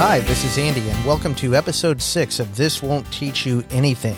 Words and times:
Hi, 0.00 0.20
this 0.20 0.44
is 0.44 0.56
Andy, 0.56 0.88
and 0.88 1.04
welcome 1.04 1.34
to 1.34 1.54
episode 1.54 2.00
six 2.00 2.40
of 2.40 2.56
This 2.56 2.82
Won't 2.82 3.12
Teach 3.12 3.44
You 3.44 3.62
Anything. 3.68 4.16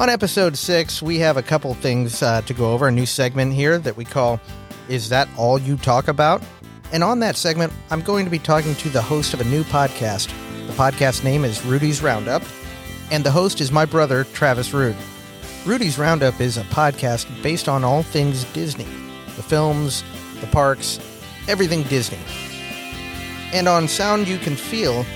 On 0.00 0.10
episode 0.10 0.56
six, 0.56 1.00
we 1.00 1.20
have 1.20 1.36
a 1.36 1.44
couple 1.44 1.72
things 1.74 2.24
uh, 2.24 2.40
to 2.42 2.52
go 2.54 2.72
over, 2.72 2.88
a 2.88 2.90
new 2.90 3.06
segment 3.06 3.52
here 3.52 3.78
that 3.78 3.96
we 3.96 4.04
call 4.04 4.40
Is 4.88 5.10
That 5.10 5.28
All 5.36 5.60
You 5.60 5.76
Talk 5.76 6.08
About? 6.08 6.42
And 6.90 7.04
on 7.04 7.20
that 7.20 7.36
segment, 7.36 7.72
I'm 7.90 8.00
going 8.00 8.24
to 8.24 8.32
be 8.32 8.40
talking 8.40 8.74
to 8.74 8.88
the 8.88 9.00
host 9.00 9.32
of 9.32 9.40
a 9.40 9.44
new 9.44 9.62
podcast. 9.62 10.26
The 10.66 10.72
podcast 10.72 11.22
name 11.22 11.44
is 11.44 11.64
Rudy's 11.64 12.02
Roundup, 12.02 12.42
and 13.12 13.22
the 13.22 13.30
host 13.30 13.60
is 13.60 13.70
my 13.70 13.84
brother, 13.84 14.24
Travis 14.24 14.74
Rude. 14.74 14.96
Rudy's 15.66 15.98
Roundup 15.98 16.40
is 16.40 16.56
a 16.56 16.64
podcast 16.64 17.28
based 17.44 17.68
on 17.68 17.84
all 17.84 18.02
things 18.02 18.42
Disney 18.54 18.88
the 19.36 19.42
films, 19.44 20.02
the 20.40 20.48
parks, 20.48 20.98
everything 21.46 21.84
Disney. 21.84 22.18
And 23.52 23.66
on 23.66 23.88
Sound 23.88 24.28
You 24.28 24.36
Can 24.36 24.56
Feel, 24.56 25.06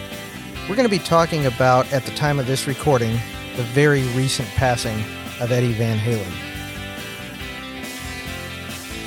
we're 0.69 0.77
going 0.77 0.89
to 0.89 0.97
be 0.97 0.99
talking 0.99 1.45
about, 1.45 1.93
at 1.93 2.05
the 2.05 2.13
time 2.13 2.39
of 2.39 2.47
this 2.47 2.67
recording, 2.67 3.13
the 3.57 3.63
very 3.63 4.03
recent 4.15 4.49
passing 4.51 4.99
of 5.39 5.53
Eddie 5.53 5.75
Van 5.75 5.99
Halen. 5.99 6.33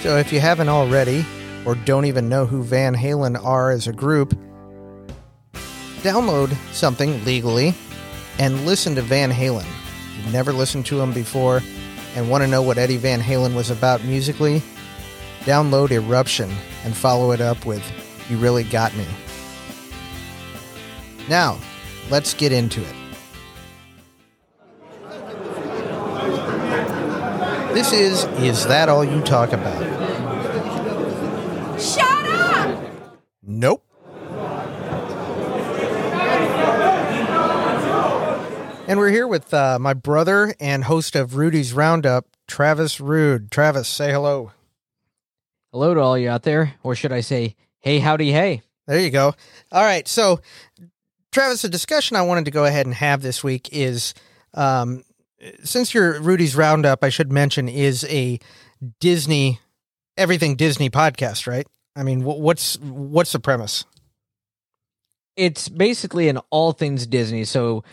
So 0.03 0.17
if 0.17 0.31
you 0.31 0.39
haven't 0.39 0.69
already, 0.69 1.25
or 1.65 1.73
don't 1.73 2.05
even 2.05 2.29
know 2.29 2.45
who 2.45 2.61
Van 2.61 2.93
Halen 2.93 3.43
are 3.43 3.71
as 3.71 3.87
a 3.87 3.93
group, 3.93 4.37
download 6.03 6.55
something 6.71 7.25
legally 7.25 7.73
and 8.37 8.63
listen 8.67 8.93
to 8.93 9.01
Van 9.01 9.31
Halen. 9.31 9.65
You've 10.17 10.31
never 10.31 10.53
listened 10.53 10.85
to 10.87 11.01
him 11.01 11.13
before 11.13 11.63
and 12.15 12.29
want 12.29 12.43
to 12.43 12.47
know 12.47 12.61
what 12.61 12.77
Eddie 12.77 12.97
Van 12.97 13.21
Halen 13.21 13.55
was 13.55 13.71
about 13.71 14.03
musically? 14.03 14.61
Download 15.45 15.89
Eruption 15.89 16.53
and 16.83 16.95
follow 16.95 17.31
it 17.31 17.41
up 17.41 17.65
with 17.65 17.81
You 18.29 18.37
Really 18.37 18.63
Got 18.63 18.95
Me. 18.95 19.05
Now, 21.29 21.59
let's 22.09 22.33
get 22.33 22.51
into 22.51 22.81
it. 22.81 22.95
This 27.73 27.91
is 27.91 28.23
Is 28.39 28.65
That 28.67 28.87
All 28.87 29.03
You 29.03 29.21
Talk 29.21 29.51
About? 29.51 29.81
Shut 31.79 32.25
up! 32.29 32.91
Nope. 33.43 33.83
And 38.87 38.99
we're 38.99 39.09
here 39.09 39.27
with 39.27 39.53
uh, 39.53 39.77
my 39.79 39.93
brother 39.93 40.53
and 40.59 40.83
host 40.83 41.15
of 41.15 41.35
Rudy's 41.35 41.73
Roundup, 41.73 42.27
Travis 42.47 43.01
Rude. 43.01 43.51
Travis, 43.51 43.87
say 43.87 44.11
hello. 44.11 44.51
Hello 45.73 45.93
to 45.95 45.99
all 45.99 46.17
you 46.17 46.29
out 46.29 46.43
there, 46.43 46.75
or 46.83 46.95
should 46.95 47.11
I 47.11 47.21
say, 47.21 47.55
hey, 47.85 47.99
howdy, 47.99 48.31
hey. 48.31 48.63
There 48.87 48.99
you 48.99 49.11
go. 49.11 49.33
All 49.71 49.83
right. 49.83 50.07
So, 50.07 50.41
Travis, 51.31 51.61
the 51.61 51.69
discussion 51.69 52.17
I 52.17 52.23
wanted 52.23 52.45
to 52.45 52.51
go 52.51 52.65
ahead 52.65 52.87
and 52.87 52.95
have 52.95 53.21
this 53.21 53.43
week 53.43 53.69
is 53.71 54.13
um, 54.55 55.03
since 55.63 55.93
your 55.93 56.19
Rudy's 56.19 56.55
Roundup, 56.55 57.03
I 57.03 57.09
should 57.09 57.31
mention, 57.31 57.69
is 57.69 58.03
a 58.05 58.39
Disney, 58.99 59.59
everything 60.17 60.55
Disney 60.55 60.89
podcast, 60.89 61.47
right? 61.47 61.67
I 61.95 62.03
mean, 62.03 62.23
what's 62.23 62.77
what's 62.79 63.31
the 63.31 63.39
premise? 63.39 63.85
It's 65.35 65.69
basically 65.69 66.27
an 66.27 66.39
all 66.49 66.71
things 66.71 67.05
Disney. 67.05 67.45
So 67.45 67.83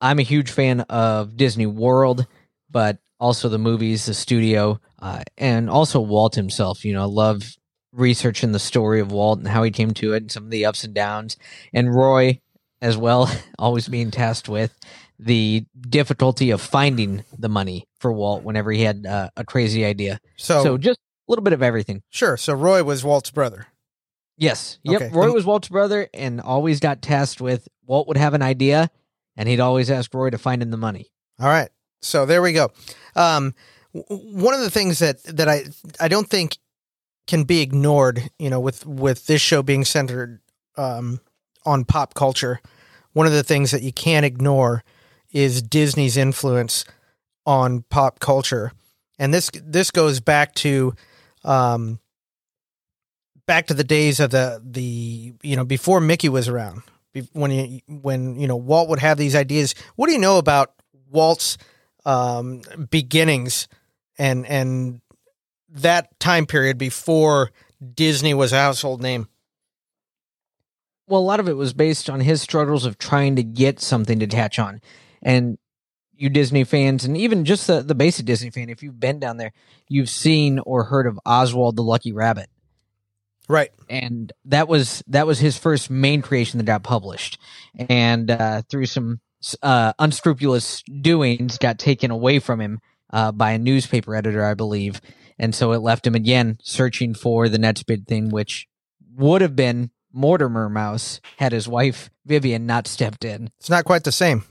I'm 0.00 0.18
a 0.18 0.22
huge 0.22 0.50
fan 0.50 0.80
of 0.80 1.36
Disney 1.36 1.66
World, 1.66 2.26
but 2.70 2.98
also 3.20 3.48
the 3.48 3.58
movies, 3.58 4.06
the 4.06 4.14
studio, 4.14 4.80
uh, 5.00 5.22
and 5.36 5.68
also 5.68 6.00
Walt 6.00 6.34
himself. 6.34 6.84
You 6.84 6.94
know, 6.94 7.02
I 7.02 7.06
love 7.06 7.56
researching 7.94 8.52
the 8.52 8.58
story 8.58 9.00
of 9.00 9.12
Walt 9.12 9.38
and 9.38 9.48
how 9.48 9.62
he 9.62 9.70
came 9.70 9.92
to 9.94 10.12
it 10.14 10.22
and 10.22 10.32
some 10.32 10.44
of 10.44 10.50
the 10.50 10.64
ups 10.66 10.84
and 10.84 10.94
downs. 10.94 11.36
And 11.72 11.94
Roy, 11.94 12.40
as 12.82 12.96
well, 12.96 13.30
always 13.58 13.88
being 13.88 14.10
tasked 14.10 14.48
with 14.48 14.78
the 15.18 15.64
difficulty 15.88 16.50
of 16.50 16.60
finding 16.60 17.24
the 17.38 17.48
money 17.48 17.86
for 17.98 18.12
Walt 18.12 18.42
whenever 18.42 18.72
he 18.72 18.82
had 18.82 19.06
uh, 19.06 19.30
a 19.36 19.44
crazy 19.44 19.84
idea. 19.84 20.18
So, 20.36 20.62
So 20.62 20.76
just 20.78 20.98
a 20.98 21.32
little 21.32 21.44
bit 21.44 21.52
of 21.52 21.62
everything. 21.62 22.02
sure. 22.10 22.36
So 22.36 22.52
Roy 22.52 22.82
was 22.82 23.04
Walt's 23.04 23.30
brother. 23.30 23.68
Yes. 24.36 24.78
Yep. 24.82 25.00
Okay. 25.02 25.10
Roy 25.16 25.32
was 25.32 25.44
Walt's 25.44 25.68
brother 25.68 26.08
and 26.12 26.40
always 26.40 26.80
got 26.80 27.00
tasked 27.00 27.40
with 27.40 27.68
Walt 27.86 28.08
would 28.08 28.16
have 28.16 28.34
an 28.34 28.42
idea 28.42 28.90
and 29.36 29.48
he'd 29.48 29.60
always 29.60 29.90
ask 29.90 30.12
Roy 30.12 30.30
to 30.30 30.38
find 30.38 30.60
him 30.60 30.70
the 30.72 30.76
money. 30.76 31.12
All 31.38 31.46
right. 31.46 31.68
So 32.02 32.26
there 32.26 32.42
we 32.42 32.52
go. 32.52 32.70
Um, 33.14 33.54
one 33.92 34.52
of 34.54 34.60
the 34.60 34.70
things 34.70 34.98
that 34.98 35.22
that 35.24 35.48
I 35.48 35.62
I 36.00 36.08
don't 36.08 36.28
think 36.28 36.58
can 37.26 37.44
be 37.44 37.60
ignored, 37.60 38.30
you 38.38 38.50
know, 38.50 38.60
with 38.60 38.86
with 38.86 39.26
this 39.26 39.40
show 39.40 39.62
being 39.62 39.84
centered 39.84 40.40
um, 40.76 41.20
on 41.64 41.84
pop 41.84 42.14
culture, 42.14 42.60
one 43.12 43.26
of 43.26 43.32
the 43.32 43.42
things 43.42 43.70
that 43.70 43.82
you 43.82 43.92
can't 43.92 44.26
ignore 44.26 44.84
is 45.32 45.62
Disney's 45.62 46.16
influence 46.16 46.84
on 47.46 47.82
pop 47.90 48.20
culture, 48.20 48.72
and 49.18 49.32
this 49.32 49.50
this 49.54 49.90
goes 49.90 50.20
back 50.20 50.54
to 50.56 50.94
um, 51.44 51.98
back 53.46 53.66
to 53.66 53.74
the 53.74 53.84
days 53.84 54.20
of 54.20 54.30
the 54.30 54.60
the 54.64 55.34
you 55.42 55.56
know 55.56 55.64
before 55.64 56.00
Mickey 56.00 56.28
was 56.28 56.48
around. 56.48 56.82
When 57.32 57.50
you 57.52 57.80
when 57.86 58.38
you 58.38 58.48
know 58.48 58.56
Walt 58.56 58.88
would 58.88 58.98
have 58.98 59.18
these 59.18 59.36
ideas, 59.36 59.74
what 59.94 60.08
do 60.08 60.12
you 60.12 60.18
know 60.18 60.38
about 60.38 60.72
Walt's 61.10 61.56
um, 62.04 62.62
beginnings 62.90 63.68
and 64.18 64.46
and 64.46 65.00
that 65.74 66.18
time 66.18 66.46
period 66.46 66.78
before 66.78 67.50
Disney 67.94 68.34
was 68.34 68.52
a 68.52 68.58
household 68.58 69.02
name? 69.02 69.28
Well, 71.06 71.20
a 71.20 71.22
lot 71.22 71.40
of 71.40 71.48
it 71.48 71.56
was 71.56 71.74
based 71.74 72.08
on 72.08 72.20
his 72.20 72.40
struggles 72.40 72.86
of 72.86 72.96
trying 72.96 73.36
to 73.36 73.42
get 73.42 73.80
something 73.80 74.18
to 74.20 74.24
attach 74.24 74.58
on. 74.58 74.80
And 75.20 75.58
you 76.16 76.30
Disney 76.30 76.64
fans, 76.64 77.04
and 77.04 77.16
even 77.16 77.44
just 77.44 77.66
the, 77.66 77.82
the 77.82 77.94
basic 77.94 78.24
Disney 78.24 78.50
fan, 78.50 78.70
if 78.70 78.82
you've 78.82 79.00
been 79.00 79.18
down 79.18 79.36
there, 79.36 79.52
you've 79.88 80.08
seen 80.08 80.60
or 80.60 80.84
heard 80.84 81.06
of 81.06 81.18
Oswald 81.26 81.76
the 81.76 81.82
Lucky 81.82 82.12
Rabbit. 82.12 82.48
Right. 83.46 83.70
and 83.90 84.32
that 84.46 84.68
was 84.68 85.04
that 85.08 85.26
was 85.26 85.38
his 85.38 85.58
first 85.58 85.90
main 85.90 86.22
creation 86.22 86.56
that 86.56 86.64
got 86.64 86.82
published 86.82 87.38
and 87.74 88.30
uh, 88.30 88.62
through 88.70 88.86
some 88.86 89.20
uh, 89.62 89.92
unscrupulous 89.98 90.82
doings 90.82 91.58
got 91.58 91.78
taken 91.78 92.10
away 92.10 92.38
from 92.38 92.58
him 92.58 92.80
uh, 93.12 93.32
by 93.32 93.50
a 93.50 93.58
newspaper 93.58 94.14
editor 94.16 94.42
i 94.42 94.54
believe 94.54 95.02
and 95.38 95.54
so 95.54 95.72
it 95.72 95.78
left 95.78 96.06
him 96.06 96.14
again 96.14 96.58
searching 96.62 97.14
for 97.14 97.48
the 97.48 97.58
next 97.58 97.84
big 97.84 98.06
thing 98.06 98.28
which 98.30 98.66
would 99.16 99.40
have 99.42 99.54
been 99.56 99.90
mortimer 100.12 100.68
mouse 100.68 101.20
had 101.38 101.52
his 101.52 101.66
wife 101.68 102.10
vivian 102.24 102.66
not 102.66 102.86
stepped 102.86 103.24
in 103.24 103.50
It's 103.58 103.70
not 103.70 103.84
quite 103.84 104.04
the 104.04 104.12
same. 104.12 104.44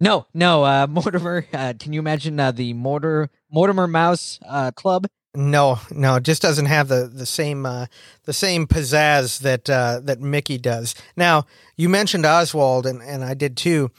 no 0.00 0.26
no 0.34 0.64
uh, 0.64 0.86
mortimer 0.90 1.46
uh, 1.52 1.74
can 1.78 1.92
you 1.92 2.00
imagine 2.00 2.38
uh, 2.40 2.50
the 2.52 2.72
mortar 2.74 3.30
mortimer 3.50 3.86
mouse 3.86 4.38
uh, 4.48 4.70
club 4.72 5.06
No, 5.34 5.78
no, 5.92 6.16
it 6.16 6.24
just 6.24 6.42
doesn't 6.42 6.66
have 6.66 6.88
the 6.88 7.06
the 7.12 7.26
same 7.26 7.64
uh, 7.66 7.86
the 8.24 8.32
same 8.32 8.66
pizzazz 8.66 9.38
that 9.40 9.68
uh, 9.70 10.00
that 10.02 10.20
Mickey 10.20 10.58
does. 10.58 10.94
Now, 11.16 11.44
you 11.76 11.88
mentioned 11.88 12.26
Oswald, 12.26 12.86
and 12.86 13.00
and 13.02 13.22
I 13.22 13.34
did 13.34 13.56
too. 13.56 13.90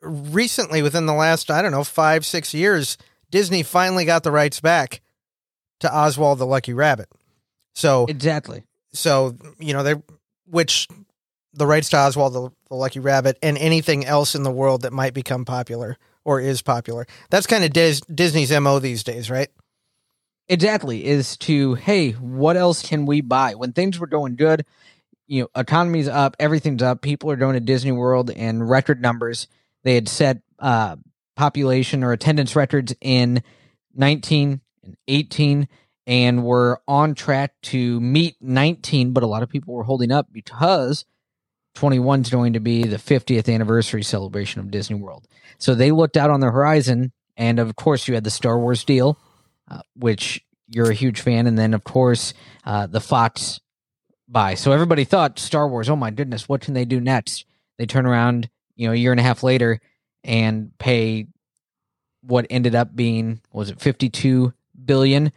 Recently, 0.00 0.80
within 0.82 1.06
the 1.06 1.12
last 1.14 1.50
I 1.50 1.60
don't 1.62 1.72
know 1.72 1.84
five 1.84 2.24
six 2.24 2.54
years, 2.54 2.96
Disney 3.30 3.62
finally 3.62 4.04
got 4.04 4.22
the 4.22 4.30
rights 4.32 4.60
back 4.60 5.00
to 5.82 5.94
Oswald 5.94 6.38
the 6.38 6.46
Lucky 6.46 6.72
Rabbit. 6.72 7.08
So 7.74 8.06
exactly 8.08 8.64
so 8.92 9.36
you 9.58 9.72
know 9.72 9.82
they 9.82 9.94
which 10.46 10.88
the 11.54 11.66
rights 11.66 11.90
to 11.90 11.98
Oswald 11.98 12.32
the, 12.32 12.50
the 12.68 12.74
Lucky 12.74 13.00
Rabbit 13.00 13.38
and 13.42 13.58
anything 13.58 14.04
else 14.04 14.34
in 14.34 14.42
the 14.42 14.50
world 14.50 14.82
that 14.82 14.92
might 14.92 15.14
become 15.14 15.44
popular 15.44 15.98
or 16.24 16.40
is 16.40 16.62
popular. 16.62 17.06
That's 17.30 17.46
kind 17.46 17.64
of 17.64 17.72
Dis- 17.72 18.00
Disney's 18.02 18.52
mo 18.52 18.78
these 18.78 19.02
days, 19.04 19.30
right? 19.30 19.48
Exactly, 20.48 21.04
is 21.04 21.36
to 21.38 21.74
hey, 21.74 22.12
what 22.12 22.56
else 22.56 22.86
can 22.86 23.06
we 23.06 23.20
buy 23.20 23.54
when 23.54 23.72
things 23.72 23.98
were 23.98 24.06
going 24.06 24.36
good? 24.36 24.64
You 25.26 25.42
know, 25.42 25.48
economy's 25.56 26.08
up, 26.08 26.36
everything's 26.38 26.82
up. 26.82 27.00
People 27.00 27.30
are 27.30 27.36
going 27.36 27.54
to 27.54 27.60
Disney 27.60 27.92
World 27.92 28.30
and 28.30 28.68
record 28.68 29.00
numbers. 29.00 29.46
They 29.82 29.94
had 29.94 30.08
set 30.08 30.42
uh, 30.58 30.96
population 31.36 32.04
or 32.04 32.12
attendance 32.12 32.54
records 32.54 32.94
in 33.00 33.42
19 33.94 34.60
and 34.82 34.96
18, 35.08 35.68
and 36.06 36.44
were 36.44 36.80
on 36.88 37.14
track 37.14 37.54
to 37.62 38.00
meet 38.00 38.36
19. 38.40 39.12
But 39.12 39.22
a 39.22 39.26
lot 39.26 39.42
of 39.42 39.48
people 39.48 39.74
were 39.74 39.84
holding 39.84 40.12
up 40.12 40.32
because 40.32 41.04
21 41.74 42.22
is 42.22 42.30
going 42.30 42.52
to 42.54 42.60
be 42.60 42.84
the 42.84 42.96
50th 42.96 43.52
anniversary 43.52 44.02
celebration 44.02 44.60
of 44.60 44.70
Disney 44.70 44.96
World. 44.96 45.26
So 45.58 45.74
they 45.74 45.90
looked 45.90 46.16
out 46.16 46.30
on 46.30 46.40
the 46.40 46.50
horizon, 46.50 47.12
and 47.36 47.58
of 47.58 47.76
course, 47.76 48.08
you 48.08 48.14
had 48.14 48.24
the 48.24 48.30
Star 48.30 48.58
Wars 48.58 48.84
deal 48.84 49.18
uh, 49.72 49.80
which 49.94 50.44
you're 50.68 50.90
a 50.90 50.94
huge 50.94 51.20
fan, 51.20 51.46
and 51.46 51.58
then 51.58 51.74
of 51.74 51.84
course 51.84 52.34
uh, 52.64 52.86
the 52.86 53.00
Fox 53.00 53.60
buy. 54.28 54.54
So 54.54 54.72
everybody 54.72 55.04
thought 55.04 55.38
Star 55.38 55.68
Wars. 55.68 55.88
Oh 55.88 55.96
my 55.96 56.10
goodness, 56.10 56.48
what 56.48 56.60
can 56.60 56.74
they 56.74 56.84
do 56.84 57.00
next? 57.00 57.46
They 57.78 57.86
turn 57.86 58.06
around, 58.06 58.50
you 58.76 58.86
know, 58.86 58.92
a 58.92 58.96
year 58.96 59.12
and 59.12 59.20
a 59.20 59.24
half 59.24 59.42
later, 59.42 59.80
and 60.24 60.76
pay 60.78 61.26
what 62.22 62.46
ended 62.50 62.74
up 62.74 62.94
being 62.94 63.40
was 63.52 63.70
it 63.70 63.80
52 63.80 64.52
billion 64.84 65.32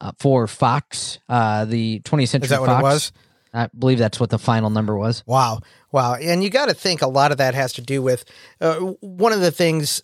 uh, 0.00 0.12
for 0.18 0.46
Fox, 0.46 1.18
uh, 1.28 1.64
the 1.64 2.00
20th 2.00 2.28
Century 2.28 2.46
Is 2.46 2.50
that 2.50 2.60
what 2.60 2.68
Fox. 2.68 2.80
it 2.80 2.84
was? 2.84 3.12
I 3.54 3.68
believe 3.76 3.98
that's 3.98 4.20
what 4.20 4.30
the 4.30 4.38
final 4.38 4.70
number 4.70 4.96
was. 4.96 5.24
Wow. 5.26 5.60
Wow. 5.90 6.14
And 6.14 6.44
you 6.44 6.50
got 6.50 6.68
to 6.68 6.74
think 6.74 7.02
a 7.02 7.08
lot 7.08 7.32
of 7.32 7.38
that 7.38 7.54
has 7.54 7.72
to 7.74 7.82
do 7.82 8.02
with 8.02 8.24
uh, 8.60 8.76
one 9.00 9.32
of 9.32 9.40
the 9.40 9.50
things, 9.50 10.02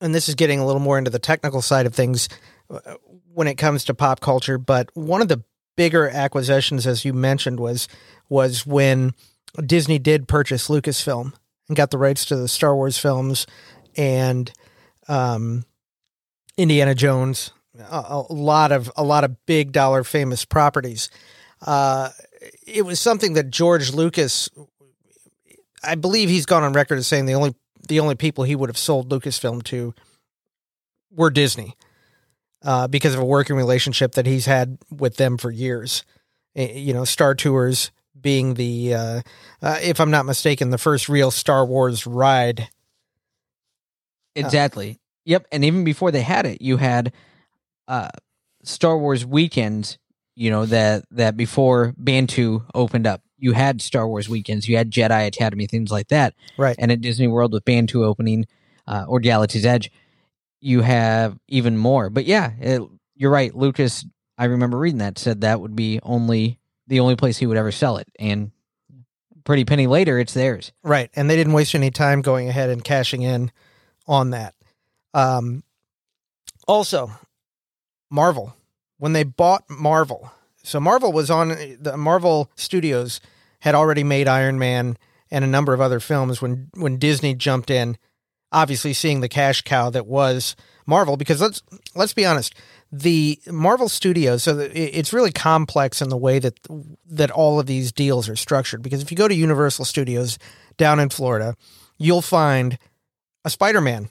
and 0.00 0.14
this 0.14 0.28
is 0.28 0.34
getting 0.34 0.60
a 0.60 0.66
little 0.66 0.80
more 0.80 0.98
into 0.98 1.10
the 1.10 1.18
technical 1.18 1.62
side 1.62 1.86
of 1.86 1.94
things 1.94 2.28
uh, 2.70 2.94
when 3.32 3.46
it 3.48 3.54
comes 3.56 3.84
to 3.84 3.94
pop 3.94 4.20
culture, 4.20 4.58
but 4.58 4.90
one 4.94 5.22
of 5.22 5.28
the 5.28 5.42
bigger 5.76 6.08
acquisitions, 6.08 6.86
as 6.86 7.04
you 7.04 7.12
mentioned, 7.12 7.58
was 7.58 7.88
was 8.28 8.66
when 8.66 9.12
Disney 9.66 9.98
did 9.98 10.28
purchase 10.28 10.68
Lucasfilm 10.68 11.32
and 11.68 11.76
got 11.76 11.90
the 11.90 11.98
rights 11.98 12.24
to 12.26 12.36
the 12.36 12.48
Star 12.48 12.74
Wars 12.74 12.98
films 12.98 13.46
and 13.96 14.52
um, 15.08 15.64
Indiana 16.56 16.94
Jones, 16.94 17.52
a, 17.90 18.24
lot 18.32 18.72
of 18.72 18.90
a 18.96 19.02
lot 19.02 19.24
of 19.24 19.44
big 19.46 19.72
dollar 19.72 20.04
famous 20.04 20.44
properties. 20.44 21.10
Uh, 21.64 22.10
it 22.66 22.84
was 22.84 23.00
something 23.00 23.34
that 23.34 23.50
George 23.50 23.92
Lucas, 23.92 24.48
I 25.82 25.94
believe 25.94 26.28
he's 26.28 26.46
gone 26.46 26.62
on 26.62 26.72
record 26.72 26.98
as 26.98 27.06
saying 27.06 27.26
the 27.26 27.34
only 27.34 27.54
the 27.88 28.00
only 28.00 28.14
people 28.14 28.44
he 28.44 28.56
would 28.56 28.68
have 28.68 28.78
sold 28.78 29.10
Lucasfilm 29.10 29.62
to 29.64 29.94
were 31.10 31.30
Disney, 31.30 31.76
uh, 32.62 32.88
because 32.88 33.14
of 33.14 33.20
a 33.20 33.24
working 33.24 33.56
relationship 33.56 34.12
that 34.12 34.26
he's 34.26 34.46
had 34.46 34.78
with 34.90 35.16
them 35.16 35.36
for 35.36 35.50
years. 35.50 36.04
Eh, 36.56 36.72
You 36.78 36.94
know, 36.94 37.04
Star 37.04 37.34
Tours 37.34 37.90
being 38.18 38.54
the, 38.54 38.94
uh, 38.94 39.22
uh, 39.60 39.78
if 39.82 40.00
I'm 40.00 40.10
not 40.10 40.26
mistaken, 40.26 40.70
the 40.70 40.78
first 40.78 41.08
real 41.08 41.30
Star 41.30 41.66
Wars 41.66 42.06
ride. 42.06 42.68
Exactly. 44.34 45.00
Yep. 45.24 45.48
And 45.52 45.64
even 45.64 45.84
before 45.84 46.10
they 46.10 46.22
had 46.22 46.46
it, 46.46 46.62
you 46.62 46.76
had 46.76 47.12
uh, 47.88 48.08
Star 48.62 48.98
Wars 48.98 49.24
weekends. 49.24 49.98
You 50.34 50.50
know 50.50 50.66
that 50.66 51.04
that 51.10 51.36
before 51.36 51.94
Batuu 52.02 52.64
opened 52.74 53.06
up, 53.06 53.22
you 53.38 53.52
had 53.52 53.82
Star 53.82 54.08
Wars 54.08 54.28
weekends. 54.28 54.68
You 54.68 54.76
had 54.76 54.90
Jedi 54.90 55.26
Academy, 55.26 55.66
things 55.66 55.90
like 55.90 56.08
that. 56.08 56.34
Right. 56.56 56.76
And 56.78 56.90
at 56.90 57.00
Disney 57.00 57.26
World 57.26 57.52
with 57.52 57.64
Batuu 57.64 58.04
opening 58.04 58.46
uh, 58.86 59.04
or 59.06 59.20
Galaxy's 59.20 59.66
Edge, 59.66 59.90
you 60.60 60.80
have 60.80 61.38
even 61.48 61.76
more. 61.76 62.08
But 62.08 62.24
yeah, 62.24 62.52
it, 62.60 62.82
you're 63.14 63.30
right. 63.30 63.54
Lucas, 63.54 64.06
I 64.38 64.46
remember 64.46 64.78
reading 64.78 64.98
that 64.98 65.18
said 65.18 65.42
that 65.42 65.60
would 65.60 65.76
be 65.76 66.00
only 66.02 66.58
the 66.86 67.00
only 67.00 67.16
place 67.16 67.36
he 67.36 67.46
would 67.46 67.58
ever 67.58 67.70
sell 67.70 67.98
it, 67.98 68.08
and 68.18 68.52
pretty 69.44 69.64
penny 69.64 69.86
later, 69.86 70.18
it's 70.18 70.34
theirs. 70.34 70.72
Right. 70.82 71.10
And 71.14 71.28
they 71.28 71.36
didn't 71.36 71.52
waste 71.52 71.74
any 71.74 71.90
time 71.90 72.22
going 72.22 72.48
ahead 72.48 72.70
and 72.70 72.82
cashing 72.82 73.22
in 73.22 73.50
on 74.06 74.30
that. 74.30 74.54
Um, 75.14 75.62
also, 76.66 77.10
Marvel, 78.12 78.54
when 78.98 79.14
they 79.14 79.24
bought 79.24 79.64
Marvel, 79.70 80.30
so 80.62 80.78
Marvel 80.78 81.12
was 81.12 81.30
on 81.30 81.48
the 81.80 81.96
Marvel 81.96 82.50
Studios 82.56 83.20
had 83.60 83.74
already 83.74 84.04
made 84.04 84.28
Iron 84.28 84.58
Man 84.58 84.96
and 85.30 85.44
a 85.44 85.48
number 85.48 85.72
of 85.72 85.80
other 85.80 85.98
films 85.98 86.42
when 86.42 86.68
when 86.74 86.98
Disney 86.98 87.34
jumped 87.34 87.70
in, 87.70 87.96
obviously 88.52 88.92
seeing 88.92 89.20
the 89.20 89.28
cash 89.28 89.62
cow 89.62 89.88
that 89.90 90.06
was 90.06 90.54
Marvel. 90.86 91.16
Because 91.16 91.40
let's 91.40 91.62
let's 91.94 92.12
be 92.12 92.26
honest, 92.26 92.54
the 92.92 93.40
Marvel 93.50 93.88
Studios 93.88 94.42
so 94.42 94.58
it's 94.58 95.14
really 95.14 95.32
complex 95.32 96.02
in 96.02 96.10
the 96.10 96.16
way 96.16 96.38
that 96.38 96.60
that 97.06 97.30
all 97.30 97.58
of 97.58 97.66
these 97.66 97.92
deals 97.92 98.28
are 98.28 98.36
structured. 98.36 98.82
Because 98.82 99.02
if 99.02 99.10
you 99.10 99.16
go 99.16 99.26
to 99.26 99.34
Universal 99.34 99.86
Studios 99.86 100.38
down 100.76 101.00
in 101.00 101.08
Florida, 101.08 101.56
you'll 101.98 102.22
find 102.22 102.78
a 103.44 103.50
Spider-Man 103.50 104.10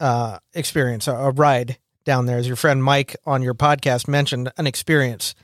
uh, 0.00 0.38
experience, 0.54 1.06
a, 1.08 1.14
a 1.14 1.30
ride 1.30 1.78
down 2.04 2.26
there. 2.26 2.38
As 2.38 2.46
your 2.46 2.56
friend 2.56 2.82
Mike 2.82 3.16
on 3.26 3.42
your 3.42 3.54
podcast 3.54 4.08
mentioned, 4.08 4.50
an 4.56 4.66
experience 4.66 5.34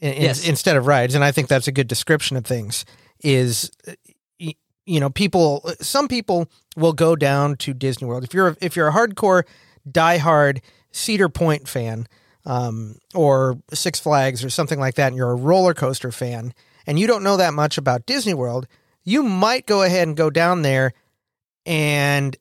in, 0.00 0.12
in- 0.14 0.22
Yes. 0.22 0.46
instead 0.48 0.76
of 0.76 0.86
rides, 0.86 1.14
and 1.14 1.22
I 1.24 1.32
think 1.32 1.48
that's 1.48 1.68
a 1.68 1.72
good 1.72 1.88
description 1.88 2.36
of 2.36 2.44
things. 2.44 2.84
Is 3.22 3.70
you 4.38 4.98
know 5.00 5.10
people, 5.10 5.70
some 5.80 6.08
people 6.08 6.48
will 6.76 6.92
go 6.92 7.14
down 7.14 7.56
to 7.56 7.72
Disney 7.72 8.08
World 8.08 8.24
if 8.24 8.34
you're 8.34 8.56
if 8.60 8.74
you're 8.74 8.88
a 8.88 8.92
hardcore, 8.92 9.44
diehard 9.88 10.60
Cedar 10.92 11.28
Point 11.28 11.68
fan. 11.68 12.06
Um, 12.44 12.96
or 13.14 13.56
Six 13.72 14.00
Flags 14.00 14.42
or 14.44 14.50
something 14.50 14.80
like 14.80 14.96
that, 14.96 15.06
and 15.06 15.16
you're 15.16 15.30
a 15.30 15.36
roller 15.36 15.74
coaster 15.74 16.10
fan, 16.10 16.52
and 16.88 16.98
you 16.98 17.06
don't 17.06 17.22
know 17.22 17.36
that 17.36 17.54
much 17.54 17.78
about 17.78 18.04
Disney 18.04 18.34
World, 18.34 18.66
you 19.04 19.22
might 19.22 19.64
go 19.64 19.82
ahead 19.84 20.08
and 20.08 20.16
go 20.16 20.28
down 20.28 20.62
there 20.62 20.92
and 21.64 22.36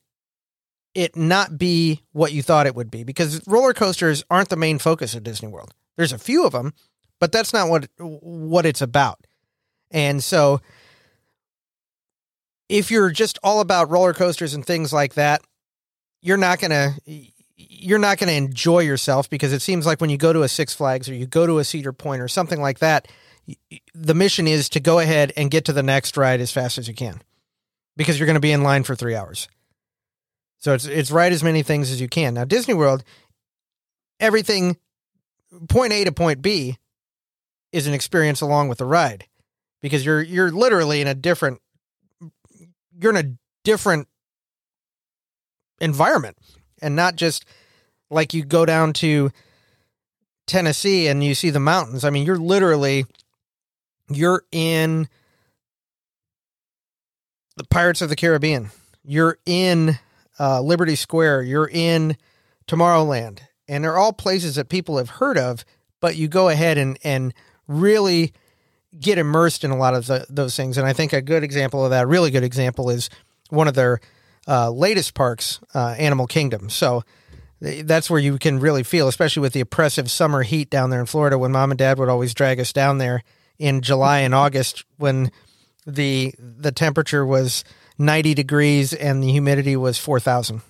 it 0.94 1.16
not 1.16 1.58
be 1.58 2.02
what 2.12 2.34
you 2.34 2.42
thought 2.42 2.68
it 2.68 2.76
would 2.76 2.92
be 2.92 3.04
because 3.04 3.46
roller 3.48 3.74
coasters 3.74 4.24
aren't 4.30 4.50
the 4.50 4.56
main 4.56 4.78
focus 4.78 5.16
of 5.16 5.24
Disney 5.24 5.48
World. 5.48 5.74
There's 5.96 6.14
a 6.14 6.18
few 6.18 6.46
of 6.46 6.52
them, 6.52 6.74
but 7.20 7.32
that's 7.32 7.54
not 7.54 7.70
what 7.70 7.88
what 7.98 8.66
it's 8.66 8.82
about. 8.82 9.26
And 9.92 10.24
so 10.24 10.62
if 12.70 12.90
you're 12.90 13.12
just 13.12 13.38
all 13.44 13.60
about 13.60 13.90
roller 13.90 14.14
coasters 14.14 14.54
and 14.54 14.66
things 14.66 14.94
like 14.94 15.16
that, 15.16 15.42
you're 16.22 16.38
not 16.38 16.60
going 16.60 16.72
to 16.72 16.94
you're 17.56 18.00
not 18.00 18.18
going 18.18 18.30
to 18.30 18.36
enjoy 18.36 18.80
yourself 18.80 19.30
because 19.30 19.54
it 19.54 19.62
seems 19.62 19.86
like 19.86 20.02
when 20.02 20.10
you 20.10 20.18
go 20.18 20.34
to 20.34 20.44
a 20.44 20.50
Six 20.50 20.74
Flags 20.74 21.08
or 21.08 21.14
you 21.14 21.26
go 21.26 21.46
to 21.46 21.60
a 21.60 21.64
Cedar 21.64 21.94
Point 21.94 22.22
or 22.22 22.28
something 22.28 22.62
like 22.62 22.80
that, 22.80 23.08
the 23.94 24.14
mission 24.14 24.48
is 24.48 24.70
to 24.70 24.80
go 24.80 25.00
ahead 25.00 25.32
and 25.38 25.52
get 25.52 25.66
to 25.66 25.74
the 25.74 25.84
next 25.84 26.18
ride 26.18 26.42
as 26.42 26.52
fast 26.52 26.78
as 26.78 26.88
you 26.88 26.94
can 26.94 27.22
because 27.98 28.20
you're 28.20 28.26
going 28.26 28.36
to 28.36 28.40
be 28.40 28.52
in 28.52 28.64
line 28.64 28.84
for 28.84 28.96
3 28.96 29.16
hours. 29.16 29.48
So 30.62 30.74
it's 30.74 30.86
it's 30.86 31.12
ride 31.12 31.34
as 31.34 31.44
many 31.44 31.64
things 31.64 31.92
as 31.92 32.00
you 32.00 32.08
can. 32.08 32.36
Now 32.36 32.46
Disney 32.46 32.76
World, 32.76 33.04
everything 34.20 34.78
point 35.68 35.92
A 35.92 36.06
to 36.06 36.12
point 36.12 36.42
B 36.42 36.78
is 37.72 37.88
an 37.88 37.94
experience 37.94 38.42
along 38.42 38.70
with 38.70 38.78
the 38.78 38.86
ride 38.86 39.26
because 39.82 40.06
you're 40.06 40.22
you're 40.22 40.52
literally 40.52 41.02
in 41.02 41.08
a 41.08 41.16
different 41.16 41.60
you're 42.98 43.16
in 43.16 43.26
a 43.26 43.34
different 43.64 44.08
environment 45.80 46.38
and 46.80 46.96
not 46.96 47.16
just 47.16 47.44
like 48.12 48.34
you 48.34 48.46
go 48.46 48.64
down 48.64 48.94
to 48.94 49.32
Tennessee 50.46 51.08
and 51.08 51.24
you 51.24 51.34
see 51.34 51.50
the 51.50 51.60
mountains. 51.60 52.06
I 52.06 52.12
mean, 52.12 52.24
you're 52.24 52.38
literally 52.38 53.06
you're 54.10 54.44
in 54.52 55.10
the 57.58 57.64
Pirates 57.64 58.02
of 58.02 58.10
the 58.10 58.16
Caribbean. 58.16 58.70
You're 59.04 59.40
in 59.48 59.98
uh, 60.42 60.60
Liberty 60.62 60.96
Square. 60.96 61.44
You're 61.44 61.70
in 61.72 62.18
Tomorrowland, 62.68 63.42
and 63.68 63.84
they're 63.84 63.98
all 63.98 64.14
places 64.14 64.56
that 64.56 64.70
people 64.70 64.98
have 64.98 65.10
heard 65.10 65.38
of. 65.38 65.64
But 66.00 66.16
you 66.16 66.28
go 66.28 66.50
ahead 66.50 66.78
and 66.80 66.98
and 67.04 67.34
really 67.68 68.34
get 69.00 69.18
immersed 69.18 69.64
in 69.64 69.72
a 69.72 69.78
lot 69.78 69.94
of 69.94 70.08
the, 70.08 70.26
those 70.30 70.56
things. 70.56 70.78
And 70.78 70.88
I 70.88 70.94
think 70.94 71.14
a 71.14 71.22
good 71.22 71.44
example 71.44 71.86
of 71.86 71.92
that, 71.92 72.08
really 72.08 72.32
good 72.32 72.44
example, 72.44 72.90
is 72.90 73.10
one 73.50 73.68
of 73.68 73.76
their 73.76 74.00
uh, 74.48 74.70
latest 74.72 75.14
parks, 75.14 75.60
uh, 75.74 75.96
Animal 75.98 76.28
Kingdom. 76.28 76.70
So 76.70 77.04
th- 77.62 77.86
that's 77.86 78.10
where 78.10 78.20
you 78.20 78.38
can 78.38 78.60
really 78.60 78.84
feel, 78.84 79.08
especially 79.08 79.42
with 79.42 79.54
the 79.54 79.62
oppressive 79.62 80.10
summer 80.10 80.42
heat 80.42 80.70
down 80.70 80.90
there 80.90 81.00
in 81.00 81.06
Florida, 81.06 81.38
when 81.38 81.52
mom 81.52 81.72
and 81.72 81.78
dad 81.78 82.00
would 82.00 82.10
always 82.10 82.34
drag 82.34 82.60
us 82.60 82.74
down 82.74 82.98
there 82.98 83.24
in 83.60 83.82
July 83.82 84.20
and 84.20 84.34
August 84.34 84.84
when 84.98 85.32
the 85.86 86.34
the 86.38 86.72
temperature 86.72 87.26
was 87.26 87.64
90 87.98 88.34
degrees 88.34 88.94
and 88.94 89.24
the 89.24 89.32
humidity 89.32 89.76
was 89.76 89.98
4,000. 89.98 90.62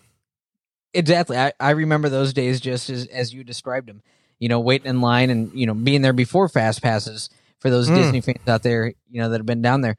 Exactly. 0.94 1.38
I, 1.38 1.54
I 1.60 1.72
remember 1.72 2.10
those 2.10 2.34
days 2.34 2.60
just 2.60 2.90
as, 2.90 3.06
as 3.08 3.34
you 3.34 3.44
described 3.44 3.88
them. 3.88 4.02
You 4.40 4.50
know, 4.50 4.60
waiting 4.60 4.88
in 4.88 5.02
line 5.02 5.30
and, 5.30 5.52
you 5.54 5.68
know, 5.68 5.76
being 5.76 6.02
there 6.02 6.14
before 6.14 6.50
fast 6.50 6.82
passes 6.82 7.30
for 7.60 7.70
those 7.70 7.90
Mm. 7.90 7.96
Disney 7.96 8.22
fans 8.22 8.48
out 8.48 8.64
there, 8.64 8.88
you 9.10 9.22
know, 9.22 9.30
that 9.30 9.38
have 9.40 9.46
been 9.46 9.62
down 9.62 9.82
there. 9.82 9.98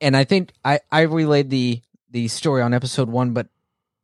And 0.00 0.16
I 0.16 0.24
think 0.24 0.52
I, 0.64 0.80
I 0.92 1.02
relayed 1.02 1.50
the 1.50 1.80
the 2.10 2.28
story 2.28 2.62
on 2.62 2.72
episode 2.74 3.08
one, 3.08 3.32
but 3.32 3.48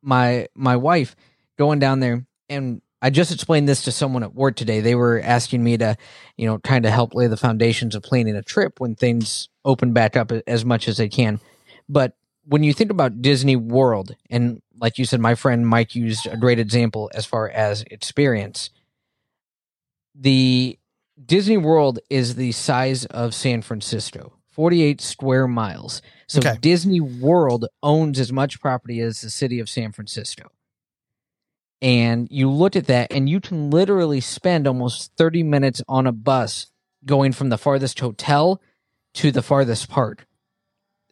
my 0.01 0.47
my 0.55 0.75
wife 0.75 1.15
going 1.57 1.79
down 1.79 1.99
there 1.99 2.25
and 2.49 2.81
I 3.01 3.11
just 3.11 3.31
explained 3.31 3.69
this 3.69 3.83
to 3.83 3.91
someone 3.91 4.23
at 4.23 4.33
work 4.33 4.55
today. 4.55 4.79
They 4.79 4.95
were 4.95 5.21
asking 5.23 5.63
me 5.63 5.77
to, 5.77 5.95
you 6.37 6.47
know, 6.47 6.57
kind 6.57 6.85
of 6.85 6.91
help 6.91 7.13
lay 7.13 7.27
the 7.27 7.37
foundations 7.37 7.93
of 7.93 8.01
planning 8.01 8.35
a 8.35 8.41
trip 8.41 8.79
when 8.79 8.95
things 8.95 9.49
open 9.63 9.93
back 9.93 10.17
up 10.17 10.31
as 10.47 10.65
much 10.65 10.87
as 10.87 10.97
they 10.97 11.09
can. 11.09 11.39
But 11.87 12.15
when 12.45 12.63
you 12.63 12.73
think 12.73 12.91
about 12.91 13.21
Disney 13.21 13.55
World, 13.55 14.15
and 14.29 14.61
like 14.79 14.97
you 14.97 15.05
said, 15.05 15.19
my 15.19 15.35
friend 15.35 15.67
Mike 15.67 15.95
used 15.95 16.27
a 16.27 16.37
great 16.37 16.59
example 16.59 17.09
as 17.13 17.25
far 17.25 17.49
as 17.49 17.83
experience. 17.89 18.69
The 20.13 20.77
Disney 21.23 21.57
World 21.57 21.99
is 22.09 22.35
the 22.35 22.51
size 22.51 23.05
of 23.05 23.33
San 23.33 23.61
Francisco, 23.61 24.33
48 24.51 25.01
square 25.01 25.47
miles. 25.47 26.01
So 26.27 26.39
Okay. 26.39 26.55
Disney 26.59 27.01
World 27.01 27.65
owns 27.81 28.19
as 28.19 28.31
much 28.31 28.59
property 28.61 28.99
as 28.99 29.21
the 29.21 29.29
city 29.29 29.59
of 29.59 29.69
San 29.69 29.91
Francisco. 29.91 30.49
And 31.81 32.27
you 32.31 32.49
look 32.49 32.75
at 32.75 32.87
that, 32.87 33.11
and 33.11 33.29
you 33.29 33.39
can 33.39 33.69
literally 33.69 34.21
spend 34.21 34.67
almost 34.67 35.11
30 35.17 35.43
minutes 35.43 35.81
on 35.87 36.07
a 36.07 36.11
bus 36.11 36.67
going 37.05 37.31
from 37.31 37.49
the 37.49 37.57
farthest 37.57 37.99
hotel 37.99 38.61
to 39.15 39.31
the 39.31 39.41
farthest 39.41 39.89
park. 39.89 40.25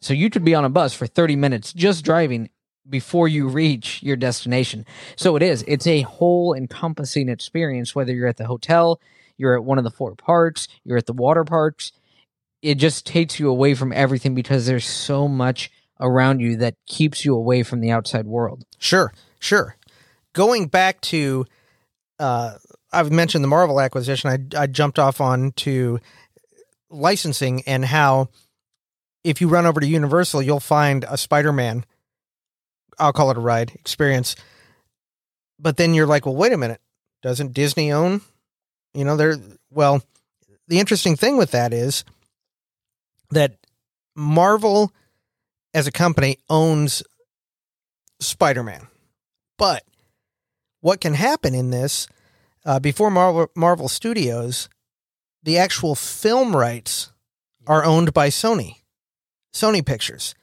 So 0.04 0.12
you 0.12 0.28
could 0.28 0.44
be 0.44 0.54
on 0.54 0.66
a 0.66 0.68
bus 0.68 0.92
for 0.92 1.06
30 1.06 1.34
minutes 1.34 1.72
just 1.72 2.04
driving 2.04 2.50
before 2.86 3.26
you 3.26 3.48
reach 3.48 4.02
your 4.02 4.16
destination. 4.16 4.84
So 5.16 5.34
it 5.34 5.42
is. 5.42 5.64
It's 5.66 5.86
a 5.86 6.02
whole 6.02 6.52
encompassing 6.52 7.30
experience, 7.30 7.94
whether 7.94 8.12
you're 8.12 8.28
at 8.28 8.36
the 8.36 8.44
hotel, 8.44 9.00
you're 9.38 9.54
at 9.54 9.64
one 9.64 9.78
of 9.78 9.84
the 9.84 9.90
four 9.90 10.14
parks, 10.14 10.68
you're 10.84 10.98
at 10.98 11.06
the 11.06 11.14
water 11.14 11.42
parks. 11.42 11.90
it 12.60 12.74
just 12.74 13.06
takes 13.06 13.40
you 13.40 13.48
away 13.48 13.74
from 13.74 13.94
everything 13.94 14.34
because 14.34 14.66
there's 14.66 14.86
so 14.86 15.26
much 15.26 15.70
around 15.98 16.40
you 16.40 16.56
that 16.58 16.74
keeps 16.84 17.24
you 17.24 17.34
away 17.34 17.62
from 17.62 17.80
the 17.80 17.90
outside 17.90 18.26
world. 18.26 18.62
Sure, 18.78 19.10
sure. 19.40 19.76
Going 20.34 20.66
back 20.66 21.00
to, 21.02 21.46
uh, 22.18 22.56
I've 22.92 23.10
mentioned 23.10 23.42
the 23.42 23.48
Marvel 23.48 23.80
acquisition. 23.80 24.28
I, 24.28 24.64
I 24.64 24.66
jumped 24.66 24.98
off 24.98 25.22
on 25.22 25.52
to 25.52 25.98
licensing 26.90 27.62
and 27.66 27.86
how 27.86 28.28
if 29.24 29.40
you 29.40 29.48
run 29.48 29.66
over 29.66 29.80
to 29.80 29.86
Universal, 29.86 30.42
you'll 30.42 30.60
find 30.60 31.04
a 31.08 31.16
Spider 31.16 31.52
Man. 31.52 31.84
I'll 32.98 33.12
call 33.12 33.30
it 33.30 33.36
a 33.36 33.40
ride 33.40 33.72
experience. 33.74 34.36
But 35.58 35.76
then 35.76 35.94
you're 35.94 36.06
like, 36.06 36.26
well, 36.26 36.36
wait 36.36 36.52
a 36.52 36.58
minute. 36.58 36.80
Doesn't 37.22 37.54
Disney 37.54 37.90
own? 37.90 38.20
You 38.92 39.04
know, 39.04 39.16
they're, 39.16 39.38
well, 39.70 40.02
the 40.68 40.78
interesting 40.78 41.16
thing 41.16 41.36
with 41.36 41.50
that 41.52 41.72
is 41.72 42.04
that 43.30 43.56
Marvel 44.14 44.92
as 45.72 45.86
a 45.86 45.92
company 45.92 46.38
owns 46.48 47.02
Spider 48.20 48.62
Man. 48.62 48.86
But 49.58 49.84
what 50.80 51.00
can 51.00 51.14
happen 51.14 51.54
in 51.54 51.70
this 51.70 52.06
uh, 52.64 52.78
before 52.78 53.10
Marvel, 53.10 53.50
Marvel 53.56 53.88
Studios, 53.88 54.68
the 55.42 55.58
actual 55.58 55.94
film 55.94 56.54
rights 56.54 57.12
are 57.66 57.84
owned 57.84 58.12
by 58.12 58.28
Sony, 58.28 58.76
Sony 59.54 59.84
Pictures. 59.86 60.34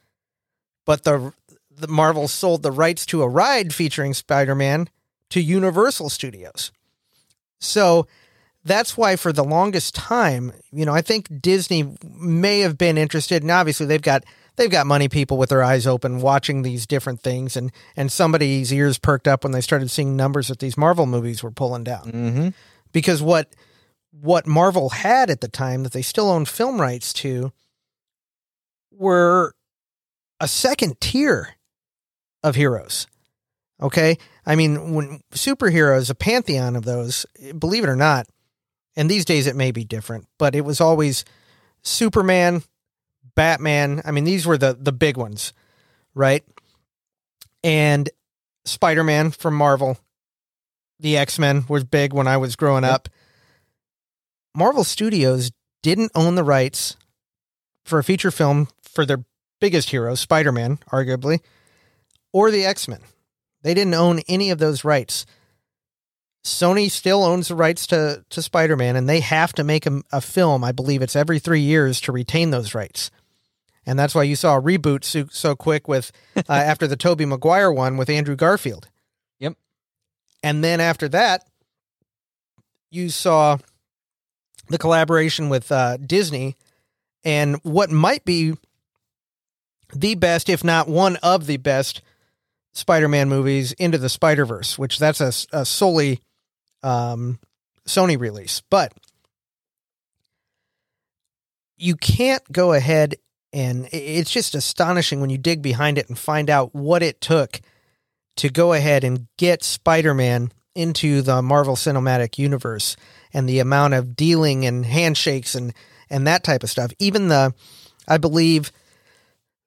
But 0.85 1.03
the 1.03 1.33
the 1.69 1.87
Marvel 1.87 2.27
sold 2.27 2.63
the 2.63 2.71
rights 2.71 3.05
to 3.07 3.21
a 3.21 3.27
ride 3.27 3.73
featuring 3.73 4.13
Spider 4.13 4.55
Man 4.55 4.89
to 5.29 5.41
Universal 5.41 6.09
Studios. 6.09 6.71
So 7.59 8.07
that's 8.63 8.95
why 8.97 9.15
for 9.15 9.31
the 9.33 9.43
longest 9.43 9.95
time, 9.95 10.51
you 10.71 10.85
know, 10.85 10.93
I 10.93 11.01
think 11.01 11.41
Disney 11.41 11.95
may 12.03 12.59
have 12.61 12.77
been 12.77 12.97
interested, 12.97 13.41
and 13.41 13.51
obviously 13.51 13.85
they've 13.85 14.01
got 14.01 14.23
they've 14.55 14.69
got 14.69 14.85
money 14.87 15.07
people 15.09 15.37
with 15.37 15.49
their 15.49 15.63
eyes 15.63 15.87
open 15.87 16.21
watching 16.21 16.61
these 16.61 16.85
different 16.87 17.21
things, 17.21 17.55
and 17.57 17.71
and 17.95 18.11
somebody's 18.11 18.71
ears 18.73 18.97
perked 18.99 19.27
up 19.27 19.43
when 19.43 19.51
they 19.53 19.61
started 19.61 19.89
seeing 19.91 20.15
numbers 20.15 20.47
that 20.47 20.59
these 20.59 20.77
Marvel 20.77 21.05
movies 21.05 21.41
were 21.43 21.51
pulling 21.51 21.83
down, 21.83 22.11
Mm-hmm. 22.11 22.47
because 22.91 23.21
what 23.21 23.49
what 24.11 24.45
Marvel 24.45 24.89
had 24.89 25.29
at 25.29 25.41
the 25.41 25.47
time 25.47 25.83
that 25.83 25.93
they 25.93 26.01
still 26.01 26.29
owned 26.29 26.49
film 26.49 26.79
rights 26.81 27.13
to 27.13 27.51
were 29.01 29.53
a 30.39 30.47
second 30.47 31.01
tier 31.01 31.55
of 32.43 32.55
heroes. 32.55 33.07
Okay, 33.81 34.17
I 34.45 34.55
mean, 34.55 34.93
when 34.93 35.21
superheroes, 35.33 36.09
a 36.11 36.15
pantheon 36.15 36.75
of 36.75 36.85
those, 36.85 37.25
believe 37.57 37.83
it 37.83 37.89
or 37.89 37.95
not, 37.95 38.27
and 38.95 39.09
these 39.09 39.25
days 39.25 39.47
it 39.47 39.55
may 39.55 39.71
be 39.71 39.83
different, 39.83 40.27
but 40.37 40.53
it 40.55 40.61
was 40.61 40.79
always 40.79 41.25
Superman, 41.81 42.61
Batman. 43.35 44.01
I 44.05 44.11
mean, 44.11 44.23
these 44.23 44.45
were 44.45 44.57
the 44.57 44.77
the 44.79 44.91
big 44.91 45.17
ones, 45.17 45.51
right? 46.13 46.43
And 47.63 48.07
Spider 48.65 49.03
Man 49.03 49.31
from 49.31 49.55
Marvel. 49.55 49.97
The 50.99 51.17
X 51.17 51.39
Men 51.39 51.65
was 51.67 51.83
big 51.83 52.13
when 52.13 52.27
I 52.27 52.37
was 52.37 52.55
growing 52.55 52.83
Yep. 52.83 52.93
up. 52.93 53.09
Marvel 54.55 54.83
Studios 54.83 55.51
didn't 55.81 56.11
own 56.13 56.35
the 56.35 56.43
rights 56.43 56.97
for 57.83 57.97
a 57.97 58.03
feature 58.03 58.29
film 58.29 58.67
for 58.93 59.05
their 59.05 59.23
biggest 59.59 59.89
hero, 59.89 60.15
Spider 60.15 60.51
Man, 60.51 60.77
arguably, 60.91 61.39
or 62.31 62.51
the 62.51 62.65
X 62.65 62.87
Men. 62.87 63.01
They 63.63 63.73
didn't 63.73 63.93
own 63.93 64.21
any 64.27 64.49
of 64.49 64.57
those 64.57 64.83
rights. 64.83 65.25
Sony 66.43 66.89
still 66.89 67.23
owns 67.23 67.49
the 67.49 67.55
rights 67.55 67.85
to, 67.87 68.25
to 68.29 68.41
Spider 68.41 68.75
Man, 68.75 68.95
and 68.95 69.07
they 69.07 69.19
have 69.19 69.53
to 69.53 69.63
make 69.63 69.85
a, 69.85 70.01
a 70.11 70.21
film. 70.21 70.63
I 70.63 70.71
believe 70.71 71.01
it's 71.01 71.15
every 71.15 71.37
three 71.37 71.61
years 71.61 72.01
to 72.01 72.11
retain 72.11 72.49
those 72.49 72.73
rights. 72.73 73.11
And 73.85 73.97
that's 73.97 74.15
why 74.15 74.23
you 74.23 74.35
saw 74.35 74.57
a 74.57 74.61
reboot 74.61 75.03
so, 75.03 75.25
so 75.29 75.55
quick 75.55 75.87
with 75.87 76.11
uh, 76.35 76.41
after 76.49 76.87
the 76.87 76.95
Tobey 76.95 77.25
Maguire 77.25 77.71
one 77.71 77.97
with 77.97 78.09
Andrew 78.09 78.35
Garfield. 78.35 78.89
Yep. 79.39 79.53
And 80.43 80.63
then 80.63 80.79
after 80.79 81.07
that, 81.09 81.45
you 82.89 83.09
saw 83.09 83.57
the 84.67 84.77
collaboration 84.77 85.49
with 85.49 85.71
uh, 85.71 85.97
Disney 85.97 86.57
and 87.23 87.59
what 87.63 87.91
might 87.91 88.25
be 88.25 88.53
the 89.93 90.15
best, 90.15 90.49
if 90.49 90.63
not 90.63 90.87
one 90.87 91.17
of 91.17 91.45
the 91.45 91.57
best, 91.57 92.01
Spider-Man 92.73 93.29
movies 93.29 93.73
into 93.73 93.97
the 93.97 94.09
Spider-Verse, 94.09 94.77
which 94.79 94.97
that's 94.97 95.21
a, 95.21 95.33
a 95.51 95.65
solely 95.65 96.21
um, 96.83 97.39
Sony 97.85 98.19
release. 98.19 98.61
But 98.69 98.93
you 101.77 101.95
can't 101.95 102.43
go 102.51 102.73
ahead 102.73 103.15
and 103.53 103.89
it's 103.91 104.31
just 104.31 104.55
astonishing 104.55 105.19
when 105.19 105.29
you 105.29 105.37
dig 105.37 105.61
behind 105.61 105.97
it 105.97 106.07
and 106.07 106.17
find 106.17 106.49
out 106.49 106.73
what 106.73 107.03
it 107.03 107.19
took 107.19 107.59
to 108.37 108.49
go 108.49 108.71
ahead 108.71 109.03
and 109.03 109.27
get 109.37 109.63
Spider-Man 109.63 110.51
into 110.73 111.21
the 111.21 111.41
Marvel 111.41 111.75
Cinematic 111.75 112.37
Universe 112.37 112.95
and 113.33 113.49
the 113.49 113.59
amount 113.59 113.93
of 113.93 114.15
dealing 114.15 114.65
and 114.65 114.85
handshakes 114.85 115.55
and 115.55 115.73
and 116.09 116.27
that 116.27 116.43
type 116.43 116.63
of 116.63 116.69
stuff. 116.69 116.91
Even 116.99 117.27
the 117.27 117.53
I 118.07 118.17
believe 118.17 118.71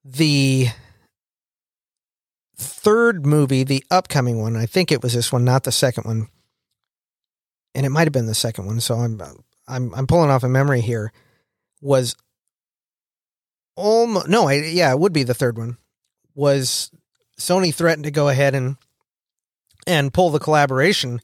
the 0.05 0.69
third 2.57 3.25
movie, 3.25 3.65
the 3.65 3.85
upcoming 3.91 4.41
one, 4.41 4.57
I 4.57 4.67
think 4.67 4.93
it 4.93 5.03
was 5.03 5.15
this 5.15 5.33
one, 5.33 5.45
not 5.45 5.65
the 5.65 5.73
second 5.73 6.05
one. 6.05 6.29
And 7.75 7.85
it 7.85 7.91
might 7.91 8.07
have 8.07 8.13
been 8.13 8.27
the 8.27 8.35
second 8.35 8.67
one, 8.67 8.81
so 8.81 8.95
I'm 8.97 9.21
I'm 9.67 9.93
I'm 9.95 10.07
pulling 10.07 10.31
off 10.31 10.45
a 10.45 10.49
memory 10.49 10.81
here. 10.81 11.13
Was 11.81 12.15
almost 13.75 14.29
no, 14.29 14.49
I, 14.49 14.55
yeah, 14.55 14.93
it 14.93 14.99
would 14.99 15.13
be 15.13 15.25
the 15.25 15.35
third 15.35 15.59
one. 15.59 15.79
Was 16.37 16.91
Sony 17.39 17.75
threatened 17.75 18.05
to 18.05 18.13
go 18.13 18.29
ahead 18.29 18.55
and 18.55 18.77
and 19.87 20.15
pull 20.15 20.31
the 20.31 20.39
collaboration 20.39 21.21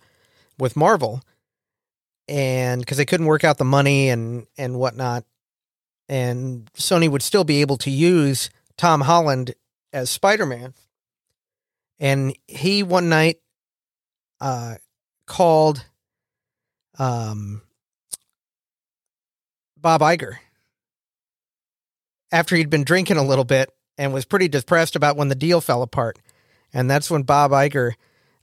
with 0.58 0.76
Marvel, 0.76 1.22
and 2.26 2.80
because 2.80 2.96
they 2.96 3.06
couldn't 3.06 3.26
work 3.26 3.44
out 3.44 3.58
the 3.58 3.64
money 3.64 4.08
and 4.08 4.46
and 4.58 4.76
whatnot, 4.76 5.24
and 6.08 6.68
Sony 6.74 7.08
would 7.08 7.22
still 7.22 7.44
be 7.44 7.60
able 7.60 7.76
to 7.78 7.90
use 7.90 8.50
Tom 8.80 9.02
Holland 9.02 9.54
as 9.92 10.08
Spider 10.08 10.46
Man. 10.46 10.72
And 11.98 12.34
he 12.48 12.82
one 12.82 13.10
night 13.10 13.36
uh, 14.40 14.76
called 15.26 15.84
um, 16.98 17.60
Bob 19.76 20.00
Iger 20.00 20.36
after 22.32 22.56
he'd 22.56 22.70
been 22.70 22.84
drinking 22.84 23.18
a 23.18 23.22
little 23.22 23.44
bit 23.44 23.70
and 23.98 24.14
was 24.14 24.24
pretty 24.24 24.48
depressed 24.48 24.96
about 24.96 25.14
when 25.14 25.28
the 25.28 25.34
deal 25.34 25.60
fell 25.60 25.82
apart. 25.82 26.18
And 26.72 26.90
that's 26.90 27.10
when 27.10 27.24
Bob 27.24 27.50
Iger 27.50 27.92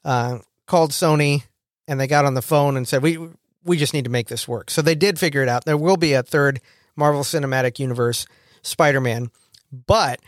uh, 0.06 0.38
called 0.68 0.92
Sony 0.92 1.46
and 1.88 2.00
they 2.00 2.06
got 2.06 2.26
on 2.26 2.36
the 2.36 2.44
phone 2.44 2.78
and 2.78 2.88
said, 2.88 3.02
"We 3.02 3.18
we 3.64 3.76
just 3.76 3.96
need 3.96 4.04
to 4.04 4.12
make 4.12 4.28
this 4.28 4.48
work." 4.48 4.70
So 4.70 4.84
they 4.84 4.94
did 4.94 5.18
figure 5.18 5.42
it 5.42 5.50
out. 5.50 5.66
There 5.66 5.78
will 5.78 5.98
be 5.98 6.14
a 6.14 6.22
third 6.22 6.62
Marvel 6.96 7.24
Cinematic 7.24 7.80
Universe 7.80 8.28
Spider-Man, 8.62 9.32
but 9.72 10.20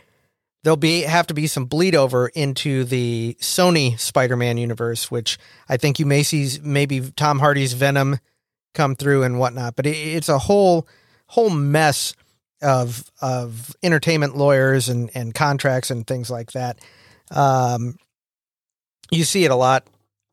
there'll 0.62 0.76
be 0.76 1.02
have 1.02 1.26
to 1.28 1.34
be 1.34 1.46
some 1.46 1.64
bleed 1.66 1.94
over 1.94 2.28
into 2.28 2.84
the 2.84 3.36
Sony 3.40 3.98
Spider-Man 3.98 4.58
universe, 4.58 5.10
which 5.10 5.38
I 5.68 5.76
think 5.76 5.98
you 5.98 6.06
may 6.06 6.22
see 6.22 6.48
maybe 6.62 7.00
Tom 7.16 7.38
Hardy's 7.38 7.72
Venom 7.72 8.18
come 8.74 8.94
through 8.94 9.22
and 9.22 9.38
whatnot. 9.38 9.76
But 9.76 9.86
it, 9.86 9.96
it's 9.96 10.28
a 10.28 10.38
whole 10.38 10.86
whole 11.26 11.50
mess 11.50 12.14
of 12.62 13.10
of 13.20 13.74
entertainment 13.82 14.36
lawyers 14.36 14.88
and 14.88 15.10
and 15.14 15.34
contracts 15.34 15.90
and 15.90 16.06
things 16.06 16.30
like 16.30 16.52
that. 16.52 16.78
Um, 17.30 17.96
you 19.10 19.24
see 19.24 19.44
it 19.44 19.50
a 19.50 19.56
lot 19.56 19.86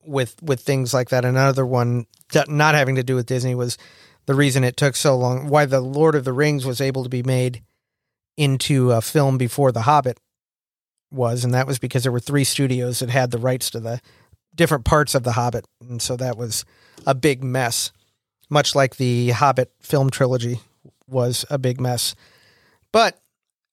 with 0.06 0.36
with 0.42 0.62
things 0.62 0.94
like 0.94 1.10
that. 1.10 1.26
Another 1.26 1.66
one 1.66 2.06
not 2.48 2.76
having 2.76 2.96
to 2.96 3.04
do 3.04 3.16
with 3.16 3.26
Disney 3.26 3.56
was 3.56 3.78
the 4.26 4.36
reason 4.36 4.64
it 4.64 4.76
took 4.76 4.96
so 4.96 5.18
long. 5.18 5.48
Why 5.48 5.66
the 5.66 5.80
Lord 5.80 6.16
of 6.16 6.26
the 6.26 6.34
Rings 6.34 6.66
was 6.66 6.82
able 6.82 7.04
to 7.04 7.10
be 7.10 7.24
made 7.24 7.64
into 8.38 8.92
a 8.92 9.02
film 9.02 9.38
before 9.38 9.72
The 9.72 9.82
Hobbit 9.82 10.20
was, 11.12 11.44
and 11.44 11.54
that 11.54 11.68
was 11.68 11.80
because 11.80 12.04
there 12.04 12.12
were 12.12 12.20
three 12.20 12.44
studios 12.44 13.00
that 13.00 13.10
had 13.10 13.32
the 13.32 13.38
rights 13.38 13.70
to 13.72 13.80
the 13.80 14.00
different 14.56 14.86
parts 14.86 15.16
of 15.16 15.24
The 15.24 15.34
Hobbit, 15.34 15.66
and 15.82 16.02
so 16.02 16.16
that 16.18 16.38
was 16.38 16.64
a 17.06 17.16
big 17.16 17.44
mess. 17.44 17.92
Much 18.50 18.76
like 18.76 18.96
the 18.96 19.32
Hobbit 19.32 19.74
film 19.82 20.10
trilogy 20.10 20.60
was 21.08 21.44
a 21.50 21.58
big 21.58 21.82
mess. 21.82 22.16
But 22.94 23.20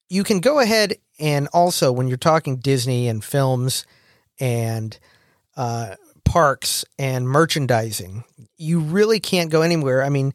you 0.09 0.25
can 0.25 0.41
go 0.41 0.59
ahead 0.61 0.95
and 1.21 1.49
also, 1.53 1.93
when 1.93 2.09
you're 2.09 2.17
talking 2.17 2.57
Disney 2.57 3.07
and 3.09 3.23
films 3.23 3.87
and 4.41 4.99
uh, 5.57 5.95
parks 6.25 6.85
and 6.99 7.29
merchandising, 7.29 8.25
you 8.57 8.81
really 8.81 9.21
can't 9.21 9.51
go 9.51 9.63
anywhere. 9.63 10.03
I 10.03 10.09
mean, 10.09 10.33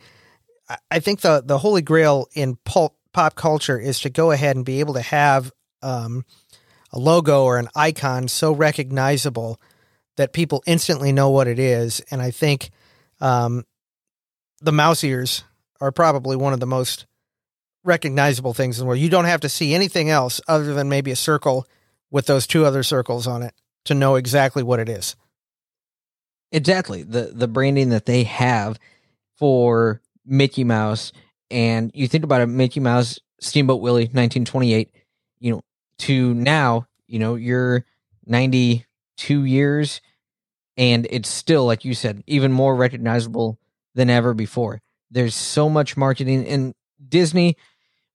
I- 0.89 0.99
think 0.99 1.21
the 1.21 1.41
the 1.45 1.57
holy 1.57 1.81
grail 1.81 2.27
in 2.33 2.55
pulp, 2.63 2.95
pop 3.13 3.35
culture 3.35 3.79
is 3.79 3.99
to 4.01 4.09
go 4.09 4.31
ahead 4.31 4.55
and 4.55 4.65
be 4.65 4.79
able 4.79 4.93
to 4.93 5.01
have 5.01 5.51
um, 5.81 6.25
a 6.91 6.99
logo 6.99 7.43
or 7.43 7.57
an 7.57 7.69
icon 7.75 8.27
so 8.27 8.51
recognizable 8.51 9.59
that 10.17 10.33
people 10.33 10.63
instantly 10.65 11.11
know 11.11 11.29
what 11.29 11.47
it 11.47 11.59
is. 11.59 12.01
And 12.11 12.21
I 12.21 12.31
think 12.31 12.71
um, 13.21 13.65
the 14.61 14.71
mouse 14.71 15.03
ears 15.03 15.43
are 15.79 15.91
probably 15.91 16.35
one 16.35 16.53
of 16.53 16.59
the 16.59 16.67
most 16.67 17.05
recognizable 17.83 18.53
things 18.53 18.77
in 18.77 18.83
the 18.83 18.87
world. 18.87 18.99
You 18.99 19.09
don't 19.09 19.25
have 19.25 19.41
to 19.41 19.49
see 19.49 19.73
anything 19.73 20.09
else 20.09 20.41
other 20.47 20.73
than 20.73 20.89
maybe 20.89 21.11
a 21.11 21.15
circle 21.15 21.65
with 22.11 22.25
those 22.25 22.45
two 22.47 22.65
other 22.65 22.83
circles 22.83 23.27
on 23.27 23.43
it 23.43 23.53
to 23.85 23.93
know 23.93 24.15
exactly 24.15 24.63
what 24.63 24.79
it 24.79 24.89
is. 24.89 25.15
Exactly. 26.51 27.03
The 27.03 27.31
the 27.33 27.47
branding 27.47 27.89
that 27.89 28.05
they 28.05 28.23
have 28.23 28.79
for 29.37 30.01
Mickey 30.25 30.63
Mouse 30.63 31.11
and 31.51 31.91
you 31.93 32.07
think 32.07 32.23
about 32.23 32.41
it, 32.41 32.47
Mickey 32.47 32.79
Mouse, 32.79 33.19
Steamboat 33.39 33.81
Willie, 33.81 34.03
1928, 34.03 34.93
you 35.39 35.51
know, 35.51 35.61
to 35.99 36.33
now, 36.33 36.87
you 37.07 37.19
know, 37.19 37.35
you're 37.35 37.85
92 38.25 39.43
years 39.43 40.01
and 40.77 41.07
it's 41.09 41.29
still, 41.29 41.65
like 41.65 41.83
you 41.83 41.93
said, 41.93 42.23
even 42.27 42.51
more 42.51 42.75
recognizable 42.75 43.59
than 43.95 44.09
ever 44.09 44.33
before. 44.33 44.81
There's 45.11 45.35
so 45.35 45.69
much 45.69 45.97
marketing 45.97 46.45
in 46.45 46.73
Disney, 47.05 47.57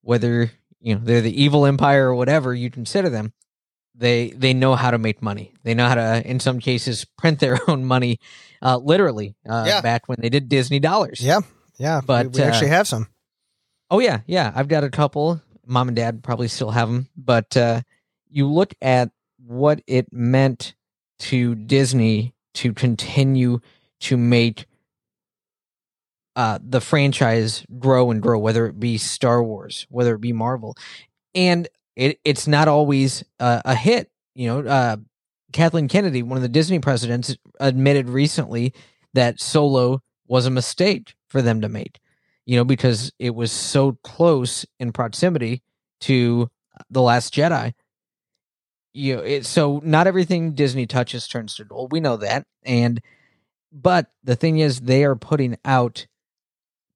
whether, 0.02 0.50
you 0.80 0.94
know, 0.94 1.00
they're 1.02 1.20
the 1.20 1.42
evil 1.42 1.66
empire 1.66 2.08
or 2.08 2.14
whatever 2.14 2.54
you 2.54 2.70
consider 2.70 3.08
them, 3.10 3.32
they 3.94 4.30
they 4.30 4.54
know 4.54 4.74
how 4.74 4.90
to 4.90 4.98
make 4.98 5.22
money. 5.22 5.52
They 5.62 5.74
know 5.74 5.86
how 5.86 5.94
to, 5.94 6.22
in 6.28 6.40
some 6.40 6.58
cases, 6.58 7.04
print 7.04 7.40
their 7.40 7.58
own 7.68 7.84
money, 7.84 8.18
uh, 8.60 8.78
literally. 8.78 9.36
Uh, 9.48 9.64
Yeah. 9.66 9.80
Back 9.80 10.08
when 10.08 10.18
they 10.20 10.28
did 10.28 10.48
Disney 10.48 10.80
dollars. 10.80 11.20
Yeah, 11.20 11.40
yeah, 11.78 12.00
But, 12.04 12.26
we, 12.32 12.40
we 12.40 12.42
actually 12.42 12.70
uh, 12.70 12.74
have 12.74 12.88
some. 12.88 13.08
Oh 13.94 14.00
yeah, 14.00 14.22
yeah. 14.26 14.50
I've 14.56 14.66
got 14.66 14.82
a 14.82 14.90
couple. 14.90 15.40
Mom 15.64 15.86
and 15.86 15.94
dad 15.94 16.24
probably 16.24 16.48
still 16.48 16.72
have 16.72 16.88
them, 16.88 17.08
but 17.16 17.56
uh, 17.56 17.82
you 18.28 18.50
look 18.50 18.74
at 18.82 19.12
what 19.38 19.82
it 19.86 20.12
meant 20.12 20.74
to 21.20 21.54
Disney 21.54 22.34
to 22.54 22.72
continue 22.72 23.60
to 24.00 24.16
make 24.16 24.66
uh, 26.34 26.58
the 26.60 26.80
franchise 26.80 27.64
grow 27.78 28.10
and 28.10 28.20
grow, 28.20 28.36
whether 28.36 28.66
it 28.66 28.80
be 28.80 28.98
Star 28.98 29.44
Wars, 29.44 29.86
whether 29.90 30.16
it 30.16 30.20
be 30.20 30.32
Marvel, 30.32 30.74
and 31.32 31.68
it, 31.94 32.18
it's 32.24 32.48
not 32.48 32.66
always 32.66 33.22
uh, 33.38 33.62
a 33.64 33.76
hit. 33.76 34.10
You 34.34 34.48
know, 34.48 34.68
uh, 34.68 34.96
Kathleen 35.52 35.86
Kennedy, 35.86 36.24
one 36.24 36.36
of 36.36 36.42
the 36.42 36.48
Disney 36.48 36.80
presidents, 36.80 37.36
admitted 37.60 38.08
recently 38.08 38.74
that 39.12 39.38
Solo 39.38 40.02
was 40.26 40.46
a 40.46 40.50
mistake 40.50 41.14
for 41.28 41.42
them 41.42 41.60
to 41.60 41.68
make. 41.68 42.00
You 42.46 42.56
know, 42.56 42.64
because 42.64 43.12
it 43.18 43.34
was 43.34 43.50
so 43.50 43.98
close 44.04 44.66
in 44.78 44.92
proximity 44.92 45.62
to 46.02 46.50
the 46.90 47.02
Last 47.02 47.34
Jedi. 47.34 47.72
You 48.92 49.16
know, 49.16 49.22
it, 49.22 49.46
so 49.46 49.80
not 49.82 50.06
everything 50.06 50.52
Disney 50.52 50.86
touches 50.86 51.26
turns 51.26 51.56
to 51.56 51.64
gold. 51.64 51.90
We 51.92 52.00
know 52.00 52.16
that, 52.18 52.46
and 52.62 53.00
but 53.72 54.10
the 54.22 54.36
thing 54.36 54.58
is, 54.58 54.80
they 54.80 55.04
are 55.04 55.16
putting 55.16 55.56
out 55.64 56.06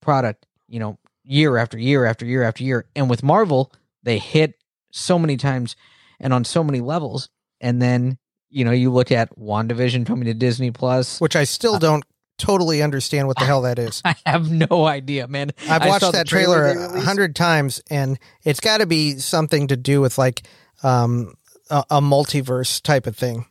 product. 0.00 0.46
You 0.68 0.80
know, 0.80 0.98
year 1.24 1.56
after 1.56 1.78
year 1.78 2.04
after 2.04 2.24
year 2.24 2.42
after 2.42 2.62
year, 2.62 2.86
and 2.94 3.10
with 3.10 3.22
Marvel, 3.22 3.72
they 4.02 4.18
hit 4.18 4.54
so 4.92 5.18
many 5.18 5.36
times 5.36 5.76
and 6.20 6.32
on 6.32 6.44
so 6.44 6.62
many 6.62 6.80
levels, 6.80 7.28
and 7.60 7.80
then 7.80 8.18
you 8.50 8.64
know 8.64 8.70
you 8.70 8.92
look 8.92 9.10
at 9.10 9.36
WandaVision 9.36 10.06
coming 10.06 10.26
to 10.26 10.34
Disney 10.34 10.70
Plus. 10.70 11.20
Which 11.20 11.36
I 11.36 11.44
still 11.44 11.74
uh, 11.74 11.78
don't 11.78 12.04
totally 12.38 12.82
understand 12.82 13.26
what 13.26 13.36
the 13.38 13.44
hell 13.44 13.62
that 13.62 13.78
is. 13.78 14.00
I 14.04 14.14
have 14.24 14.50
no 14.50 14.86
idea, 14.86 15.28
man. 15.28 15.50
I've 15.68 15.82
I 15.82 15.88
watched 15.88 16.12
that 16.12 16.26
trailer 16.26 16.64
a 16.66 17.00
hundred 17.00 17.36
times, 17.36 17.82
and 17.90 18.18
it's 18.44 18.60
got 18.60 18.78
to 18.78 18.86
be 18.86 19.18
something 19.18 19.68
to 19.68 19.76
do 19.76 20.00
with 20.00 20.16
like 20.18 20.42
um, 20.82 21.34
a, 21.70 21.84
a 21.90 22.00
multiverse 22.00 22.80
type 22.82 23.06
of 23.06 23.16
thing. 23.16 23.46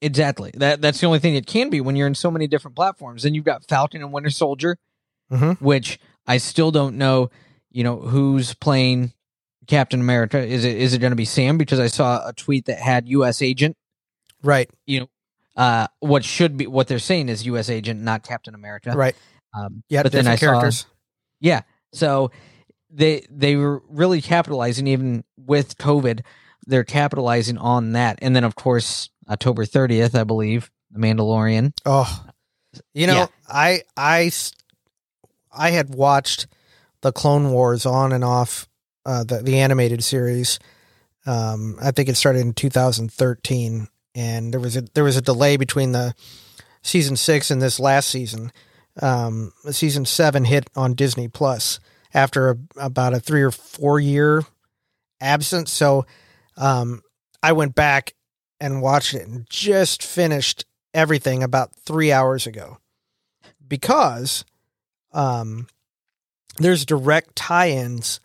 Exactly. 0.00 0.52
That 0.54 0.80
that's 0.80 1.00
the 1.00 1.06
only 1.06 1.18
thing 1.18 1.34
it 1.34 1.46
can 1.46 1.70
be 1.70 1.80
when 1.80 1.96
you're 1.96 2.06
in 2.06 2.14
so 2.14 2.30
many 2.30 2.46
different 2.46 2.76
platforms. 2.76 3.24
And 3.24 3.34
you've 3.34 3.44
got 3.44 3.64
Falcon 3.66 4.00
and 4.02 4.12
Winter 4.12 4.30
Soldier, 4.30 4.78
Mhm. 5.32 5.60
which 5.60 5.98
I 6.26 6.36
still 6.36 6.70
don't 6.70 6.96
know. 6.96 7.30
You 7.72 7.82
know 7.84 7.96
who's 7.96 8.54
playing 8.54 9.12
Captain 9.66 10.00
America? 10.00 10.38
Is 10.38 10.64
it 10.64 10.76
is 10.76 10.94
it 10.94 10.98
going 10.98 11.10
to 11.12 11.16
be 11.16 11.24
Sam? 11.24 11.58
Because 11.58 11.80
I 11.80 11.88
saw 11.88 12.26
a 12.28 12.32
tweet 12.32 12.66
that 12.66 12.78
had 12.78 13.08
U.S. 13.08 13.42
Agent. 13.42 13.76
Right, 14.40 14.70
You 14.86 15.00
know, 15.00 15.06
uh, 15.58 15.88
what 16.00 16.24
should 16.24 16.56
be 16.56 16.66
what 16.66 16.86
they're 16.88 16.98
saying 16.98 17.28
is 17.28 17.44
U.S. 17.46 17.68
Agent, 17.68 18.00
not 18.00 18.22
Captain 18.22 18.54
America. 18.54 18.92
right. 18.96 19.14
Um, 19.52 19.82
Yeah, 19.90 20.02
but 20.02 20.12
then 20.12 20.26
I 20.26 20.36
saw- 20.36 20.46
characters. 20.52 20.86
yeah. 21.40 21.62
So 21.92 22.30
they 22.90 23.26
they 23.30 23.56
were 23.56 23.82
really 23.88 24.22
capitalizing 24.22 24.86
even 24.86 25.24
with 25.36 25.76
COVID. 25.76 26.20
They're 26.66 26.84
capitalizing 26.84 27.58
on 27.58 27.92
that, 27.92 28.18
and 28.22 28.34
then 28.36 28.44
of 28.44 28.54
course 28.54 29.10
October 29.28 29.64
30th, 29.66 30.14
I 30.18 30.24
believe, 30.24 30.70
The 30.90 30.98
Mandalorian. 31.00 31.72
Oh, 31.84 32.24
you 32.94 33.06
know, 33.06 33.14
Yeah. 33.14 33.26
I 35.52 35.70
had 35.70 35.94
watched 35.94 36.46
the 37.00 37.10
Clone 37.12 37.50
Wars 37.52 37.84
on 37.86 38.12
and 38.12 38.22
off 38.24 38.68
uh, 39.06 39.24
the 39.24 39.42
the 39.42 39.58
animated 39.58 40.04
series. 40.04 40.58
Um, 41.26 41.76
I 41.82 41.90
think 41.90 42.08
it 42.08 42.16
started 42.16 42.40
in 42.40 42.52
2013, 42.54 43.88
and 44.18 44.52
there 44.52 44.58
was 44.58 44.76
a 44.76 44.82
there 44.94 45.04
was 45.04 45.16
a 45.16 45.22
delay 45.22 45.56
between 45.56 45.92
the 45.92 46.12
season 46.82 47.14
six 47.14 47.52
and 47.52 47.62
this 47.62 47.78
last 47.78 48.10
season. 48.10 48.52
Um, 49.00 49.52
season 49.70 50.04
seven 50.06 50.44
hit 50.44 50.68
on 50.74 50.94
Disney 50.94 51.28
Plus 51.28 51.78
after 52.12 52.50
a, 52.50 52.56
about 52.76 53.14
a 53.14 53.20
three 53.20 53.42
or 53.42 53.52
four 53.52 54.00
year 54.00 54.42
absence. 55.20 55.72
So, 55.72 56.04
um, 56.56 57.02
I 57.44 57.52
went 57.52 57.76
back 57.76 58.14
and 58.58 58.82
watched 58.82 59.14
it 59.14 59.28
and 59.28 59.48
just 59.48 60.02
finished 60.02 60.64
everything 60.92 61.44
about 61.44 61.76
three 61.76 62.10
hours 62.10 62.44
ago 62.44 62.78
because 63.68 64.44
um, 65.12 65.68
there's 66.56 66.84
direct 66.84 67.36
tie-ins 67.36 68.18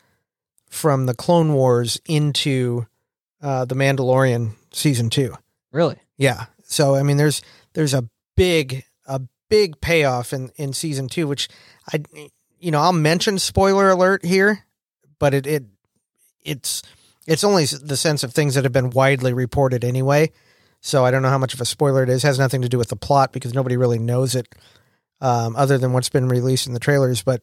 from 0.71 1.05
the 1.05 1.13
Clone 1.13 1.53
Wars 1.53 2.01
into 2.07 2.87
uh, 3.43 3.65
the 3.65 3.75
Mandalorian 3.75 4.53
season 4.71 5.11
two. 5.11 5.35
Really? 5.73 5.97
Yeah. 6.17 6.45
So 6.63 6.95
I 6.95 7.03
mean, 7.03 7.17
there's 7.17 7.41
there's 7.73 7.93
a 7.93 8.07
big 8.37 8.85
a 9.05 9.21
big 9.49 9.81
payoff 9.81 10.31
in 10.31 10.51
in 10.55 10.71
season 10.71 11.09
two, 11.09 11.27
which 11.27 11.49
I 11.91 12.03
you 12.59 12.71
know 12.71 12.79
I'll 12.79 12.93
mention 12.93 13.37
spoiler 13.39 13.89
alert 13.89 14.23
here, 14.23 14.65
but 15.19 15.33
it 15.33 15.45
it 15.45 15.65
it's 16.41 16.83
it's 17.27 17.43
only 17.43 17.65
the 17.65 17.97
sense 17.97 18.23
of 18.23 18.33
things 18.33 18.55
that 18.55 18.63
have 18.63 18.73
been 18.73 18.91
widely 18.91 19.33
reported 19.33 19.83
anyway. 19.83 20.31
So 20.81 21.05
I 21.05 21.11
don't 21.11 21.21
know 21.21 21.29
how 21.29 21.37
much 21.37 21.53
of 21.53 21.61
a 21.61 21.65
spoiler 21.65 22.03
it 22.03 22.09
is. 22.09 22.23
It 22.23 22.27
has 22.27 22.39
nothing 22.39 22.61
to 22.61 22.69
do 22.69 22.77
with 22.77 22.89
the 22.89 22.97
plot 22.97 23.31
because 23.31 23.53
nobody 23.53 23.77
really 23.77 23.99
knows 23.99 24.35
it, 24.35 24.53
um, 25.21 25.55
other 25.55 25.77
than 25.77 25.93
what's 25.93 26.09
been 26.09 26.27
released 26.27 26.67
in 26.67 26.73
the 26.73 26.79
trailers. 26.79 27.23
But 27.23 27.41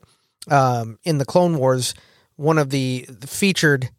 um, 0.50 0.98
in 1.04 1.16
the 1.16 1.24
Clone 1.24 1.56
Wars, 1.56 1.94
one 2.36 2.58
of 2.58 2.68
the, 2.68 3.06
featured 3.26 3.90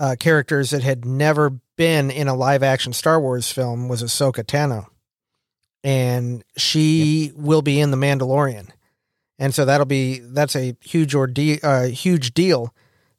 uh, 0.00 0.16
characters 0.18 0.70
that 0.70 0.82
had 0.82 1.04
never 1.04 1.60
been 1.76 2.10
in 2.10 2.28
a 2.28 2.34
live 2.34 2.62
action 2.62 2.92
Star 2.92 3.20
Wars 3.20 3.50
film 3.50 3.88
was 3.88 4.02
Ahsoka 4.02 4.44
Tano. 4.44 4.86
And 5.82 6.42
she 6.56 7.32
will 7.34 7.62
be 7.62 7.78
in 7.80 7.90
The 7.90 7.96
Mandalorian. 7.96 8.70
And 9.38 9.54
so 9.54 9.64
that'll 9.64 9.86
be 9.86 10.20
that's 10.20 10.56
a 10.56 10.76
huge 10.80 11.14
ordeal 11.14 11.58
uh, 11.62 11.86
huge 11.86 12.32
deal 12.34 12.74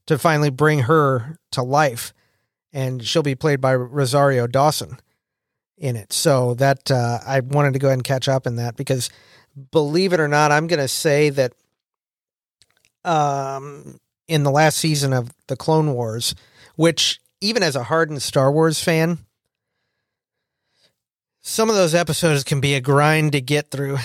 to 0.08 0.18
finally 0.18 0.50
bring 0.50 0.80
her 0.80 1.38
to 1.52 1.62
life. 1.62 2.14
And 2.74 3.06
she'll 3.06 3.24
be 3.24 3.36
played 3.36 3.62
by 3.62 3.76
Rosario 3.76 4.48
Dawson 4.48 5.00
in 5.78 5.96
it. 5.96 6.14
So 6.14 6.54
that 6.56 6.90
uh, 6.90 7.20
I 7.26 7.42
wanted 7.42 7.74
to 7.74 7.80
go 7.80 7.88
ahead 7.88 8.00
and 8.00 8.04
catch 8.04 8.28
up 8.28 8.48
in 8.48 8.56
that 8.56 8.76
because 8.76 9.10
believe 9.72 10.14
it 10.14 10.20
or 10.20 10.28
not, 10.28 10.52
I'm 10.52 10.68
gonna 10.68 10.88
say 10.88 11.30
that 11.32 11.54
um 13.04 14.00
in 14.28 14.44
the 14.44 14.52
last 14.52 14.78
season 14.78 15.14
of 15.14 15.30
the 15.48 15.56
Clone 15.56 15.94
Wars, 15.94 16.34
which 16.76 17.20
even 17.42 17.64
as 17.64 17.76
a 17.76 17.84
hardened 17.84 18.22
Star 18.22 18.52
Wars 18.52 18.82
fan, 18.82 19.20
some 21.42 21.70
of 21.70 21.76
those 21.76 21.94
episodes 21.94 22.44
can 22.44 22.60
be 22.60 22.74
a 22.74 22.82
grind 22.82 23.34
to 23.34 23.42
get 23.42 23.70
through. 23.70 23.98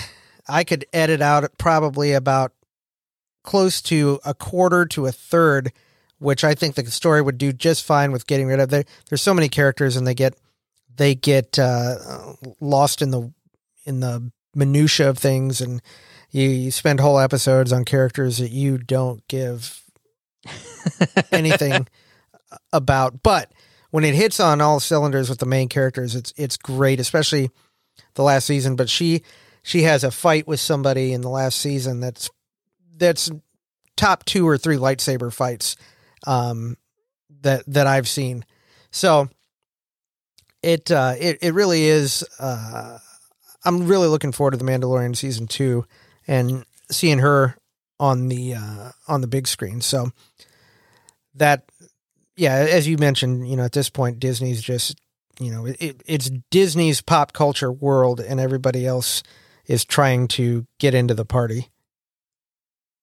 I 0.47 0.63
could 0.63 0.85
edit 0.93 1.21
out 1.21 1.57
probably 1.57 2.13
about 2.13 2.53
close 3.43 3.81
to 3.83 4.19
a 4.23 4.33
quarter 4.33 4.85
to 4.85 5.07
a 5.07 5.11
third, 5.11 5.71
which 6.19 6.43
I 6.43 6.53
think 6.53 6.75
the 6.75 6.85
story 6.91 7.21
would 7.21 7.37
do 7.37 7.51
just 7.51 7.83
fine 7.83 8.11
with 8.11 8.27
getting 8.27 8.47
rid 8.47 8.59
of. 8.59 8.69
There, 8.69 8.83
there's 9.09 9.21
so 9.21 9.33
many 9.33 9.49
characters, 9.49 9.95
and 9.95 10.05
they 10.05 10.13
get 10.13 10.35
they 10.95 11.15
get 11.15 11.57
uh, 11.57 11.95
lost 12.59 13.01
in 13.01 13.11
the 13.11 13.33
in 13.85 14.01
the 14.01 14.31
minutia 14.53 15.09
of 15.09 15.17
things, 15.17 15.61
and 15.61 15.81
you, 16.29 16.47
you 16.47 16.71
spend 16.71 16.99
whole 16.99 17.19
episodes 17.19 17.73
on 17.73 17.85
characters 17.85 18.37
that 18.37 18.51
you 18.51 18.77
don't 18.77 19.27
give 19.27 19.81
anything 21.31 21.87
about. 22.73 23.23
But 23.23 23.51
when 23.91 24.03
it 24.03 24.15
hits 24.15 24.39
on 24.39 24.61
all 24.61 24.79
cylinders 24.79 25.29
with 25.29 25.39
the 25.39 25.45
main 25.45 25.69
characters, 25.69 26.15
it's 26.15 26.33
it's 26.37 26.57
great, 26.57 26.99
especially 26.99 27.51
the 28.15 28.23
last 28.23 28.45
season. 28.45 28.75
But 28.75 28.89
she 28.89 29.23
she 29.63 29.83
has 29.83 30.03
a 30.03 30.11
fight 30.11 30.47
with 30.47 30.59
somebody 30.59 31.13
in 31.13 31.21
the 31.21 31.29
last 31.29 31.59
season 31.59 31.99
that's 31.99 32.29
that's 32.97 33.29
top 33.97 34.25
two 34.25 34.47
or 34.47 34.57
three 34.57 34.77
lightsaber 34.77 35.33
fights 35.33 35.75
um, 36.25 36.77
that 37.41 37.63
that 37.67 37.87
I've 37.87 38.07
seen. 38.07 38.45
So 38.91 39.29
it 40.63 40.91
uh, 40.91 41.15
it 41.19 41.39
it 41.41 41.53
really 41.53 41.83
is. 41.83 42.23
Uh, 42.39 42.97
I'm 43.63 43.87
really 43.87 44.07
looking 44.07 44.31
forward 44.31 44.51
to 44.51 44.57
the 44.57 44.63
Mandalorian 44.63 45.15
season 45.15 45.47
two 45.47 45.85
and 46.27 46.65
seeing 46.89 47.19
her 47.19 47.55
on 47.99 48.27
the 48.27 48.55
uh, 48.55 48.91
on 49.07 49.21
the 49.21 49.27
big 49.27 49.47
screen. 49.47 49.81
So 49.81 50.11
that 51.35 51.70
yeah, 52.35 52.55
as 52.55 52.87
you 52.87 52.97
mentioned, 52.97 53.49
you 53.49 53.55
know, 53.55 53.63
at 53.63 53.71
this 53.71 53.89
point 53.89 54.19
Disney's 54.19 54.61
just 54.61 54.99
you 55.39 55.51
know 55.51 55.65
it, 55.65 56.01
it's 56.05 56.29
Disney's 56.49 57.01
pop 57.01 57.33
culture 57.33 57.71
world, 57.71 58.19
and 58.19 58.39
everybody 58.39 58.85
else 58.85 59.23
is 59.65 59.85
trying 59.85 60.27
to 60.29 60.65
get 60.79 60.93
into 60.93 61.13
the 61.13 61.25
party. 61.25 61.69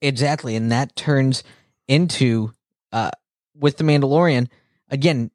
Exactly, 0.00 0.54
and 0.56 0.70
that 0.70 0.94
turns 0.96 1.42
into 1.86 2.52
uh, 2.92 3.10
with 3.54 3.76
the 3.76 3.84
Mandalorian 3.84 4.48
again. 4.90 5.30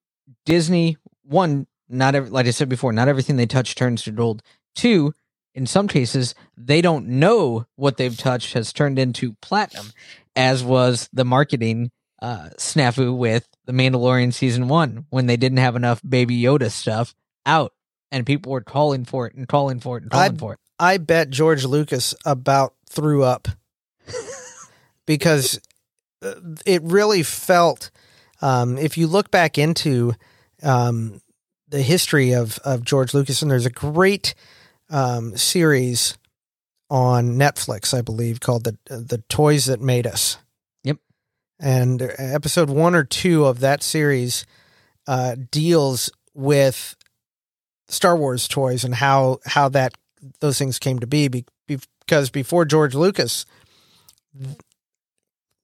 Disney 0.46 0.98
one, 1.24 1.68
not 1.88 2.16
every, 2.16 2.30
like 2.30 2.48
I 2.48 2.52
said 2.52 2.68
before, 2.68 2.92
not 2.92 3.08
everything 3.08 3.38
they 3.38 3.46
touch 3.46 3.76
turns 3.76 4.04
to 4.04 4.12
gold. 4.12 4.42
Two, 4.76 5.14
in 5.56 5.66
some 5.66 5.88
cases, 5.88 6.36
they 6.58 6.82
don't 6.82 7.08
know 7.08 7.66
what 7.76 7.98
they've 7.98 8.18
touched 8.18 8.54
has 8.54 8.74
turned 8.74 9.00
into 9.00 9.34
platinum, 9.42 9.92
as 10.36 10.64
was 10.64 11.10
the 11.14 11.26
marketing 11.26 11.92
uh, 12.22 12.50
snafu 12.58 13.16
with 13.16 13.48
the 13.66 13.74
Mandalorian 13.74 14.34
season 14.34 14.68
one 14.68 15.06
when 15.10 15.26
they 15.26 15.38
didn't 15.38 15.60
have 15.60 15.76
enough 15.76 16.02
Baby 16.08 16.42
Yoda 16.42 16.70
stuff 16.70 17.16
out, 17.46 17.74
and 18.12 18.26
people 18.26 18.52
were 18.52 18.62
calling 18.62 19.06
for 19.06 19.28
it 19.28 19.36
and 19.36 19.48
calling 19.48 19.80
for 19.80 19.98
it 19.98 20.04
and 20.04 20.12
calling 20.12 20.36
I, 20.36 20.38
for 20.38 20.54
it. 20.54 20.60
I 20.80 20.98
bet 20.98 21.30
George 21.30 21.66
Lucas 21.66 22.14
about 22.26 22.74
threw 22.90 23.24
up 23.24 23.48
because 25.06 25.60
uh, 26.24 26.34
it 26.66 26.82
really 26.84 27.24
felt. 27.24 27.92
Um, 28.42 28.78
if 28.78 28.98
you 28.98 29.08
look 29.08 29.32
back 29.32 29.58
into 29.58 30.14
um, 30.62 31.22
the 31.70 31.82
history 31.82 32.34
of 32.34 32.60
of 32.60 32.84
George 32.84 33.14
Lucas, 33.14 33.42
and 33.42 33.50
there's 33.50 33.66
a 33.66 33.72
great 33.72 34.36
um, 34.90 35.36
series 35.38 36.18
on 36.90 37.36
Netflix, 37.36 37.98
I 37.98 38.02
believe, 38.02 38.40
called 38.40 38.66
the 38.66 38.78
the 38.86 39.24
Toys 39.30 39.66
That 39.66 39.82
Made 39.82 40.06
Us. 40.06 40.38
And 41.60 42.02
episode 42.18 42.70
one 42.70 42.96
or 42.96 43.04
two 43.04 43.46
of 43.46 43.60
that 43.62 43.84
series 43.84 44.46
uh, 45.08 45.36
deals 45.52 46.12
with 46.34 46.96
Star 47.88 48.18
Wars 48.18 48.48
toys 48.48 48.84
and 48.84 48.96
how 48.96 49.40
how 49.46 49.70
that 49.70 49.94
those 50.40 50.58
things 50.58 50.80
came 50.80 51.00
to 51.00 51.08
be. 51.08 51.28
be 51.28 51.46
because 51.68 52.30
before 52.30 52.66
George 52.66 52.96
Lucas, 52.96 53.46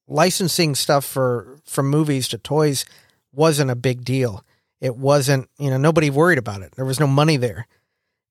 licensing 0.08 0.76
stuff 0.76 1.06
for 1.06 1.60
from 1.66 1.90
movies 1.90 2.28
to 2.30 2.38
toys 2.38 2.86
wasn't 3.34 3.72
a 3.72 3.76
big 3.76 4.04
deal. 4.04 4.44
It 4.82 4.96
wasn't, 4.96 5.50
you 5.58 5.70
know, 5.70 5.78
nobody 5.78 6.10
worried 6.10 6.38
about 6.38 6.62
it. 6.62 6.74
There 6.76 6.86
was 6.86 7.00
no 7.00 7.08
money 7.08 7.38
there. 7.38 7.68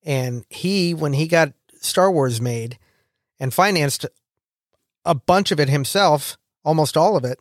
And 0.05 0.45
he, 0.49 0.95
when 0.95 1.13
he 1.13 1.29
got 1.29 1.53
Star 1.81 2.11
Wars 2.11 2.41
made 2.41 2.79
and 3.39 3.53
financed 3.53 4.07
a 5.05 5.15
bunch 5.15 5.51
of 5.51 5.61
it 5.61 5.69
himself, 5.69 6.39
almost 6.65 6.97
all 6.97 7.17
of 7.17 7.25
it, 7.25 7.39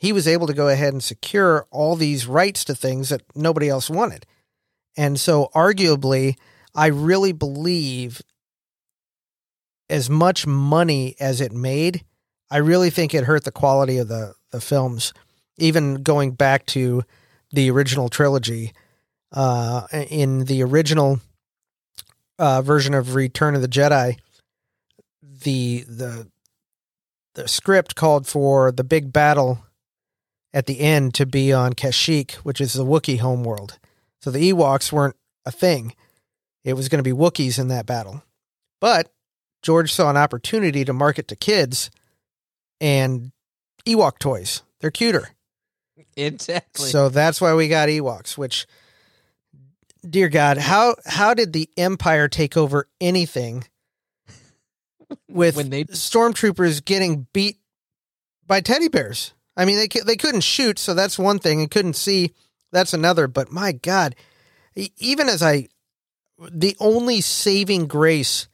he 0.00 0.14
was 0.14 0.26
able 0.26 0.46
to 0.46 0.54
go 0.54 0.68
ahead 0.68 0.94
and 0.94 1.04
secure 1.04 1.66
all 1.70 1.94
these 1.94 2.26
rights 2.26 2.64
to 2.64 2.74
things 2.74 3.10
that 3.10 3.20
nobody 3.34 3.68
else 3.68 3.90
wanted. 3.90 4.24
And 4.96 5.20
so, 5.20 5.50
arguably, 5.54 6.36
I 6.74 6.86
really 6.86 7.32
believe 7.32 8.22
as 9.90 10.08
much 10.08 10.46
money 10.46 11.16
as 11.20 11.42
it 11.42 11.52
made, 11.52 12.02
I 12.50 12.56
really 12.56 12.88
think 12.88 13.12
it 13.12 13.24
hurt 13.24 13.44
the 13.44 13.52
quality 13.52 13.98
of 13.98 14.08
the, 14.08 14.34
the 14.50 14.60
films. 14.60 15.12
Even 15.58 16.02
going 16.02 16.30
back 16.30 16.64
to 16.66 17.02
the 17.52 17.70
original 17.70 18.08
trilogy, 18.08 18.72
uh, 19.32 19.86
in 19.92 20.46
the 20.46 20.62
original 20.62 21.20
uh, 22.38 22.62
version 22.62 22.94
of 22.94 23.14
Return 23.14 23.54
of 23.54 23.60
the 23.60 23.68
Jedi, 23.68 24.16
the 25.22 25.84
the 25.86 26.28
the 27.34 27.46
script 27.46 27.94
called 27.94 28.26
for 28.26 28.72
the 28.72 28.82
big 28.82 29.12
battle 29.12 29.60
at 30.52 30.66
the 30.66 30.80
end 30.80 31.14
to 31.14 31.26
be 31.26 31.52
on 31.52 31.72
Kashyyyk, 31.74 32.32
which 32.36 32.60
is 32.60 32.72
the 32.72 32.84
Wookiee 32.84 33.20
homeworld. 33.20 33.78
So 34.20 34.30
the 34.30 34.50
Ewoks 34.52 34.90
weren't 34.92 35.16
a 35.46 35.50
thing. 35.52 35.94
It 36.64 36.74
was 36.74 36.88
going 36.88 37.02
to 37.02 37.08
be 37.14 37.16
Wookiees 37.16 37.58
in 37.58 37.68
that 37.68 37.86
battle. 37.86 38.22
But 38.80 39.12
George 39.62 39.92
saw 39.92 40.10
an 40.10 40.16
opportunity 40.16 40.84
to 40.84 40.92
market 40.92 41.28
to 41.28 41.36
kids 41.36 41.90
and 42.80 43.32
Ewok 43.86 44.18
toys. 44.18 44.62
They're 44.80 44.90
cuter. 44.90 45.28
Exactly. 46.16 46.88
So 46.90 47.08
that's 47.08 47.40
why 47.40 47.54
we 47.54 47.68
got 47.68 47.88
Ewoks, 47.88 48.36
which 48.36 48.66
dear 50.08 50.28
God, 50.28 50.58
how 50.58 50.96
how 51.06 51.34
did 51.34 51.52
the 51.52 51.68
Empire 51.76 52.26
take 52.28 52.56
over 52.56 52.88
anything 53.00 53.64
with 55.28 55.56
When 55.56 55.70
they- 55.70 55.84
stormtroopers 55.84 56.84
getting 56.84 57.26
beat 57.32 57.58
by 58.46 58.60
teddy 58.60 58.88
bears? 58.88 59.32
I 59.60 59.66
mean, 59.66 59.76
they 59.76 59.88
they 60.00 60.16
couldn't 60.16 60.40
shoot, 60.40 60.78
so 60.78 60.94
that's 60.94 61.18
one 61.18 61.38
thing, 61.38 61.60
and 61.60 61.70
couldn't 61.70 61.92
see, 61.92 62.32
that's 62.72 62.94
another. 62.94 63.28
But 63.28 63.52
my 63.52 63.72
God, 63.72 64.16
even 64.96 65.28
as 65.28 65.42
I, 65.42 65.68
the 66.38 66.74
only 66.80 67.20
saving 67.20 67.86
grace 67.86 68.48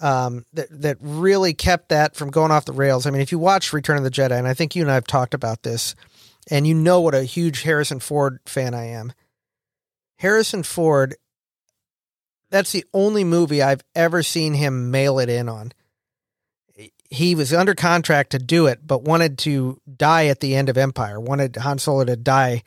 um, 0.00 0.46
that 0.54 0.68
that 0.70 0.96
really 1.02 1.52
kept 1.52 1.90
that 1.90 2.16
from 2.16 2.30
going 2.30 2.50
off 2.50 2.64
the 2.64 2.72
rails. 2.72 3.04
I 3.04 3.10
mean, 3.10 3.20
if 3.20 3.30
you 3.30 3.38
watch 3.38 3.74
Return 3.74 3.98
of 3.98 4.04
the 4.04 4.10
Jedi, 4.10 4.38
and 4.38 4.48
I 4.48 4.54
think 4.54 4.74
you 4.74 4.80
and 4.80 4.90
I 4.90 4.94
have 4.94 5.06
talked 5.06 5.34
about 5.34 5.64
this, 5.64 5.94
and 6.50 6.66
you 6.66 6.74
know 6.74 7.02
what 7.02 7.14
a 7.14 7.24
huge 7.24 7.64
Harrison 7.64 8.00
Ford 8.00 8.40
fan 8.46 8.72
I 8.72 8.86
am. 8.86 9.12
Harrison 10.16 10.62
Ford, 10.62 11.16
that's 12.48 12.72
the 12.72 12.86
only 12.94 13.22
movie 13.22 13.60
I've 13.60 13.84
ever 13.94 14.22
seen 14.22 14.54
him 14.54 14.90
mail 14.90 15.18
it 15.18 15.28
in 15.28 15.50
on. 15.50 15.72
He 17.10 17.34
was 17.34 17.52
under 17.52 17.74
contract 17.74 18.30
to 18.30 18.38
do 18.38 18.66
it, 18.66 18.86
but 18.86 19.02
wanted 19.02 19.38
to 19.38 19.80
die 19.96 20.26
at 20.26 20.40
the 20.40 20.54
end 20.54 20.68
of 20.68 20.76
Empire, 20.76 21.20
wanted 21.20 21.56
Han 21.56 21.78
Solo 21.78 22.04
to 22.04 22.16
die 22.16 22.62